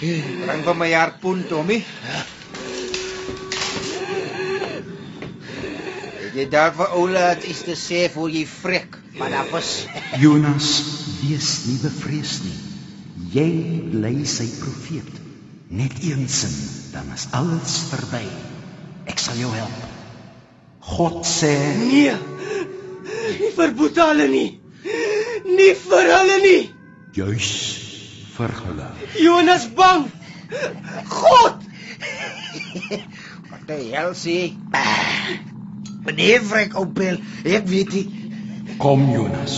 Bring 0.00 0.62
vir 0.64 0.76
my 0.82 0.90
harpoen 0.92 1.44
Tommy. 1.48 1.84
Het 6.22 6.38
Jy 6.38 6.48
daar 6.48 6.72
vir 6.78 6.96
Oula 6.96 7.26
het 7.34 7.44
iets 7.44 7.62
te 7.66 7.76
sê 7.76 8.06
voor 8.14 8.30
jy 8.30 8.46
vrek, 8.46 8.96
maar 9.18 9.30
daar 9.34 9.50
was 9.50 9.86
Jonas, 10.22 10.68
wees 11.20 11.50
nie 11.66 11.78
bevrees 11.82 12.38
nie. 12.46 12.58
Jy 13.34 13.50
bly 13.92 14.16
sy 14.24 14.46
profeet. 14.62 15.10
Net 15.68 16.02
een 16.02 16.28
sin, 16.28 16.56
dan 16.94 17.12
is 17.14 17.28
alles 17.36 17.80
verby. 17.90 18.26
Ek 19.10 19.18
sal 19.18 19.38
jou 19.42 19.52
help. 19.54 19.89
God 20.96 21.24
sê, 21.26 21.54
Nee. 21.78 22.14
Nie 23.40 23.50
vir 23.56 23.70
Boeta 23.78 24.08
hulle 24.10 24.26
nie. 24.28 24.60
Nie 25.56 25.74
vir 25.74 26.08
hulle 26.16 26.38
nie. 26.44 26.62
juis 27.14 27.50
vir 28.36 28.52
hulle. 28.64 28.86
Jonas 29.20 29.66
bang. 29.76 30.06
God. 31.10 31.56
wat 33.50 33.66
die 33.68 33.90
hel 33.94 34.14
sê. 34.14 34.36
Meneer 36.06 36.42
vrek 36.52 36.74
opel. 36.80 37.20
Ek 37.44 37.66
weet 37.68 37.92
nie. 37.94 38.06
Kom 38.80 39.04
Jonas, 39.12 39.56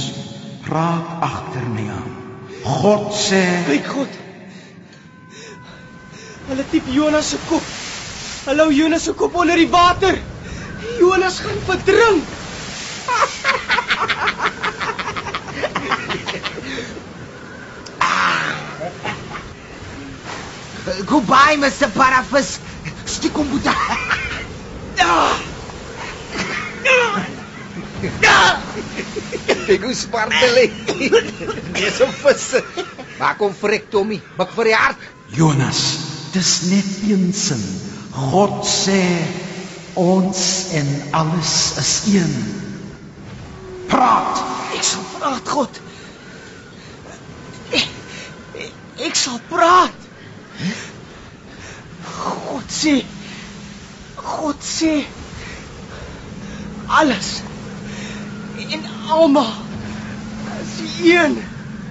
praat 0.66 1.22
agter 1.22 1.68
my 1.76 1.86
aan. 1.94 2.10
God 2.64 3.12
sê, 3.14 3.42
Kyk 3.68 3.88
God. 3.94 4.18
Hulle 6.48 6.64
tiep 6.72 6.88
Jonas 6.94 7.30
se 7.32 7.38
kop. 7.48 7.62
Hulle 8.48 8.66
hou 8.66 8.74
Jonas 8.74 9.06
se 9.06 9.12
kop 9.14 9.34
onder 9.38 9.56
die 9.56 9.70
water. 9.70 10.18
Jonas 11.02 11.42
gaan 11.42 11.58
verdrink. 11.66 12.22
Goodbye, 21.10 21.58
Mr. 21.58 21.90
Parafus. 21.90 22.60
Stiek 23.04 23.34
hom 23.34 23.50
boeta. 23.50 23.74
Kyk 29.66 29.82
hoe 29.82 29.94
spartel 29.94 30.54
hy. 30.60 30.66
Dis 31.74 31.98
'n 31.98 32.12
vis. 32.22 32.46
Maak 33.18 33.42
hom 33.42 33.54
vrek 33.58 33.90
Tommy. 33.90 34.22
Bak 34.38 34.54
vir 34.54 34.70
die 34.70 34.78
hart. 34.78 35.02
Jonas, 35.34 35.82
dis 36.30 36.62
net 36.70 36.90
een 37.10 37.34
sin. 37.34 37.58
God 38.14 38.62
sê 38.62 39.02
ons 39.94 40.42
en 40.72 40.90
alles 41.10 41.76
is 41.76 41.92
een. 42.14 42.34
Praat. 43.86 44.42
Ek 44.76 44.84
sal 44.84 45.04
praat, 45.18 45.48
God. 45.48 45.80
Ek, 47.70 47.88
ek, 48.54 48.72
ek 49.08 49.18
sal 49.18 49.40
praat. 49.48 50.08
God 52.12 52.72
sê 52.72 52.94
God 54.22 54.62
sê 54.64 54.92
alles 56.98 57.40
en 58.70 58.84
almal 59.10 59.52
is 60.62 61.04
een. 61.04 61.36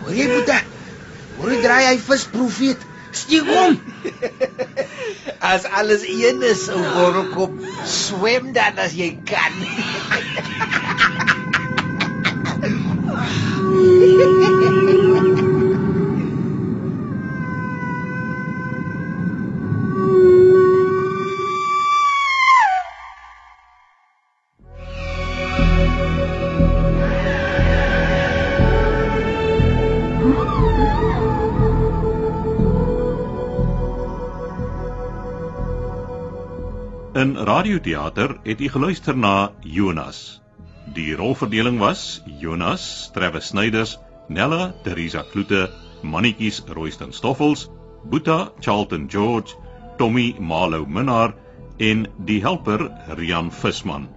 Hoor 0.01 0.15
jy 0.15 0.27
boeta? 0.31 0.59
Hoor 1.37 1.53
jy 1.53 1.59
draai 1.63 1.83
hy 1.89 1.97
vis 2.05 2.25
Stiek 3.11 3.47
hom. 3.47 3.81
As 5.51 5.63
alles 5.63 6.03
een 6.07 6.41
is, 6.41 6.67
ou 6.69 6.81
borrelkop, 6.93 7.51
swem 7.85 8.53
dan 8.53 8.77
as 8.77 8.93
jy 8.93 9.17
kan. 9.25 9.53
In 37.21 37.35
radioteater 37.37 38.39
het 38.43 38.61
u 38.61 38.67
geluister 38.69 39.17
na 39.17 39.51
Jonas. 39.59 40.41
Die 40.93 41.15
rolverdeling 41.15 41.77
was 41.79 42.23
Jonas, 42.39 43.09
Travis 43.13 43.45
Snyders, 43.45 43.99
Nella 44.27 44.73
Teresa 44.83 45.21
Kloete, 45.31 45.69
Mannetjies 46.01 46.63
Royston 46.67 47.13
Stoffels, 47.13 47.67
Boeta 48.09 48.51
Charlton 48.59 49.05
George, 49.09 49.53
Tommy 49.97 50.35
Malo 50.39 50.85
Minnar 50.85 51.35
en 51.77 52.07
die 52.17 52.41
helper 52.41 52.89
Rian 53.19 53.51
Visman. 53.51 54.07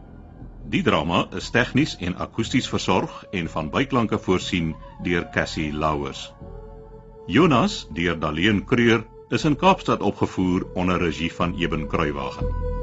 Die 0.71 0.83
drama 0.83 1.27
is 1.37 1.51
tegnies 1.51 1.99
en 2.01 2.17
akoesties 2.17 2.69
versorg 2.73 3.25
en 3.33 3.51
van 3.53 3.69
byklanke 3.75 4.19
voorsien 4.19 4.73
deur 5.03 5.29
Cassie 5.35 5.73
Louws. 5.73 6.31
Jonas 7.27 7.83
deur 7.93 8.17
Daleen 8.19 8.65
Creur 8.65 9.05
is 9.29 9.45
in 9.45 9.57
Kaapstad 9.57 10.01
opgevoer 10.01 10.65
onder 10.75 10.99
regie 10.99 11.33
van 11.33 11.55
Eben 11.59 11.87
Kruiwagen. 11.87 12.74